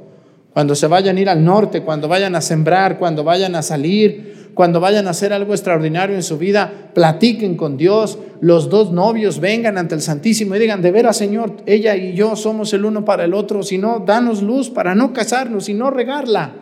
Cuando 0.55 0.75
se 0.75 0.87
vayan 0.87 1.19
a 1.19 1.21
ir 1.21 1.29
al 1.29 1.45
norte, 1.45 1.83
cuando 1.83 2.09
vayan 2.09 2.35
a 2.35 2.41
sembrar, 2.41 2.99
cuando 2.99 3.23
vayan 3.25 3.55
a 3.55 3.63
salir, 3.63 4.38
cuando 4.59 4.81
vayan 4.81 5.07
a 5.07 5.11
hacer 5.11 5.33
algo 5.33 5.55
extraordinario 5.55 6.17
en 6.17 6.25
su 6.25 6.37
vida, 6.37 6.91
platiquen 6.93 7.57
con 7.57 7.77
Dios, 7.77 8.19
los 8.41 8.69
dos 8.69 8.91
novios 8.91 9.39
vengan 9.39 9.79
ante 9.79 9.95
el 9.95 10.03
Santísimo 10.03 10.57
y 10.57 10.59
digan, 10.59 10.83
de 10.83 10.91
veras 10.91 11.17
Señor, 11.17 11.59
ella 11.65 11.95
y 11.95 12.15
yo 12.15 12.35
somos 12.35 12.73
el 12.73 12.85
uno 12.85 13.05
para 13.05 13.23
el 13.25 13.35
otro, 13.35 13.63
si 13.63 13.79
no, 13.79 14.01
danos 14.01 14.43
luz 14.43 14.69
para 14.69 14.97
no 14.97 15.13
casarnos 15.13 15.69
y 15.69 15.75
no 15.75 15.91
regarla. 15.91 16.55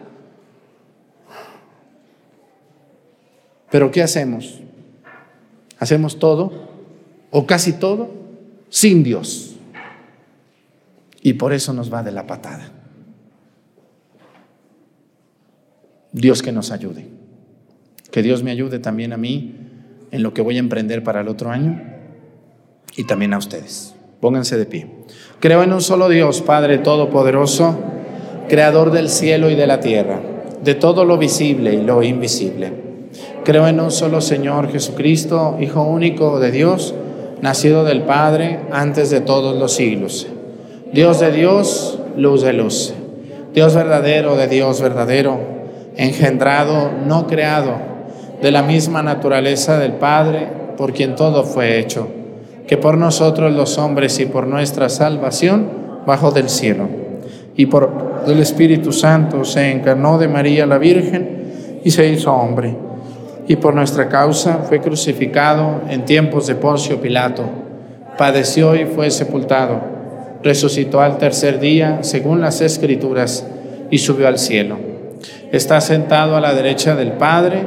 Pero 3.71 3.91
¿qué 3.91 4.03
hacemos? 4.03 4.61
Hacemos 5.79 6.19
todo, 6.19 6.53
o 7.31 7.47
casi 7.47 7.73
todo, 7.73 8.11
sin 8.69 9.05
Dios. 9.05 9.57
Y 11.23 11.33
por 11.33 11.55
eso 11.55 11.73
nos 11.73 11.91
va 11.91 12.03
de 12.03 12.13
la 12.13 12.27
patada. 12.27 12.71
Dios 16.13 16.43
que 16.43 16.53
nos 16.53 16.71
ayude. 16.71 17.16
Que 18.17 18.23
Dios 18.23 18.43
me 18.43 18.51
ayude 18.51 18.79
también 18.79 19.13
a 19.13 19.19
mí 19.19 19.57
en 20.11 20.23
lo 20.23 20.33
que 20.33 20.41
voy 20.41 20.57
a 20.57 20.61
emprender 20.61 21.05
para 21.05 21.21
el 21.21 21.29
otro 21.29 21.51
año 21.51 21.83
y 22.97 23.05
también 23.05 23.35
a 23.35 23.37
ustedes. 23.37 23.95
Pónganse 24.23 24.57
de 24.57 24.65
pie. 24.65 24.87
Creo 25.39 25.63
en 25.63 25.71
un 25.71 25.83
solo 25.83 26.09
Dios, 26.09 26.41
Padre 26.41 26.79
Todopoderoso, 26.79 27.79
Creador 28.49 28.91
del 28.91 29.11
cielo 29.11 29.51
y 29.51 29.55
de 29.55 29.67
la 29.67 29.81
tierra, 29.81 30.19
de 30.65 30.75
todo 30.75 31.05
lo 31.05 31.19
visible 31.19 31.75
y 31.75 31.83
lo 31.83 32.03
invisible. 32.03 32.73
Creo 33.45 33.69
en 33.69 33.81
un 33.81 33.91
solo 33.91 34.23
Señor 34.23 34.73
Jesucristo, 34.73 35.59
Hijo 35.61 35.83
único 35.83 36.41
de 36.41 36.53
Dios, 36.53 36.95
nacido 37.43 37.85
del 37.85 38.05
Padre 38.05 38.61
antes 38.73 39.11
de 39.11 39.21
todos 39.21 39.59
los 39.59 39.73
siglos. 39.73 40.27
Dios 40.91 41.21
de 41.21 41.33
Dios, 41.33 41.99
luz 42.17 42.41
de 42.41 42.55
luz. 42.55 42.95
Dios 43.53 43.75
verdadero 43.75 44.39
de 44.39 44.49
Dios 44.49 44.81
verdadero, 44.81 45.39
engendrado, 45.99 46.93
no 47.07 47.27
creado 47.27 47.95
de 48.41 48.51
la 48.51 48.63
misma 48.63 49.03
naturaleza 49.03 49.79
del 49.79 49.93
Padre, 49.93 50.49
por 50.77 50.93
quien 50.93 51.15
todo 51.15 51.45
fue 51.45 51.79
hecho, 51.79 52.09
que 52.67 52.77
por 52.77 52.99
nosotros 52.99 53.53
los 53.53 53.79
hombres 53.79 54.19
y 54.21 54.27
por 54.27 54.47
nuestra 54.47 54.89
salvación 54.89 55.69
bajó 56.07 56.31
del 56.31 56.49
cielo, 56.49 56.89
y 57.57 57.67
por 57.67 58.25
el 58.27 58.39
Espíritu 58.41 58.93
Santo 58.93 59.45
se 59.45 59.71
encarnó 59.71 60.19
de 60.19 60.29
María 60.29 60.67
la 60.67 60.79
Virgen 60.79 61.81
y 61.85 61.91
se 61.91 62.09
hizo 62.09 62.33
hombre, 62.33 62.77
y 63.49 63.57
por 63.57 63.75
nuestra 63.75 64.09
causa 64.09 64.59
fue 64.69 64.81
crucificado 64.81 65.83
en 65.89 66.05
tiempos 66.05 66.47
de 66.47 66.57
Poncio 66.57 67.01
Pilato, 67.01 67.45
padeció 68.19 68.75
y 68.75 68.85
fue 68.85 69.11
sepultado, 69.11 69.81
resucitó 70.43 71.01
al 71.01 71.19
tercer 71.19 71.61
día 71.61 71.99
según 72.03 72.41
las 72.41 72.61
Escrituras 72.61 73.47
y 73.91 73.99
subió 73.99 74.29
al 74.29 74.39
cielo. 74.39 74.77
Está 75.53 75.81
sentado 75.81 76.37
a 76.37 76.41
la 76.41 76.55
derecha 76.55 76.97
del 76.97 77.13
Padre, 77.13 77.67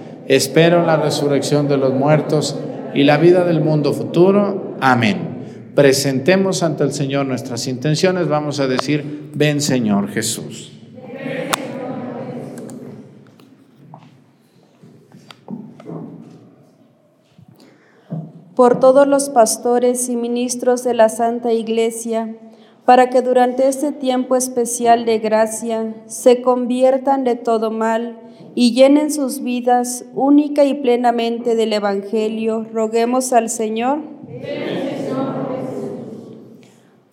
Espero 0.27 0.85
la 0.85 0.97
resurrección 0.97 1.67
de 1.67 1.77
los 1.77 1.93
muertos 1.93 2.57
y 2.93 3.03
la 3.03 3.17
vida 3.17 3.43
del 3.43 3.61
mundo 3.61 3.93
futuro. 3.93 4.75
Amén. 4.79 5.71
Presentemos 5.75 6.63
ante 6.63 6.83
el 6.83 6.93
Señor 6.93 7.25
nuestras 7.25 7.67
intenciones. 7.67 8.27
Vamos 8.27 8.59
a 8.59 8.67
decir, 8.67 9.29
ven 9.33 9.61
Señor 9.61 10.09
Jesús. 10.09 10.71
Por 18.55 18.79
todos 18.79 19.07
los 19.07 19.29
pastores 19.29 20.09
y 20.09 20.15
ministros 20.15 20.83
de 20.83 20.93
la 20.93 21.09
Santa 21.09 21.53
Iglesia, 21.53 22.35
para 22.85 23.09
que 23.09 23.21
durante 23.21 23.67
este 23.67 23.91
tiempo 23.91 24.35
especial 24.35 25.05
de 25.05 25.19
gracia 25.19 25.95
se 26.05 26.41
conviertan 26.41 27.23
de 27.23 27.35
todo 27.35 27.71
mal 27.71 28.17
y 28.55 28.73
llenen 28.73 29.11
sus 29.11 29.41
vidas 29.41 30.05
única 30.13 30.65
y 30.65 30.75
plenamente 30.75 31.55
del 31.55 31.73
Evangelio, 31.73 32.65
roguemos 32.71 33.33
al 33.33 33.49
Señor. 33.49 33.99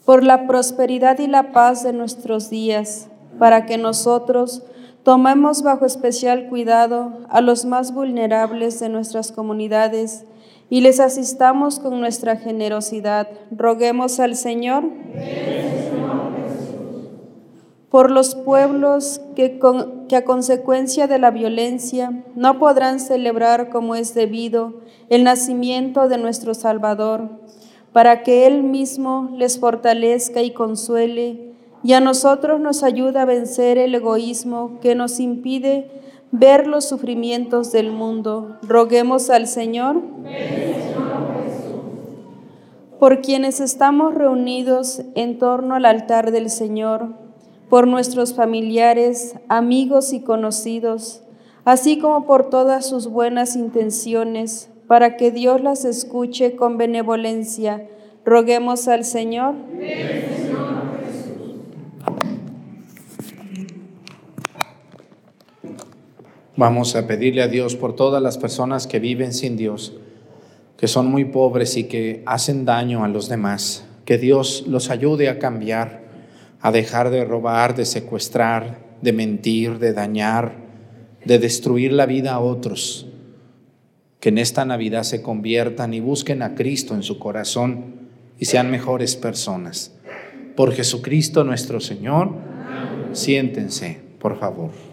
Por 0.04 0.24
la 0.24 0.46
prosperidad 0.46 1.18
y 1.18 1.26
la 1.26 1.52
paz 1.52 1.82
de 1.82 1.92
nuestros 1.92 2.50
días, 2.50 3.08
para 3.38 3.66
que 3.66 3.78
nosotros 3.78 4.62
tomemos 5.02 5.62
bajo 5.62 5.86
especial 5.86 6.48
cuidado 6.48 7.18
a 7.28 7.40
los 7.40 7.64
más 7.64 7.92
vulnerables 7.92 8.80
de 8.80 8.88
nuestras 8.88 9.32
comunidades 9.32 10.24
y 10.70 10.80
les 10.80 11.00
asistamos 11.00 11.78
con 11.78 12.00
nuestra 12.00 12.36
generosidad. 12.36 13.28
Roguemos 13.50 14.20
al 14.20 14.34
Señor 14.34 14.84
por 17.90 18.10
los 18.10 18.34
pueblos 18.34 19.20
que, 19.34 19.58
que, 20.08 20.16
a 20.16 20.24
consecuencia 20.24 21.06
de 21.06 21.18
la 21.18 21.30
violencia 21.30 22.24
no 22.34 22.58
podrán 22.58 23.00
celebrar 23.00 23.70
como 23.70 23.94
es 23.94 24.14
debido 24.14 24.74
el 25.08 25.24
nacimiento 25.24 26.08
de 26.08 26.18
nuestro 26.18 26.52
Salvador, 26.54 27.30
para 27.92 28.22
que 28.22 28.46
Él 28.46 28.62
mismo 28.62 29.30
les 29.34 29.58
fortalezca 29.58 30.42
y 30.42 30.50
consuele, 30.50 31.54
y 31.82 31.94
a 31.94 32.00
nosotros 32.00 32.60
nos 32.60 32.82
ayude 32.82 33.20
a 33.20 33.24
vencer 33.24 33.78
el 33.78 33.94
egoísmo 33.94 34.78
que 34.80 34.94
nos 34.94 35.20
impide 35.20 35.90
ver 36.30 36.66
los 36.66 36.84
sufrimientos 36.86 37.72
del 37.72 37.90
mundo. 37.90 38.58
Roguemos 38.62 39.30
al 39.30 39.46
Señor. 39.46 40.02
Por 42.98 43.20
quienes 43.20 43.60
estamos 43.60 44.14
reunidos 44.14 45.02
en 45.14 45.38
torno 45.38 45.76
al 45.76 45.84
altar 45.84 46.32
del 46.32 46.50
Señor, 46.50 47.14
por 47.68 47.86
nuestros 47.86 48.34
familiares, 48.34 49.34
amigos 49.48 50.12
y 50.12 50.20
conocidos, 50.20 51.22
así 51.64 51.98
como 51.98 52.26
por 52.26 52.48
todas 52.48 52.86
sus 52.86 53.08
buenas 53.08 53.56
intenciones, 53.56 54.70
para 54.86 55.16
que 55.16 55.30
Dios 55.30 55.62
las 55.62 55.84
escuche 55.84 56.56
con 56.56 56.78
benevolencia. 56.78 57.86
Roguemos 58.24 58.88
al 58.88 59.04
Señor. 59.04 59.54
Vamos 66.56 66.96
a 66.96 67.06
pedirle 67.06 67.42
a 67.42 67.48
Dios 67.48 67.76
por 67.76 67.94
todas 67.94 68.20
las 68.22 68.38
personas 68.38 68.86
que 68.86 68.98
viven 68.98 69.32
sin 69.32 69.56
Dios, 69.56 69.94
que 70.78 70.88
son 70.88 71.06
muy 71.06 71.26
pobres 71.26 71.76
y 71.76 71.84
que 71.84 72.22
hacen 72.26 72.64
daño 72.64 73.04
a 73.04 73.08
los 73.08 73.28
demás, 73.28 73.86
que 74.06 74.16
Dios 74.18 74.64
los 74.66 74.90
ayude 74.90 75.28
a 75.28 75.38
cambiar 75.38 76.07
a 76.60 76.72
dejar 76.72 77.10
de 77.10 77.24
robar, 77.24 77.74
de 77.74 77.84
secuestrar, 77.84 78.78
de 79.00 79.12
mentir, 79.12 79.78
de 79.78 79.92
dañar, 79.92 80.56
de 81.24 81.38
destruir 81.38 81.92
la 81.92 82.06
vida 82.06 82.32
a 82.32 82.40
otros, 82.40 83.06
que 84.20 84.30
en 84.30 84.38
esta 84.38 84.64
Navidad 84.64 85.04
se 85.04 85.22
conviertan 85.22 85.94
y 85.94 86.00
busquen 86.00 86.42
a 86.42 86.54
Cristo 86.54 86.94
en 86.94 87.02
su 87.02 87.18
corazón 87.18 88.08
y 88.38 88.46
sean 88.46 88.70
mejores 88.70 89.16
personas. 89.16 89.94
Por 90.56 90.72
Jesucristo 90.72 91.44
nuestro 91.44 91.80
Señor, 91.80 92.32
siéntense, 93.12 94.00
por 94.18 94.38
favor. 94.38 94.87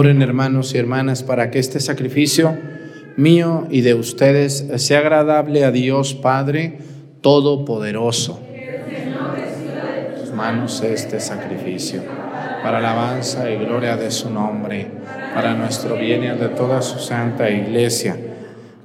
Oren 0.00 0.22
hermanos 0.22 0.76
y 0.76 0.78
hermanas 0.78 1.24
para 1.24 1.50
que 1.50 1.58
este 1.58 1.80
sacrificio 1.80 2.56
mío 3.16 3.66
y 3.68 3.80
de 3.80 3.94
ustedes 3.94 4.64
sea 4.76 5.00
agradable 5.00 5.64
a 5.64 5.72
Dios 5.72 6.14
Padre 6.14 6.78
Todopoderoso. 7.20 8.38
Tus 10.20 10.32
manos 10.32 10.84
este 10.84 11.18
sacrificio, 11.18 12.02
para 12.62 12.78
alabanza 12.78 13.50
y 13.50 13.56
gloria 13.56 13.96
de 13.96 14.12
su 14.12 14.30
nombre, 14.30 14.86
para 15.34 15.54
nuestro 15.54 15.96
bien 15.96 16.22
y 16.22 16.28
de 16.28 16.48
toda 16.50 16.80
su 16.80 17.00
santa 17.00 17.50
iglesia. 17.50 18.16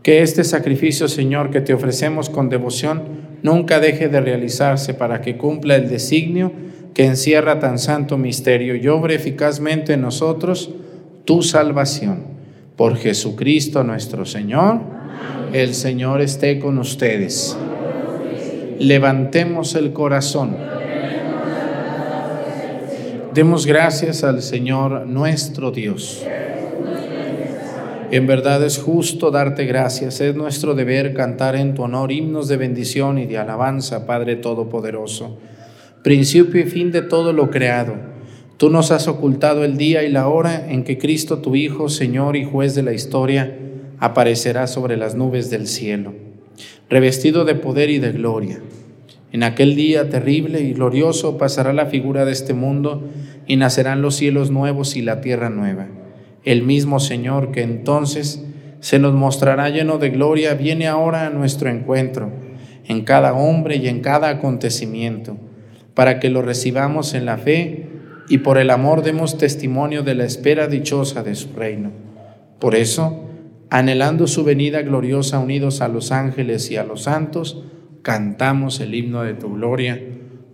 Que 0.01 0.23
este 0.23 0.43
sacrificio, 0.43 1.07
Señor, 1.07 1.51
que 1.51 1.61
te 1.61 1.75
ofrecemos 1.75 2.31
con 2.31 2.49
devoción, 2.49 3.03
nunca 3.43 3.79
deje 3.79 4.09
de 4.09 4.19
realizarse 4.19 4.95
para 4.95 5.21
que 5.21 5.37
cumpla 5.37 5.75
el 5.75 5.89
designio 5.89 6.51
que 6.95 7.05
encierra 7.05 7.59
tan 7.59 7.77
santo 7.77 8.17
misterio 8.17 8.75
y 8.75 8.87
obre 8.87 9.13
eficazmente 9.13 9.93
en 9.93 10.01
nosotros 10.01 10.71
tu 11.25 11.41
salvación. 11.41 12.33
Por 12.75 12.97
Jesucristo 12.97 13.83
nuestro 13.83 14.25
Señor, 14.25 14.81
el 15.53 15.73
Señor 15.75 16.21
esté 16.21 16.59
con 16.59 16.77
ustedes. 16.79 17.57
Levantemos 18.79 19.75
el 19.75 19.93
corazón. 19.93 20.57
Demos 23.33 23.65
gracias 23.65 24.23
al 24.23 24.41
Señor 24.41 25.05
nuestro 25.07 25.71
Dios. 25.71 26.25
En 28.11 28.27
verdad 28.27 28.63
es 28.63 28.77
justo 28.77 29.31
darte 29.31 29.65
gracias, 29.65 30.21
es 30.21 30.35
nuestro 30.35 30.75
deber 30.75 31.15
cantar 31.15 31.55
en 31.55 31.73
tu 31.73 31.83
honor 31.83 32.11
himnos 32.11 32.47
de 32.47 32.57
bendición 32.57 33.17
y 33.17 33.25
de 33.25 33.39
alabanza, 33.39 34.05
Padre 34.05 34.35
Todopoderoso, 34.35 35.39
principio 36.03 36.61
y 36.61 36.65
fin 36.65 36.91
de 36.91 37.01
todo 37.01 37.33
lo 37.33 37.49
creado 37.49 38.12
Tú 38.57 38.69
nos 38.69 38.91
has 38.91 39.07
ocultado 39.07 39.63
el 39.63 39.77
día 39.77 40.03
y 40.03 40.09
la 40.09 40.27
hora 40.27 40.71
en 40.71 40.83
que 40.83 40.97
Cristo, 40.97 41.39
tu 41.39 41.55
Hijo, 41.55 41.89
Señor 41.89 42.35
y 42.35 42.45
juez 42.45 42.75
de 42.75 42.83
la 42.83 42.93
historia, 42.93 43.57
aparecerá 43.99 44.67
sobre 44.67 44.95
las 44.95 45.15
nubes 45.15 45.49
del 45.49 45.67
cielo, 45.67 46.13
revestido 46.89 47.45
de 47.45 47.55
poder 47.55 47.89
y 47.89 47.99
de 47.99 48.11
gloria. 48.11 48.61
En 49.31 49.41
aquel 49.41 49.75
día 49.75 50.09
terrible 50.09 50.61
y 50.61 50.73
glorioso 50.73 51.39
pasará 51.39 51.73
la 51.73 51.87
figura 51.87 52.23
de 52.23 52.31
este 52.31 52.53
mundo 52.53 53.03
y 53.47 53.55
nacerán 53.55 54.03
los 54.03 54.15
cielos 54.15 54.51
nuevos 54.51 54.95
y 54.95 55.01
la 55.01 55.21
tierra 55.21 55.49
nueva. 55.49 55.87
El 56.43 56.61
mismo 56.61 56.99
Señor 56.99 57.51
que 57.51 57.63
entonces 57.63 58.43
se 58.79 58.99
nos 58.99 59.13
mostrará 59.13 59.69
lleno 59.69 59.97
de 59.97 60.09
gloria 60.09 60.53
viene 60.53 60.87
ahora 60.87 61.25
a 61.25 61.29
nuestro 61.31 61.69
encuentro, 61.69 62.31
en 62.87 63.01
cada 63.05 63.33
hombre 63.33 63.77
y 63.77 63.87
en 63.87 64.01
cada 64.01 64.29
acontecimiento, 64.29 65.37
para 65.95 66.19
que 66.19 66.29
lo 66.29 66.41
recibamos 66.41 67.13
en 67.13 67.25
la 67.25 67.37
fe 67.37 67.87
y 68.29 68.39
por 68.39 68.57
el 68.57 68.69
amor 68.69 69.03
demos 69.03 69.37
testimonio 69.37 70.03
de 70.03 70.15
la 70.15 70.25
espera 70.25 70.67
dichosa 70.67 71.23
de 71.23 71.35
su 71.35 71.53
reino. 71.53 71.91
Por 72.59 72.75
eso, 72.75 73.29
anhelando 73.69 74.27
su 74.27 74.43
venida 74.43 74.81
gloriosa 74.81 75.39
unidos 75.39 75.81
a 75.81 75.87
los 75.87 76.11
ángeles 76.11 76.71
y 76.71 76.77
a 76.77 76.83
los 76.83 77.03
santos, 77.03 77.63
cantamos 78.01 78.79
el 78.79 78.95
himno 78.95 79.23
de 79.23 79.33
tu 79.33 79.53
gloria, 79.53 80.01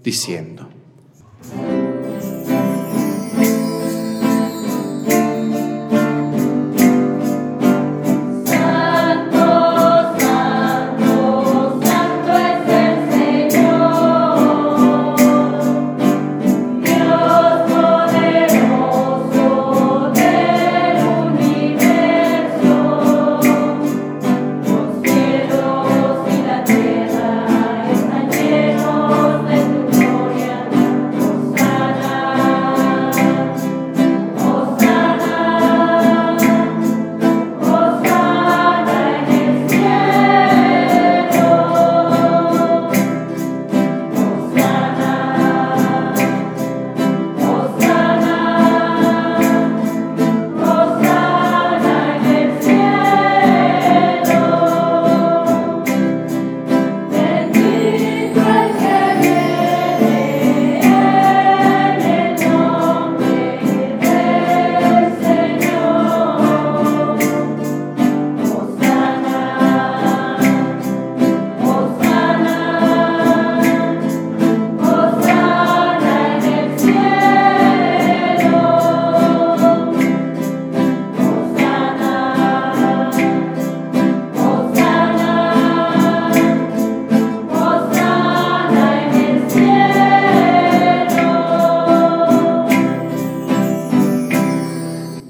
diciendo. 0.04 0.69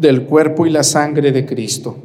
del 0.00 0.22
cuerpo 0.22 0.66
y 0.66 0.70
la 0.70 0.82
sangre 0.82 1.30
de 1.32 1.44
Cristo. 1.44 1.96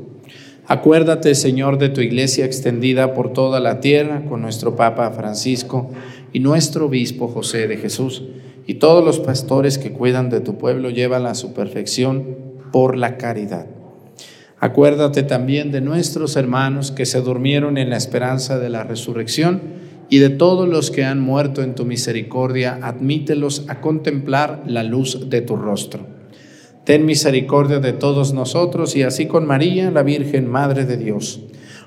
Acuérdate, 0.68 1.36
Señor, 1.36 1.78
de 1.78 1.90
tu 1.90 2.02
iglesia 2.02 2.44
extendida 2.44 3.14
por 3.14 3.34
toda 3.34 3.60
la 3.60 3.80
tierra, 3.80 4.26
con 4.28 4.42
nuestro 4.42 4.76
Papa 4.76 5.12
Francisco 5.12 5.92
y 6.34 6.40
nuestro 6.40 6.88
Obispo 6.88 7.28
José 7.28 7.68
de 7.68 7.78
Jesús, 7.78 8.24
y 8.66 8.76
todos 8.76 9.06
los 9.06 9.20
pastores 9.20 9.78
que 9.78 9.92
cuidan 9.92 10.32
de 10.32 10.42
tu 10.42 10.58
pueblo, 10.58 10.90
llevan 10.90 11.28
a 11.28 11.36
su 11.36 11.54
perfección 11.54 12.36
por 12.72 12.98
la 12.98 13.18
caridad. 13.18 13.68
Acuérdate 14.60 15.22
también 15.22 15.72
de 15.72 15.82
nuestros 15.82 16.36
hermanos 16.36 16.92
que 16.92 17.06
se 17.06 17.22
durmieron 17.22 17.78
en 17.78 17.92
la 17.92 17.98
esperanza 17.98 18.58
de 18.58 18.70
la 18.70 18.84
resurrección 18.84 19.62
y 20.10 20.18
de 20.18 20.32
todos 20.32 20.68
los 20.68 20.90
que 20.90 21.04
han 21.04 21.20
muerto 21.20 21.62
en 21.62 21.76
tu 21.76 21.86
misericordia, 21.86 22.80
admítelos 22.82 23.66
a 23.68 23.82
contemplar 23.82 24.64
la 24.66 24.84
luz 24.84 25.30
de 25.30 25.42
tu 25.42 25.56
rostro 25.56 26.15
Ten 26.86 27.04
misericordia 27.04 27.80
de 27.80 27.94
todos 27.94 28.34
nosotros 28.34 28.96
y 28.96 29.02
así 29.02 29.26
con 29.26 29.48
María, 29.48 29.90
la 29.90 30.04
Virgen 30.04 30.48
Madre 30.48 30.86
de 30.86 30.98
Dios, 30.98 31.42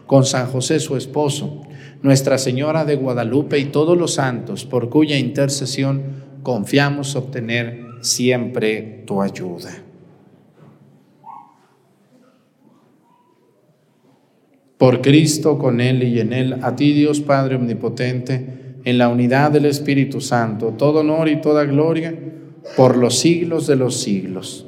con 0.06 0.24
San 0.24 0.48
José 0.48 0.80
su 0.80 0.96
esposo, 0.96 1.62
Nuestra 2.02 2.36
Señora 2.36 2.84
de 2.84 2.96
Guadalupe 2.96 3.58
y 3.60 3.66
todos 3.66 3.96
los 3.96 4.14
santos, 4.14 4.64
por 4.64 4.88
cuya 4.88 5.16
intercesión 5.16 6.02
confiamos 6.42 7.14
obtener 7.14 7.86
siempre 8.00 9.04
tu 9.06 9.22
ayuda. 9.22 9.70
Por 14.78 15.00
Cristo, 15.00 15.58
con 15.58 15.80
Él 15.80 16.02
y 16.02 16.20
en 16.20 16.32
Él, 16.32 16.56
a 16.62 16.74
ti 16.74 16.92
Dios 16.92 17.20
Padre 17.20 17.56
Omnipotente, 17.56 18.76
en 18.84 18.98
la 18.98 19.08
unidad 19.08 19.52
del 19.52 19.66
Espíritu 19.66 20.20
Santo, 20.20 20.74
todo 20.76 21.00
honor 21.00 21.28
y 21.28 21.40
toda 21.40 21.64
gloria 21.64 22.16
por 22.76 22.96
los 22.96 23.18
siglos 23.18 23.66
de 23.66 23.76
los 23.76 24.00
siglos. 24.00 24.67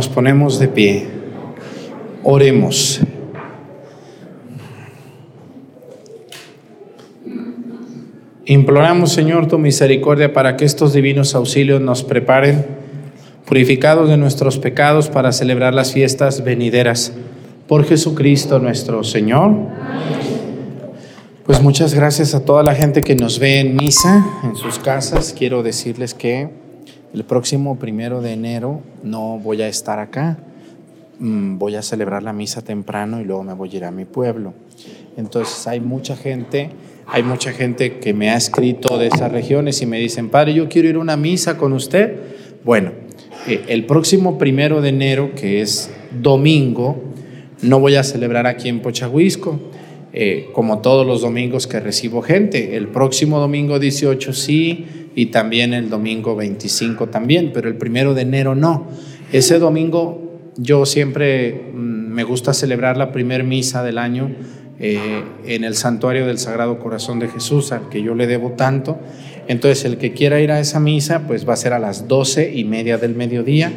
Nos 0.00 0.08
ponemos 0.08 0.58
de 0.58 0.66
pie. 0.66 1.06
Oremos. 2.22 3.02
Imploramos, 8.46 9.12
Señor, 9.12 9.46
tu 9.46 9.58
misericordia 9.58 10.32
para 10.32 10.56
que 10.56 10.64
estos 10.64 10.94
divinos 10.94 11.34
auxilios 11.34 11.82
nos 11.82 12.02
preparen, 12.02 12.64
purificados 13.44 14.08
de 14.08 14.16
nuestros 14.16 14.56
pecados, 14.56 15.10
para 15.10 15.32
celebrar 15.32 15.74
las 15.74 15.92
fiestas 15.92 16.44
venideras. 16.44 17.12
Por 17.68 17.84
Jesucristo 17.84 18.58
nuestro 18.58 19.04
Señor. 19.04 19.52
Pues 21.44 21.60
muchas 21.60 21.92
gracias 21.92 22.34
a 22.34 22.42
toda 22.42 22.62
la 22.62 22.74
gente 22.74 23.02
que 23.02 23.16
nos 23.16 23.38
ve 23.38 23.60
en 23.60 23.76
misa, 23.76 24.24
en 24.44 24.56
sus 24.56 24.78
casas. 24.78 25.34
Quiero 25.36 25.62
decirles 25.62 26.14
que 26.14 26.48
el 27.12 27.24
próximo 27.24 27.78
primero 27.78 28.20
de 28.20 28.32
enero 28.32 28.82
no 29.02 29.38
voy 29.38 29.62
a 29.62 29.68
estar 29.68 29.98
acá. 29.98 30.38
Mm, 31.18 31.58
voy 31.58 31.74
a 31.74 31.82
celebrar 31.82 32.22
la 32.22 32.32
misa 32.32 32.62
temprano 32.62 33.20
y 33.20 33.24
luego 33.24 33.42
me 33.42 33.52
voy 33.52 33.70
a 33.72 33.76
ir 33.76 33.84
a 33.84 33.90
mi 33.90 34.04
pueblo. 34.04 34.54
Entonces 35.16 35.66
hay 35.66 35.80
mucha 35.80 36.16
gente, 36.16 36.70
hay 37.06 37.22
mucha 37.22 37.52
gente 37.52 37.98
que 37.98 38.14
me 38.14 38.30
ha 38.30 38.36
escrito 38.36 38.96
de 38.96 39.08
esas 39.08 39.30
regiones 39.30 39.82
y 39.82 39.86
me 39.86 39.98
dicen, 39.98 40.30
padre, 40.30 40.54
yo 40.54 40.68
quiero 40.68 40.88
ir 40.88 40.94
a 40.94 41.00
una 41.00 41.16
misa 41.16 41.58
con 41.58 41.72
usted. 41.72 42.16
Bueno, 42.64 42.92
eh, 43.46 43.64
el 43.68 43.86
próximo 43.86 44.38
primero 44.38 44.80
de 44.80 44.90
enero, 44.90 45.34
que 45.34 45.60
es 45.60 45.90
domingo, 46.22 47.02
no 47.60 47.80
voy 47.80 47.96
a 47.96 48.04
celebrar 48.04 48.46
aquí 48.46 48.68
en 48.68 48.80
Pochahuisco, 48.80 49.58
eh, 50.12 50.48
como 50.52 50.78
todos 50.78 51.06
los 51.06 51.22
domingos 51.22 51.66
que 51.66 51.80
recibo 51.80 52.22
gente. 52.22 52.76
El 52.76 52.88
próximo 52.88 53.40
domingo 53.40 53.78
18 53.78 54.32
sí 54.32 54.86
y 55.14 55.26
también 55.26 55.74
el 55.74 55.90
domingo 55.90 56.36
25 56.36 57.08
también, 57.08 57.50
pero 57.52 57.68
el 57.68 57.76
primero 57.76 58.14
de 58.14 58.22
enero 58.22 58.54
no. 58.54 58.88
Ese 59.32 59.58
domingo 59.58 60.52
yo 60.56 60.86
siempre 60.86 61.70
mm, 61.72 61.78
me 61.78 62.24
gusta 62.24 62.52
celebrar 62.52 62.96
la 62.96 63.12
primer 63.12 63.44
misa 63.44 63.82
del 63.82 63.98
año 63.98 64.30
eh, 64.78 65.22
en 65.46 65.64
el 65.64 65.74
santuario 65.74 66.26
del 66.26 66.38
Sagrado 66.38 66.78
Corazón 66.78 67.18
de 67.18 67.28
Jesús, 67.28 67.70
al 67.72 67.88
que 67.88 68.02
yo 68.02 68.14
le 68.14 68.26
debo 68.26 68.52
tanto. 68.52 68.98
Entonces, 69.46 69.84
el 69.84 69.98
que 69.98 70.12
quiera 70.12 70.40
ir 70.40 70.50
a 70.52 70.60
esa 70.60 70.80
misa, 70.80 71.26
pues 71.26 71.46
va 71.48 71.52
a 71.52 71.56
ser 71.56 71.72
a 71.72 71.78
las 71.78 72.08
doce 72.08 72.54
y 72.54 72.64
media 72.64 72.96
del 72.98 73.14
mediodía. 73.14 73.72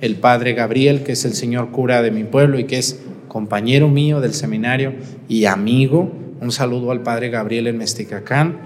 El 0.00 0.16
padre 0.16 0.54
Gabriel, 0.54 1.02
que 1.02 1.12
es 1.12 1.24
el 1.24 1.34
señor 1.34 1.70
cura 1.70 2.02
de 2.02 2.10
mi 2.10 2.24
pueblo 2.24 2.58
y 2.58 2.64
que 2.64 2.78
es 2.78 3.00
compañero 3.28 3.88
mío 3.88 4.20
del 4.20 4.34
seminario 4.34 4.94
y 5.28 5.44
amigo, 5.44 6.12
un 6.40 6.50
saludo 6.50 6.90
al 6.90 7.02
padre 7.02 7.30
Gabriel 7.30 7.66
en 7.66 7.78
Mesticacán, 7.78 8.60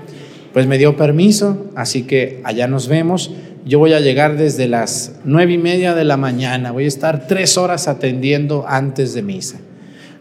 pues 0.53 0.67
me 0.67 0.79
dio 0.79 0.97
permiso, 0.97 1.71
así 1.75 2.03
que 2.03 2.41
allá 2.45 2.67
nos 2.67 2.89
vemos. 2.89 3.33
Yo 3.65 3.79
voy 3.79 3.93
a 3.93 4.01
llegar 4.01 4.37
desde 4.37 4.69
las 4.69 5.21
nueve 5.25 5.53
y 5.53 5.59
media 5.59 5.95
de 5.95 6.05
la 6.05 6.17
mañana, 6.17 6.73
voy 6.73 6.85
a 6.85 6.89
estar 6.89 7.27
tres 7.27 7.57
horas 7.57 7.89
atendiendo 7.89 8.65
antes 8.69 9.15
de 9.15 9.23
misa. 9.23 9.59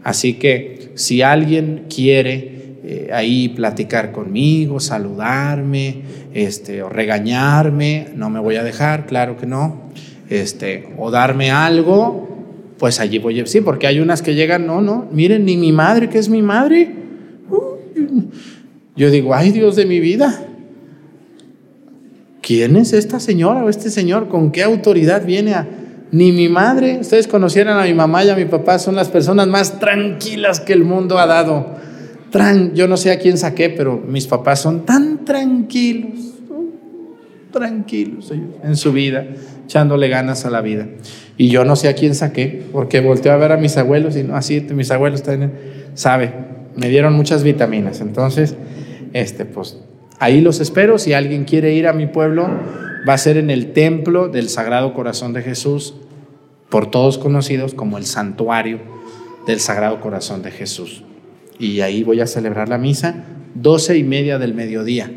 Así 0.03 0.34
que 0.34 0.91
si 0.95 1.21
alguien 1.21 1.86
quiere 1.93 2.77
eh, 2.84 3.09
ahí 3.13 3.49
platicar 3.49 4.11
conmigo, 4.11 4.79
saludarme, 4.79 6.01
este, 6.34 6.82
o 6.82 6.89
regañarme, 6.89 8.07
no 8.15 8.29
me 8.29 8.39
voy 8.39 8.55
a 8.55 8.63
dejar, 8.63 9.05
claro 9.05 9.38
que 9.38 9.45
no, 9.45 9.89
este, 10.29 10.89
o 10.97 11.11
darme 11.11 11.51
algo, 11.51 12.32
pues 12.77 12.99
allí 12.99 13.19
voy 13.19 13.39
a... 13.39 13.45
Sí, 13.45 13.61
porque 13.61 13.86
hay 13.86 13.99
unas 13.99 14.21
que 14.21 14.34
llegan, 14.34 14.65
no, 14.65 14.82
no, 14.82 15.07
miren, 15.11 15.45
ni 15.45 15.57
mi 15.57 15.71
madre, 15.71 16.09
que 16.09 16.17
es 16.17 16.29
mi 16.29 16.41
madre. 16.41 17.01
Yo 18.95 19.09
digo, 19.09 19.33
ay 19.33 19.51
Dios 19.51 19.75
de 19.75 19.85
mi 19.85 19.99
vida, 19.99 20.45
¿quién 22.41 22.75
es 22.75 22.93
esta 22.93 23.19
señora 23.19 23.63
o 23.63 23.69
este 23.69 23.89
señor? 23.89 24.27
¿Con 24.27 24.51
qué 24.51 24.63
autoridad 24.63 25.25
viene 25.25 25.53
a 25.53 25.67
ni 26.11 26.33
mi 26.33 26.49
madre, 26.49 26.97
ustedes 26.99 27.27
conocieran 27.27 27.79
a 27.79 27.83
mi 27.83 27.93
mamá 27.93 28.23
y 28.23 28.29
a 28.29 28.35
mi 28.35 28.45
papá, 28.45 28.80
son 28.80 28.95
las 28.95 29.07
personas 29.07 29.47
más 29.47 29.80
tranquilas 29.80 30.59
que 30.59 30.73
el 30.73 30.84
mundo 30.84 31.18
ha 31.18 31.26
dado. 31.26 31.68
Tran 32.31 32.73
yo 32.76 32.88
no 32.88 32.97
sé 32.97 33.11
a 33.11 33.19
quién 33.19 33.38
saqué, 33.38 33.69
pero 33.69 33.97
mis 33.97 34.27
papás 34.27 34.61
son 34.61 34.85
tan 34.85 35.23
tranquilos, 35.23 36.19
tranquilos 37.51 38.31
en 38.63 38.76
su 38.76 38.91
vida, 38.91 39.26
echándole 39.65 40.09
ganas 40.09 40.45
a 40.45 40.49
la 40.49 40.59
vida. 40.59 40.88
Y 41.38 41.47
yo 41.47 41.63
no 41.63 41.77
sé 41.77 41.88
a 41.88 41.95
quién 41.95 42.13
saqué, 42.13 42.63
porque 42.73 42.99
volteo 42.99 43.31
a 43.31 43.38
ver 43.38 43.53
a 43.53 43.57
mis 43.57 43.77
abuelos 43.77 44.18
y 44.18 44.23
no, 44.23 44.35
así 44.35 44.59
mis 44.73 44.91
abuelos 44.91 45.23
también, 45.23 45.53
sabe, 45.93 46.34
me 46.76 46.89
dieron 46.89 47.13
muchas 47.13 47.43
vitaminas. 47.43 48.01
Entonces, 48.01 48.55
este, 49.13 49.45
pues 49.45 49.77
ahí 50.19 50.41
los 50.41 50.59
espero. 50.59 50.97
Si 50.97 51.13
alguien 51.13 51.45
quiere 51.45 51.73
ir 51.73 51.88
a 51.88 51.93
mi 51.93 52.07
pueblo, 52.07 52.47
va 53.07 53.13
a 53.13 53.17
ser 53.17 53.38
en 53.38 53.49
el 53.49 53.73
templo 53.73 54.29
del 54.29 54.49
Sagrado 54.49 54.93
Corazón 54.93 55.33
de 55.33 55.41
Jesús, 55.41 55.95
por 56.69 56.89
todos 56.89 57.17
conocidos 57.17 57.73
como 57.73 57.97
el 57.97 58.05
santuario 58.05 58.79
del 59.45 59.59
Sagrado 59.59 59.99
Corazón 59.99 60.41
de 60.41 60.51
Jesús. 60.51 61.03
Y 61.59 61.81
ahí 61.81 62.03
voy 62.03 62.21
a 62.21 62.27
celebrar 62.27 62.69
la 62.69 62.77
misa, 62.77 63.25
doce 63.53 63.97
y 63.97 64.03
media 64.03 64.39
del 64.39 64.53
mediodía, 64.53 65.11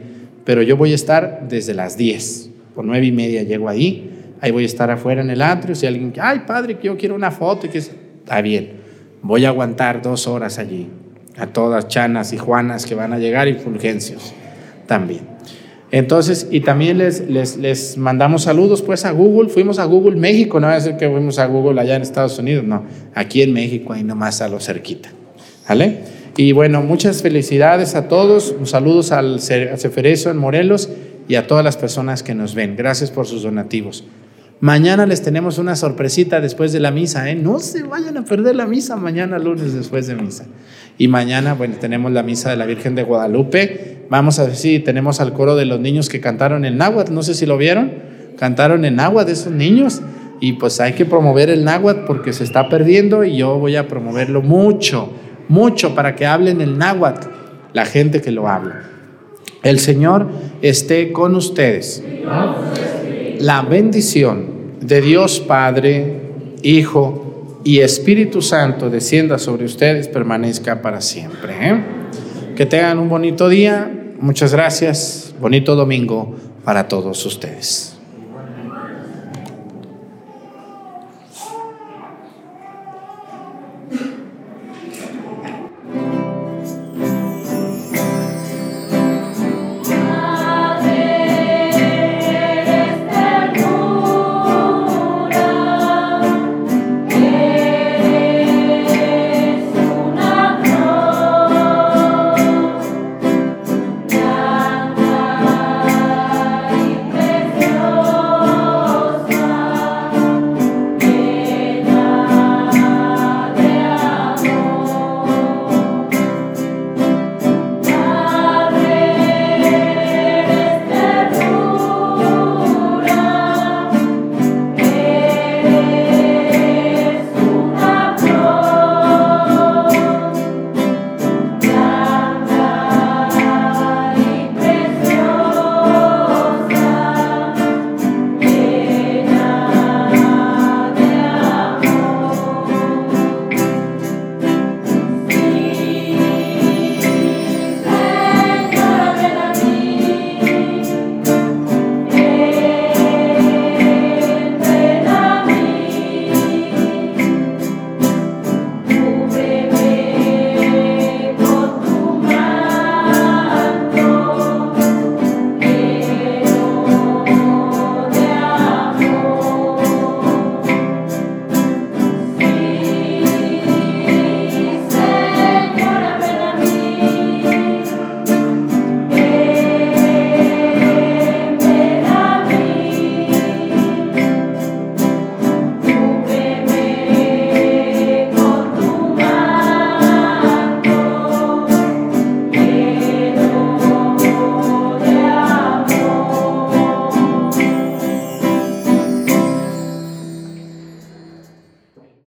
pero 0.44 0.62
yo 0.62 0.76
voy 0.76 0.92
a 0.92 0.94
estar 0.94 1.46
desde 1.48 1.74
las 1.74 1.96
diez, 1.96 2.50
por 2.74 2.84
nueve 2.84 3.06
y 3.06 3.12
media 3.12 3.42
llego 3.42 3.68
ahí, 3.68 4.10
ahí 4.40 4.50
voy 4.50 4.64
a 4.64 4.66
estar 4.66 4.90
afuera 4.90 5.22
en 5.22 5.30
el 5.30 5.40
atrio, 5.40 5.74
si 5.74 5.86
alguien, 5.86 6.12
ay 6.20 6.40
padre, 6.46 6.78
que 6.78 6.88
yo 6.88 6.96
quiero 6.96 7.14
una 7.14 7.30
foto, 7.30 7.66
y 7.66 7.70
que 7.70 7.78
está 7.78 8.42
bien, 8.42 8.72
voy 9.22 9.44
a 9.44 9.48
aguantar 9.48 10.02
dos 10.02 10.26
horas 10.26 10.58
allí, 10.58 10.88
a 11.36 11.46
todas 11.46 11.88
chanas 11.88 12.32
y 12.32 12.38
juanas 12.38 12.86
que 12.86 12.94
van 12.94 13.12
a 13.12 13.18
llegar 13.18 13.48
y 13.48 13.54
fulgencios 13.54 14.32
también. 14.86 15.34
Entonces, 15.90 16.48
y 16.50 16.60
también 16.60 16.98
les, 16.98 17.28
les, 17.56 17.96
mandamos 17.96 18.42
saludos 18.42 18.82
pues 18.82 19.04
a 19.04 19.12
Google, 19.12 19.48
fuimos 19.48 19.78
a 19.78 19.84
Google 19.84 20.16
México, 20.16 20.58
no 20.58 20.66
voy 20.66 20.72
a 20.72 20.78
decir 20.80 20.96
que 20.96 21.08
fuimos 21.08 21.38
a 21.38 21.46
Google 21.46 21.80
allá 21.80 21.94
en 21.94 22.02
Estados 22.02 22.36
Unidos, 22.38 22.64
no, 22.64 22.84
aquí 23.14 23.42
en 23.42 23.52
México, 23.52 23.92
ahí 23.92 24.02
nomás 24.02 24.40
a 24.40 24.48
lo 24.48 24.58
cerquita, 24.58 25.10
¿vale? 25.68 26.00
Y 26.36 26.50
bueno, 26.50 26.82
muchas 26.82 27.22
felicidades 27.22 27.94
a 27.94 28.08
todos, 28.08 28.56
saludos 28.64 29.12
al 29.12 29.40
Ceferezo 29.40 30.30
en 30.30 30.36
Morelos 30.36 30.90
y 31.28 31.36
a 31.36 31.46
todas 31.46 31.64
las 31.64 31.76
personas 31.76 32.24
que 32.24 32.34
nos 32.34 32.56
ven, 32.56 32.74
gracias 32.74 33.12
por 33.12 33.26
sus 33.28 33.44
donativos. 33.44 34.04
Mañana 34.60 35.04
les 35.04 35.22
tenemos 35.22 35.58
una 35.58 35.76
sorpresita 35.76 36.40
después 36.40 36.72
de 36.72 36.80
la 36.80 36.90
misa, 36.90 37.28
¿eh? 37.30 37.34
No 37.34 37.58
se 37.58 37.82
vayan 37.82 38.16
a 38.16 38.24
perder 38.24 38.56
la 38.56 38.66
misa 38.66 38.96
mañana 38.96 39.38
lunes 39.38 39.74
después 39.74 40.06
de 40.06 40.14
misa. 40.14 40.46
Y 40.96 41.08
mañana, 41.08 41.54
bueno, 41.54 41.74
tenemos 41.80 42.12
la 42.12 42.22
misa 42.22 42.50
de 42.50 42.56
la 42.56 42.64
Virgen 42.64 42.94
de 42.94 43.02
Guadalupe. 43.02 44.06
Vamos 44.08 44.38
a 44.38 44.44
ver 44.44 44.56
si 44.56 44.78
tenemos 44.78 45.20
al 45.20 45.32
coro 45.32 45.56
de 45.56 45.64
los 45.64 45.80
niños 45.80 46.08
que 46.08 46.20
cantaron 46.20 46.64
en 46.64 46.78
náhuatl. 46.78 47.12
No 47.12 47.22
sé 47.22 47.34
si 47.34 47.46
lo 47.46 47.58
vieron. 47.58 47.92
Cantaron 48.38 48.84
en 48.84 48.96
náhuatl 48.96 49.30
esos 49.30 49.52
niños. 49.52 50.02
Y 50.40 50.54
pues 50.54 50.80
hay 50.80 50.92
que 50.92 51.04
promover 51.04 51.50
el 51.50 51.64
náhuatl 51.64 52.06
porque 52.06 52.32
se 52.32 52.44
está 52.44 52.68
perdiendo 52.68 53.24
y 53.24 53.36
yo 53.36 53.58
voy 53.58 53.76
a 53.76 53.88
promoverlo 53.88 54.42
mucho, 54.42 55.12
mucho 55.48 55.94
para 55.94 56.14
que 56.14 56.26
hablen 56.26 56.60
el 56.60 56.78
náhuatl, 56.78 57.28
la 57.72 57.86
gente 57.86 58.20
que 58.20 58.30
lo 58.30 58.48
habla. 58.48 58.82
El 59.62 59.78
Señor 59.78 60.28
esté 60.60 61.12
con 61.12 61.34
ustedes. 61.34 62.02
La 63.40 63.62
bendición 63.62 64.78
de 64.80 65.00
Dios 65.00 65.40
Padre, 65.40 66.20
Hijo 66.62 67.60
y 67.64 67.80
Espíritu 67.80 68.42
Santo 68.42 68.90
descienda 68.90 69.38
sobre 69.38 69.64
ustedes, 69.64 70.08
permanezca 70.08 70.82
para 70.82 71.00
siempre. 71.00 71.54
¿eh? 71.60 71.84
Que 72.56 72.66
tengan 72.66 72.98
un 72.98 73.08
bonito 73.08 73.48
día, 73.48 73.90
muchas 74.20 74.52
gracias, 74.52 75.34
bonito 75.40 75.74
domingo 75.74 76.36
para 76.64 76.88
todos 76.88 77.24
ustedes. 77.26 77.93